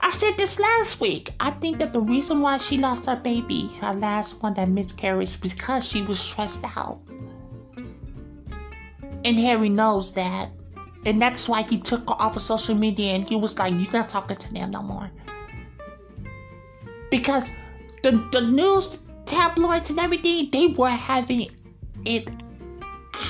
I 0.00 0.10
said 0.10 0.34
said 0.34 0.36
this 0.36 0.58
last 0.58 1.00
week. 1.00 1.30
I 1.40 1.50
think 1.50 1.78
that 1.78 1.92
the 1.92 2.00
reason 2.00 2.40
why 2.40 2.58
she 2.58 2.78
lost 2.78 3.06
her 3.06 3.16
baby, 3.16 3.68
her 3.80 3.94
last 3.94 4.42
one 4.42 4.54
that 4.54 4.68
miscarried, 4.68 5.28
is 5.28 5.36
because 5.36 5.84
she 5.84 6.02
was 6.02 6.20
stressed 6.20 6.64
out. 6.76 7.00
And 9.24 9.36
Harry 9.36 9.68
knows 9.68 10.14
that. 10.14 10.50
And 11.06 11.20
that's 11.20 11.48
why 11.48 11.62
he 11.62 11.78
took 11.78 12.08
her 12.08 12.16
off 12.18 12.36
of 12.36 12.42
social 12.42 12.74
media 12.74 13.12
and 13.12 13.28
he 13.28 13.36
was 13.36 13.58
like, 13.58 13.72
You're 13.72 13.92
not 13.92 14.08
talking 14.08 14.36
to 14.36 14.54
them 14.54 14.70
no 14.70 14.82
more. 14.82 15.10
Because 17.10 17.48
the, 18.02 18.12
the 18.32 18.40
news 18.40 18.98
tabloids 19.26 19.90
and 19.90 20.00
everything, 20.00 20.50
they 20.50 20.68
were 20.68 20.88
having 20.88 21.50
it 22.04 22.28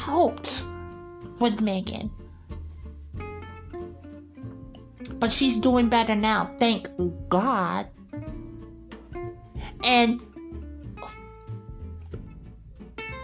out 0.08 0.62
with 1.38 1.58
Meghan. 1.60 2.10
But 5.18 5.32
she's 5.32 5.56
doing 5.56 5.88
better 5.88 6.14
now, 6.14 6.54
thank 6.58 6.88
God. 7.28 7.88
And 9.82 10.20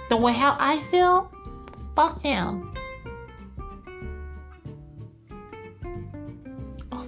the 0.08 0.16
way 0.16 0.32
how 0.32 0.56
I 0.58 0.78
feel, 0.90 1.30
fuck 1.94 2.20
him. 2.20 2.74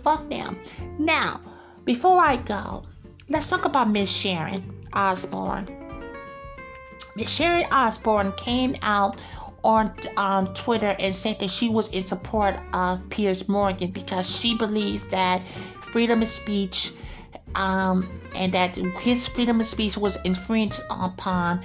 Fuck 0.03 0.29
them. 0.29 0.59
Now, 0.99 1.41
before 1.85 2.21
I 2.21 2.37
go, 2.37 2.83
let's 3.29 3.49
talk 3.49 3.65
about 3.65 3.91
Miss 3.91 4.11
Sharon 4.11 4.87
Osbourne. 4.93 5.69
Miss 7.15 7.31
Sharon 7.31 7.67
Osbourne 7.71 8.33
came 8.33 8.77
out 8.83 9.21
on 9.65 9.93
um, 10.17 10.53
Twitter 10.55 10.97
and 10.99 11.15
said 11.15 11.39
that 11.39 11.51
she 11.51 11.69
was 11.69 11.89
in 11.91 12.07
support 12.07 12.57
of 12.73 13.09
Piers 13.11 13.49
Morgan 13.49 13.91
because 13.91 14.29
she 14.29 14.57
believes 14.57 15.07
that 15.09 15.41
freedom 15.93 16.23
of 16.23 16.29
speech 16.29 16.93
um, 17.55 18.09
and 18.35 18.53
that 18.53 18.75
his 18.77 19.29
freedom 19.29 19.61
of 19.61 19.67
speech 19.67 19.97
was 19.97 20.17
infringed 20.25 20.81
upon 20.91 21.61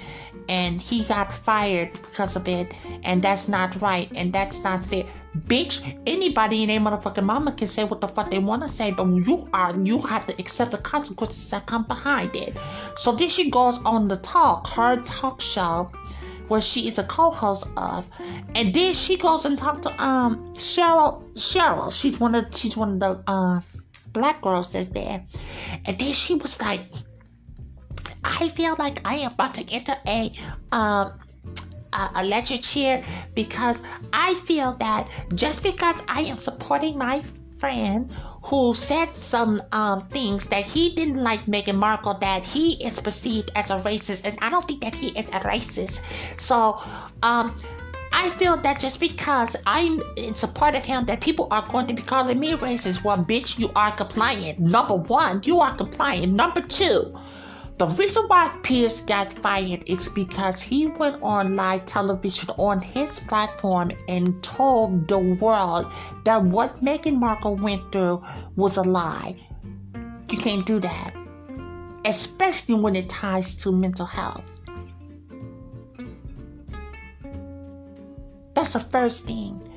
and 0.48 0.80
he 0.80 1.02
got 1.04 1.32
fired 1.32 1.92
because 1.92 2.36
of 2.36 2.46
it 2.46 2.72
and 3.02 3.22
that's 3.22 3.48
not 3.48 3.80
right 3.80 4.10
and 4.14 4.32
that's 4.32 4.62
not 4.62 4.84
fair 4.86 5.04
bitch 5.46 6.00
anybody 6.06 6.62
in 6.62 6.70
a 6.70 6.78
motherfucking 6.78 7.22
mama 7.22 7.52
can 7.52 7.68
say 7.68 7.84
what 7.84 8.00
the 8.00 8.08
fuck 8.08 8.30
they 8.30 8.38
want 8.38 8.62
to 8.62 8.68
say 8.68 8.90
but 8.90 9.06
you 9.06 9.48
are 9.52 9.78
you 9.80 10.00
have 10.00 10.26
to 10.26 10.34
accept 10.38 10.70
the 10.72 10.78
consequences 10.78 11.48
that 11.50 11.66
come 11.66 11.84
behind 11.84 12.34
it 12.34 12.56
so 12.96 13.12
then 13.12 13.28
she 13.28 13.50
goes 13.50 13.78
on 13.84 14.08
the 14.08 14.16
talk 14.18 14.66
her 14.68 14.96
talk 15.02 15.40
show 15.40 15.90
where 16.48 16.60
she 16.60 16.88
is 16.88 16.98
a 16.98 17.04
co-host 17.04 17.68
of, 17.76 18.08
and 18.54 18.74
then 18.74 18.94
she 18.94 19.16
goes 19.16 19.44
and 19.44 19.56
talks 19.58 19.86
to 19.86 20.02
um 20.02 20.42
Sheryl. 20.54 21.22
Sheryl, 21.34 21.92
she's 21.92 22.18
one 22.18 22.34
of 22.34 22.46
she's 22.56 22.76
one 22.76 22.94
of 22.94 23.00
the 23.00 23.22
uh, 23.30 23.60
black 24.12 24.40
girls 24.42 24.72
that's 24.72 24.88
there, 24.88 25.24
and 25.84 25.98
then 25.98 26.12
she 26.12 26.34
was 26.34 26.60
like, 26.60 26.80
"I 28.24 28.48
feel 28.48 28.74
like 28.78 29.06
I 29.06 29.16
am 29.16 29.32
about 29.32 29.54
to 29.56 29.70
enter 29.70 29.96
a 30.06 30.32
um." 30.72 31.20
A, 31.92 32.24
lecture 32.24 32.58
chair 32.58 33.04
because 33.34 33.80
I 34.12 34.34
feel 34.46 34.74
that 34.74 35.08
just 35.34 35.62
because 35.62 36.02
I 36.08 36.22
am 36.22 36.36
supporting 36.36 36.98
my 36.98 37.22
friend 37.58 38.12
who 38.42 38.74
said 38.74 39.08
some 39.14 39.62
um, 39.72 40.06
things 40.08 40.46
that 40.46 40.64
he 40.64 40.94
didn't 40.94 41.22
like 41.22 41.40
Meghan 41.46 41.74
Markle, 41.74 42.14
that 42.14 42.44
he 42.44 42.82
is 42.84 43.00
perceived 43.00 43.50
as 43.54 43.70
a 43.70 43.80
racist, 43.80 44.22
and 44.24 44.38
I 44.40 44.48
don't 44.48 44.66
think 44.66 44.80
that 44.82 44.94
he 44.94 45.08
is 45.18 45.26
a 45.28 45.40
racist. 45.40 46.00
So, 46.40 46.80
um, 47.22 47.54
I 48.10 48.30
feel 48.30 48.56
that 48.58 48.80
just 48.80 49.00
because 49.00 49.54
I'm 49.66 50.00
in 50.16 50.34
support 50.34 50.74
of 50.74 50.84
him, 50.84 51.04
that 51.06 51.20
people 51.20 51.48
are 51.50 51.66
going 51.68 51.86
to 51.88 51.94
be 51.94 52.02
calling 52.02 52.40
me 52.40 52.54
racist. 52.54 53.04
Well, 53.04 53.18
bitch, 53.18 53.58
you 53.58 53.70
are 53.76 53.92
compliant. 53.92 54.60
Number 54.60 54.94
one, 54.94 55.42
you 55.44 55.60
are 55.60 55.76
compliant. 55.76 56.32
Number 56.32 56.62
two, 56.62 57.14
the 57.78 57.86
reason 57.86 58.24
why 58.24 58.52
Piers 58.64 59.00
got 59.00 59.32
fired 59.32 59.84
is 59.86 60.08
because 60.08 60.60
he 60.60 60.88
went 60.88 61.22
on 61.22 61.54
live 61.54 61.86
television 61.86 62.50
on 62.58 62.80
his 62.80 63.20
platform 63.20 63.92
and 64.08 64.42
told 64.42 65.06
the 65.06 65.18
world 65.18 65.86
that 66.24 66.42
what 66.42 66.82
Meghan 66.82 67.20
Markle 67.20 67.54
went 67.54 67.92
through 67.92 68.24
was 68.56 68.78
a 68.78 68.82
lie. 68.82 69.36
You 70.28 70.38
can't 70.38 70.66
do 70.66 70.80
that, 70.80 71.14
especially 72.04 72.74
when 72.74 72.96
it 72.96 73.08
ties 73.08 73.54
to 73.56 73.70
mental 73.70 74.06
health. 74.06 74.44
That's 78.54 78.72
the 78.72 78.80
first 78.80 79.24
thing. 79.24 79.67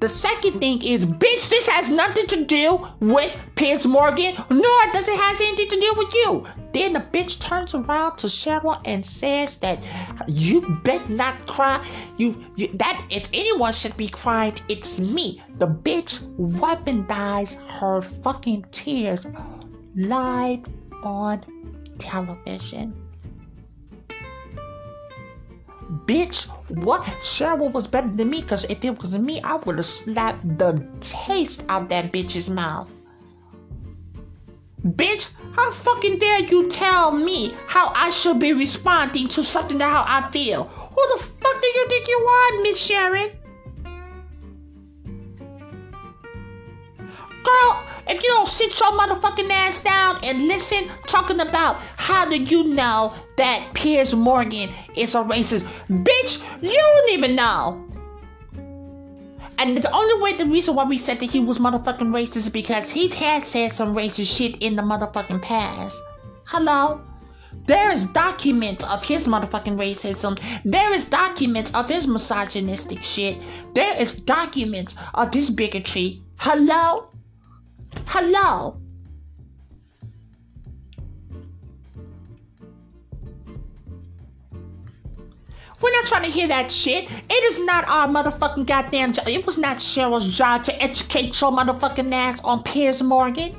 The 0.00 0.08
second 0.08 0.60
thing 0.60 0.80
is, 0.84 1.04
bitch, 1.04 1.48
this 1.48 1.66
has 1.66 1.90
nothing 1.90 2.26
to 2.28 2.44
do 2.44 2.86
with 3.00 3.36
Piers 3.56 3.84
Morgan, 3.84 4.34
nor 4.48 4.80
does 4.92 5.08
it 5.08 5.18
have 5.18 5.40
anything 5.40 5.68
to 5.70 5.80
do 5.80 5.94
with 5.96 6.14
you. 6.14 6.46
Then 6.72 6.92
the 6.92 7.00
bitch 7.00 7.40
turns 7.40 7.74
around 7.74 8.16
to 8.18 8.28
Sheryl 8.28 8.80
and 8.84 9.04
says 9.04 9.58
that 9.58 9.80
you 10.28 10.60
bet 10.84 11.10
not 11.10 11.34
cry. 11.48 11.84
You, 12.16 12.44
you 12.54 12.68
that 12.74 13.04
if 13.10 13.28
anyone 13.32 13.72
should 13.72 13.96
be 13.96 14.08
crying, 14.08 14.54
it's 14.68 15.00
me. 15.00 15.42
The 15.56 15.66
bitch 15.66 16.22
weaponized 16.36 17.66
her 17.66 18.02
fucking 18.02 18.66
tears 18.70 19.26
live 19.96 20.60
on 21.02 21.42
television. 21.98 22.94
Bitch, 25.90 26.46
what? 26.68 27.02
Sheryl 27.22 27.72
was 27.72 27.86
better 27.86 28.08
than 28.08 28.28
me 28.28 28.42
because 28.42 28.64
if 28.66 28.84
it 28.84 29.00
was 29.00 29.14
me, 29.14 29.40
I 29.40 29.56
would 29.56 29.78
have 29.78 29.86
slapped 29.86 30.58
the 30.58 30.86
taste 31.00 31.64
out 31.70 31.88
that 31.88 32.12
bitch's 32.12 32.50
mouth. 32.50 32.92
Bitch, 34.86 35.30
how 35.54 35.70
fucking 35.72 36.18
dare 36.18 36.40
you 36.40 36.68
tell 36.68 37.10
me 37.10 37.54
how 37.66 37.90
I 37.96 38.10
should 38.10 38.38
be 38.38 38.52
responding 38.52 39.28
to 39.28 39.42
something 39.42 39.78
that 39.78 39.90
how 39.90 40.04
I 40.06 40.30
feel? 40.30 40.64
Who 40.64 41.16
the 41.16 41.24
fuck 41.24 41.60
do 41.60 41.66
you 41.66 41.88
think 41.88 42.06
you 42.06 42.16
are, 42.16 42.62
Miss 42.62 42.78
Sharon? 42.78 43.30
Girl, 47.42 47.82
if 48.08 48.22
you 48.22 48.28
don't 48.30 48.48
sit 48.48 48.78
your 48.80 48.92
motherfucking 48.92 49.50
ass 49.50 49.82
down 49.82 50.18
and 50.22 50.46
listen, 50.48 50.90
talking 51.06 51.40
about 51.40 51.76
how 51.96 52.28
do 52.28 52.42
you 52.42 52.64
know 52.74 53.14
that 53.36 53.70
Piers 53.74 54.14
Morgan 54.14 54.68
is 54.96 55.14
a 55.14 55.18
racist. 55.18 55.66
Bitch, 55.88 56.42
you 56.62 56.76
don't 56.76 57.10
even 57.10 57.34
know. 57.36 57.84
And 59.58 59.76
the 59.76 59.90
only 59.90 60.22
way, 60.22 60.36
the 60.36 60.46
reason 60.46 60.76
why 60.76 60.84
we 60.84 60.98
said 60.98 61.18
that 61.18 61.30
he 61.30 61.40
was 61.40 61.58
motherfucking 61.58 62.12
racist 62.12 62.36
is 62.36 62.48
because 62.48 62.88
he 62.88 63.08
had 63.08 63.44
said 63.44 63.72
some 63.72 63.94
racist 63.94 64.34
shit 64.36 64.56
in 64.62 64.76
the 64.76 64.82
motherfucking 64.82 65.42
past. 65.42 65.96
Hello? 66.44 67.00
There 67.66 67.90
is 67.90 68.06
documents 68.12 68.84
of 68.84 69.04
his 69.04 69.26
motherfucking 69.26 69.76
racism. 69.76 70.40
There 70.64 70.92
is 70.94 71.08
documents 71.08 71.74
of 71.74 71.88
his 71.88 72.06
misogynistic 72.06 73.02
shit. 73.02 73.36
There 73.74 74.00
is 74.00 74.20
documents 74.20 74.96
of 75.12 75.34
his 75.34 75.50
bigotry. 75.50 76.22
Hello? 76.36 77.07
Hello? 78.06 78.80
We're 85.80 85.92
not 85.92 86.06
trying 86.06 86.24
to 86.24 86.30
hear 86.30 86.48
that 86.48 86.72
shit. 86.72 87.08
It 87.10 87.44
is 87.52 87.64
not 87.64 87.86
our 87.88 88.08
motherfucking 88.08 88.66
goddamn 88.66 89.12
job. 89.12 89.28
It 89.28 89.46
was 89.46 89.58
not 89.58 89.76
Sheryl's 89.76 90.28
job 90.36 90.64
to 90.64 90.82
educate 90.82 91.40
your 91.40 91.52
motherfucking 91.52 92.12
ass 92.12 92.42
on 92.42 92.64
Piers 92.64 93.02
Morgan. 93.02 93.54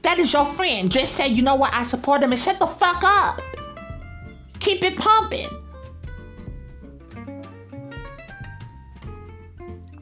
That 0.00 0.18
is 0.18 0.32
your 0.32 0.46
friend. 0.46 0.90
Just 0.90 1.14
say, 1.14 1.28
you 1.28 1.42
know 1.42 1.56
what, 1.56 1.74
I 1.74 1.82
support 1.82 2.22
him 2.22 2.32
and 2.32 2.40
shut 2.40 2.58
the 2.58 2.66
fuck 2.66 3.02
up. 3.04 3.40
Keep 4.60 4.84
it 4.84 4.96
pumping. 4.96 5.48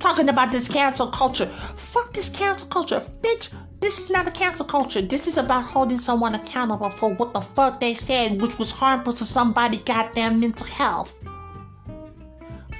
Talking 0.05 0.29
about 0.29 0.53
this 0.53 0.69
cancel 0.69 1.07
culture. 1.07 1.47
Fuck 1.77 2.13
this 2.13 2.29
cancel 2.29 2.69
culture. 2.69 3.01
Bitch, 3.23 3.55
this 3.81 3.99
is 3.99 4.11
not 4.11 4.29
a 4.29 4.31
cancel 4.31 4.67
culture. 4.67 5.01
This 5.01 5.27
is 5.27 5.39
about 5.39 5.65
holding 5.65 5.99
someone 5.99 6.35
accountable 6.35 6.91
for 6.91 7.15
what 7.15 7.33
the 7.33 7.41
fuck 7.41 7.81
they 7.81 7.95
said, 7.95 8.39
which 8.39 8.59
was 8.59 8.71
harmful 8.71 9.15
to 9.15 9.25
somebody's 9.25 9.81
goddamn 9.81 10.41
mental 10.41 10.67
health. 10.67 11.17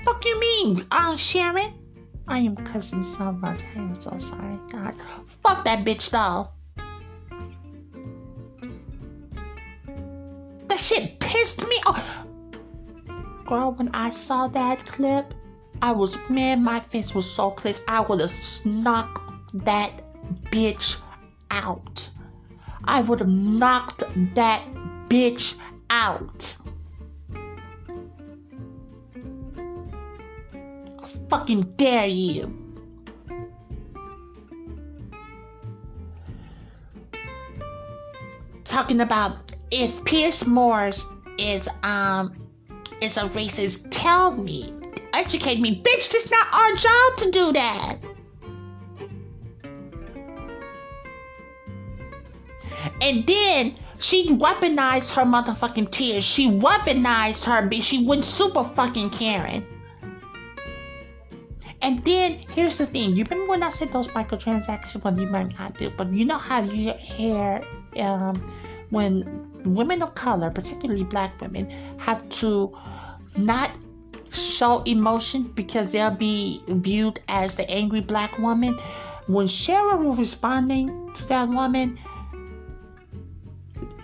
Fuck 0.05 0.23
you 0.27 0.39
mean, 0.39 0.87
uh, 0.91 1.17
Sharon? 1.17 1.73
I 2.29 2.41
am 2.41 2.57
cursing 2.57 3.03
so 3.03 3.33
much. 3.33 3.63
I 3.75 3.79
am 3.79 3.95
so 3.95 4.19
sorry. 4.19 4.59
God. 4.71 4.95
Fuck 5.43 5.65
that 5.65 5.83
bitch 5.83 6.11
though. 6.11 6.51
That 10.69 10.79
shit 10.79 11.19
pissed 11.21 11.67
me 11.67 11.81
off. 11.87 12.05
Girl, 13.47 13.73
when 13.73 13.89
I 13.95 14.11
saw 14.11 14.47
that 14.49 14.85
clip, 14.85 15.33
I 15.83 15.93
was, 15.93 16.17
man, 16.31 16.63
my 16.63 16.81
face 16.81 17.15
was 17.15 17.31
so 17.31 17.51
clenched. 17.51 17.83
I 17.89 18.01
would 18.01 18.21
have 18.21 18.31
snuck 18.31 19.21
that 19.55 19.93
bitch 20.51 20.99
out. 21.51 22.11
I 22.85 23.01
would 23.03 23.21
have 23.21 23.29
knocked 23.29 24.03
that 24.35 24.63
bitch 25.09 25.57
out. 25.91 26.57
Fucking 31.29 31.63
dare 31.77 32.07
you. 32.07 32.61
Talking 38.65 39.01
about 39.01 39.37
if 39.71 40.05
Pierce 40.05 40.47
Morris 40.47 41.05
is 41.39 41.69
um 41.83 42.35
is 43.01 43.17
a 43.17 43.23
racist, 43.29 43.89
tell 43.91 44.37
me 44.37 44.73
educate 45.21 45.61
me, 45.61 45.83
bitch. 45.83 46.13
It's 46.15 46.31
not 46.31 46.47
our 46.53 46.77
job 46.77 47.17
to 47.19 47.31
do 47.31 47.53
that. 47.53 47.97
And 53.01 53.27
then 53.27 53.77
she 53.99 54.29
weaponized 54.29 55.15
her 55.15 55.23
motherfucking 55.23 55.91
tears. 55.91 56.25
She 56.25 56.51
weaponized 56.51 57.45
her 57.45 57.67
bitch. 57.69 57.85
She 57.85 58.05
went 58.05 58.25
super 58.25 58.65
fucking 58.65 59.11
Karen. 59.11 59.67
And 61.81 62.03
then 62.05 62.33
here's 62.49 62.79
the 62.79 62.87
thing. 62.87 63.15
You 63.15 63.25
remember 63.25 63.51
when 63.51 63.63
I 63.63 63.71
said 63.71 63.93
those 63.93 64.09
microtransactions? 64.09 65.05
Well, 65.05 65.19
you 65.19 65.27
might 65.27 65.59
not 65.59 65.77
do, 65.77 65.91
but 65.91 66.11
you 66.15 66.25
know 66.25 66.39
how 66.39 66.63
you 66.63 66.93
hear 66.95 67.63
um, 67.99 68.37
when 68.91 69.51
women 69.65 70.03
of 70.03 70.15
color, 70.15 70.51
particularly 70.51 71.05
black 71.05 71.39
women, 71.41 71.71
have 71.99 72.27
to 72.41 72.75
not 73.37 73.71
show 74.35 74.83
emotion 74.83 75.45
because 75.55 75.93
they'll 75.93 76.11
be 76.11 76.63
viewed 76.69 77.21
as 77.29 77.57
the 77.57 77.69
angry 77.71 78.01
black 78.01 78.39
woman. 78.39 78.79
When 79.27 79.47
Sheryl 79.47 80.03
was 80.05 80.19
responding 80.19 81.13
to 81.15 81.27
that 81.29 81.49
woman, 81.49 81.99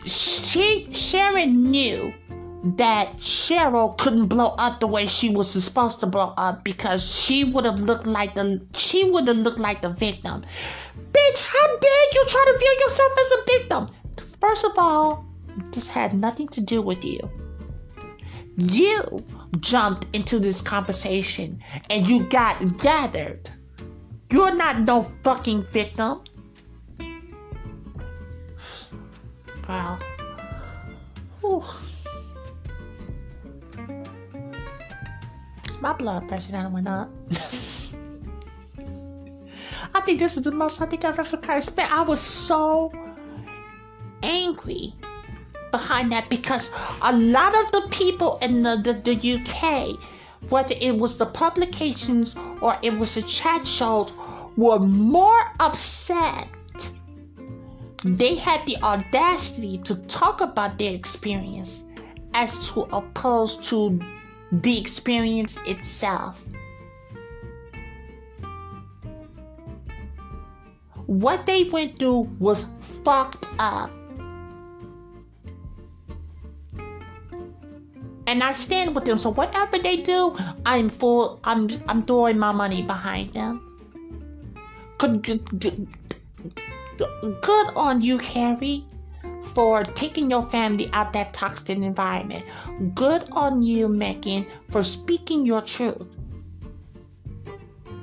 she 0.06 0.88
Sharon 0.92 1.70
knew 1.70 2.14
that 2.76 3.16
Sheryl 3.18 3.96
couldn't 3.96 4.26
blow 4.26 4.54
up 4.58 4.80
the 4.80 4.86
way 4.86 5.06
she 5.06 5.30
was 5.30 5.50
supposed 5.50 6.00
to 6.00 6.06
blow 6.06 6.34
up 6.36 6.62
because 6.64 7.02
she 7.14 7.44
would 7.44 7.64
have 7.64 7.80
looked 7.80 8.06
like 8.06 8.34
the 8.34 8.64
she 8.74 9.10
would 9.10 9.26
have 9.28 9.38
looked 9.38 9.58
like 9.58 9.80
the 9.80 9.90
victim. 9.90 10.42
Bitch, 11.12 11.42
how 11.42 11.78
dare 11.78 12.04
you 12.14 12.24
try 12.28 12.44
to 12.52 12.58
view 12.58 12.76
yourself 12.84 13.12
as 13.20 13.32
a 13.32 13.44
victim? 13.46 13.88
First 14.40 14.64
of 14.64 14.72
all, 14.76 15.24
this 15.72 15.88
had 15.88 16.14
nothing 16.14 16.48
to 16.48 16.60
do 16.60 16.82
with 16.82 17.04
you. 17.04 17.20
You 18.56 19.24
jumped 19.58 20.06
into 20.14 20.38
this 20.38 20.60
conversation 20.60 21.60
and 21.90 22.06
you 22.06 22.24
got 22.28 22.78
gathered. 22.78 23.50
You're 24.30 24.54
not 24.54 24.80
no 24.80 25.02
fucking 25.22 25.64
victim. 25.64 26.22
Wow. 29.68 29.98
Whew. 31.40 31.64
My 35.80 35.92
blood 35.94 36.28
pressure 36.28 36.52
down 36.52 36.72
went 36.72 36.86
up. 36.86 37.10
I 39.92 40.00
think 40.02 40.18
this 40.18 40.36
is 40.36 40.42
the 40.42 40.52
most 40.52 40.80
I 40.80 40.86
think 40.86 41.04
I've 41.04 41.18
ever. 41.18 41.40
Man, 41.76 41.88
I 41.90 42.02
was 42.02 42.20
so 42.20 42.92
angry 44.22 44.94
behind 45.70 46.12
that 46.12 46.28
because 46.28 46.72
a 47.02 47.16
lot 47.16 47.54
of 47.54 47.72
the 47.72 47.88
people 47.90 48.38
in 48.42 48.62
the, 48.62 48.76
the, 48.76 49.14
the 49.14 49.34
UK, 49.34 49.98
whether 50.48 50.74
it 50.80 50.96
was 50.96 51.18
the 51.18 51.26
publications 51.26 52.34
or 52.60 52.76
it 52.82 52.98
was 52.98 53.14
the 53.14 53.22
chat 53.22 53.66
shows, 53.66 54.12
were 54.56 54.78
more 54.78 55.52
upset. 55.60 56.48
They 58.04 58.34
had 58.34 58.64
the 58.66 58.76
audacity 58.82 59.78
to 59.78 59.94
talk 60.06 60.40
about 60.40 60.78
their 60.78 60.94
experience 60.94 61.84
as 62.34 62.70
to 62.70 62.82
opposed 62.92 63.64
to 63.64 63.98
the 64.52 64.80
experience 64.80 65.58
itself. 65.66 66.50
What 71.06 71.44
they 71.44 71.64
went 71.64 71.98
through 71.98 72.30
was 72.38 72.72
fucked 73.04 73.46
up. 73.58 73.90
And 78.30 78.44
I 78.44 78.52
stand 78.52 78.94
with 78.94 79.06
them. 79.06 79.18
So 79.18 79.30
whatever 79.30 79.76
they 79.76 79.96
do, 79.96 80.36
I'm 80.64 80.88
full 80.88 81.40
I'm 81.42 81.68
I'm 81.88 82.02
throwing 82.02 82.38
my 82.38 82.52
money 82.52 82.82
behind 82.82 83.34
them. 83.34 83.58
Good, 84.98 85.22
good, 85.22 85.88
on 87.74 88.02
you, 88.02 88.18
Harry 88.18 88.84
for 89.54 89.82
taking 89.82 90.30
your 90.30 90.46
family 90.48 90.88
out 90.92 91.12
that 91.12 91.32
toxic 91.34 91.76
environment. 91.76 92.44
Good 92.94 93.24
on 93.32 93.62
you, 93.62 93.88
Meghan, 93.88 94.46
for 94.70 94.84
speaking 94.84 95.44
your 95.44 95.62
truth. 95.62 96.16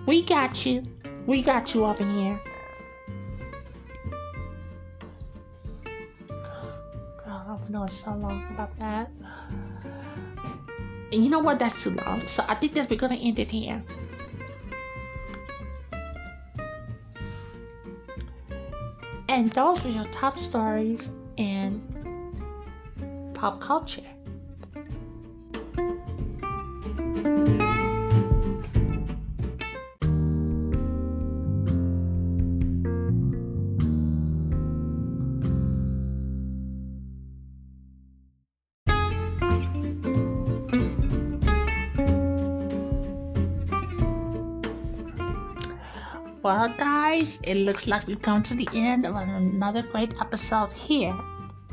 We 0.06 0.24
got 0.24 0.66
you. 0.66 0.84
We 1.26 1.42
got 1.42 1.74
you 1.74 1.86
over 1.86 2.04
here. 2.04 2.42
Girl, 7.24 7.46
I've 7.50 7.70
known 7.70 7.90
so 7.90 8.14
long 8.14 8.46
about 8.52 8.78
that. 8.80 9.10
And 11.12 11.24
you 11.24 11.30
know 11.30 11.40
what? 11.40 11.60
That's 11.60 11.84
too 11.84 11.92
long. 11.92 12.26
So 12.28 12.44
I 12.48 12.56
think 12.56 12.74
that 12.74 12.90
we're 12.90 12.98
gonna 12.98 13.16
end 13.16 13.40
it 13.40 13.50
here. 13.50 13.82
And 19.30 19.52
those 19.52 19.84
were 19.84 19.92
your 19.92 20.06
top 20.06 20.40
stories 20.40 21.10
in 21.38 21.82
pop 23.34 23.62
culture. 23.62 24.02
Well, 46.48 46.70
guys, 46.78 47.42
it 47.44 47.56
looks 47.56 47.88
like 47.88 48.08
we've 48.08 48.22
come 48.22 48.42
to 48.44 48.56
the 48.56 48.70
end 48.74 49.06
of 49.06 49.18
another 49.18 49.82
great 49.82 50.14
episode 50.22 50.72
here 50.72 51.14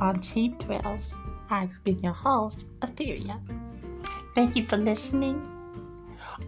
on 0.01 0.21
Cheap 0.21 0.59
Thrills. 0.59 1.15
I've 1.49 1.71
been 1.85 2.01
your 2.01 2.13
host, 2.13 2.77
Etheria. 2.81 3.41
Thank 4.35 4.57
you 4.57 4.67
for 4.67 4.77
listening. 4.77 5.41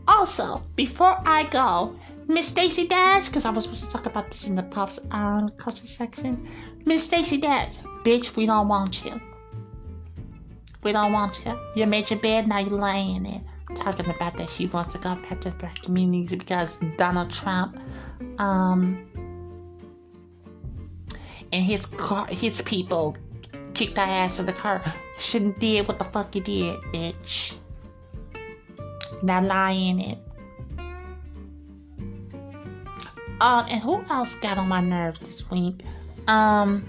Also, 0.09 0.61
before 0.75 1.23
I 1.25 1.45
go, 1.45 1.95
Miss 2.27 2.49
Stacey 2.49 2.89
Dash, 2.89 3.29
because 3.29 3.45
I 3.45 3.51
was 3.51 3.63
supposed 3.63 3.85
to 3.85 3.91
talk 3.93 4.07
about 4.07 4.33
this 4.33 4.49
in 4.49 4.57
the 4.57 4.65
pop 4.65 4.91
um, 5.13 5.51
culture 5.51 5.87
section. 5.87 6.49
Miss 6.85 7.05
Stacey 7.05 7.37
Dash, 7.37 7.77
bitch, 8.03 8.35
we 8.35 8.45
don't 8.45 8.67
want 8.67 9.05
you. 9.05 9.21
We 10.83 10.91
don't 10.91 11.13
want 11.13 11.45
you. 11.47 11.57
You 11.77 11.87
made 11.87 12.11
your 12.11 12.19
bed, 12.19 12.49
now 12.49 12.59
you're 12.59 12.81
laying 12.81 13.25
in 13.25 13.27
it 13.27 13.43
talking 13.75 14.09
about 14.09 14.37
that 14.37 14.49
she 14.51 14.67
wants 14.67 14.93
to 14.93 14.99
go 14.99 15.15
back 15.15 15.41
to 15.41 15.51
the 15.51 15.57
black 15.57 15.83
community 15.83 16.37
because 16.37 16.79
Donald 16.97 17.31
Trump, 17.33 17.79
um, 18.39 19.07
and 21.53 21.65
his 21.65 21.87
car, 21.87 22.27
his 22.27 22.61
people 22.63 23.17
kicked 23.75 23.99
our 23.99 24.07
ass 24.07 24.39
in 24.39 24.47
the 24.47 24.53
car. 24.53 24.83
Shouldn't 25.19 25.59
did 25.59 25.87
what 25.89 25.99
the 25.99 26.05
fuck 26.05 26.35
you 26.35 26.43
did, 26.43 26.81
bitch. 26.93 27.55
Now 29.23 29.43
lying 29.43 30.01
it. 30.01 30.19
Um, 33.41 33.67
and 33.69 33.83
who 33.83 34.03
else 34.09 34.35
got 34.37 34.57
on 34.59 34.69
my 34.69 34.81
nerves 34.81 35.21
this 35.21 35.51
week? 35.51 35.83
Um, 36.27 36.89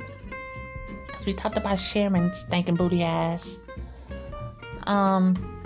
cause 1.07 1.25
we 1.25 1.33
talked 1.33 1.57
about 1.57 1.77
Sharon's 1.77 2.39
stinking 2.39 2.75
booty 2.75 3.03
ass. 3.03 3.59
Um. 4.83 5.56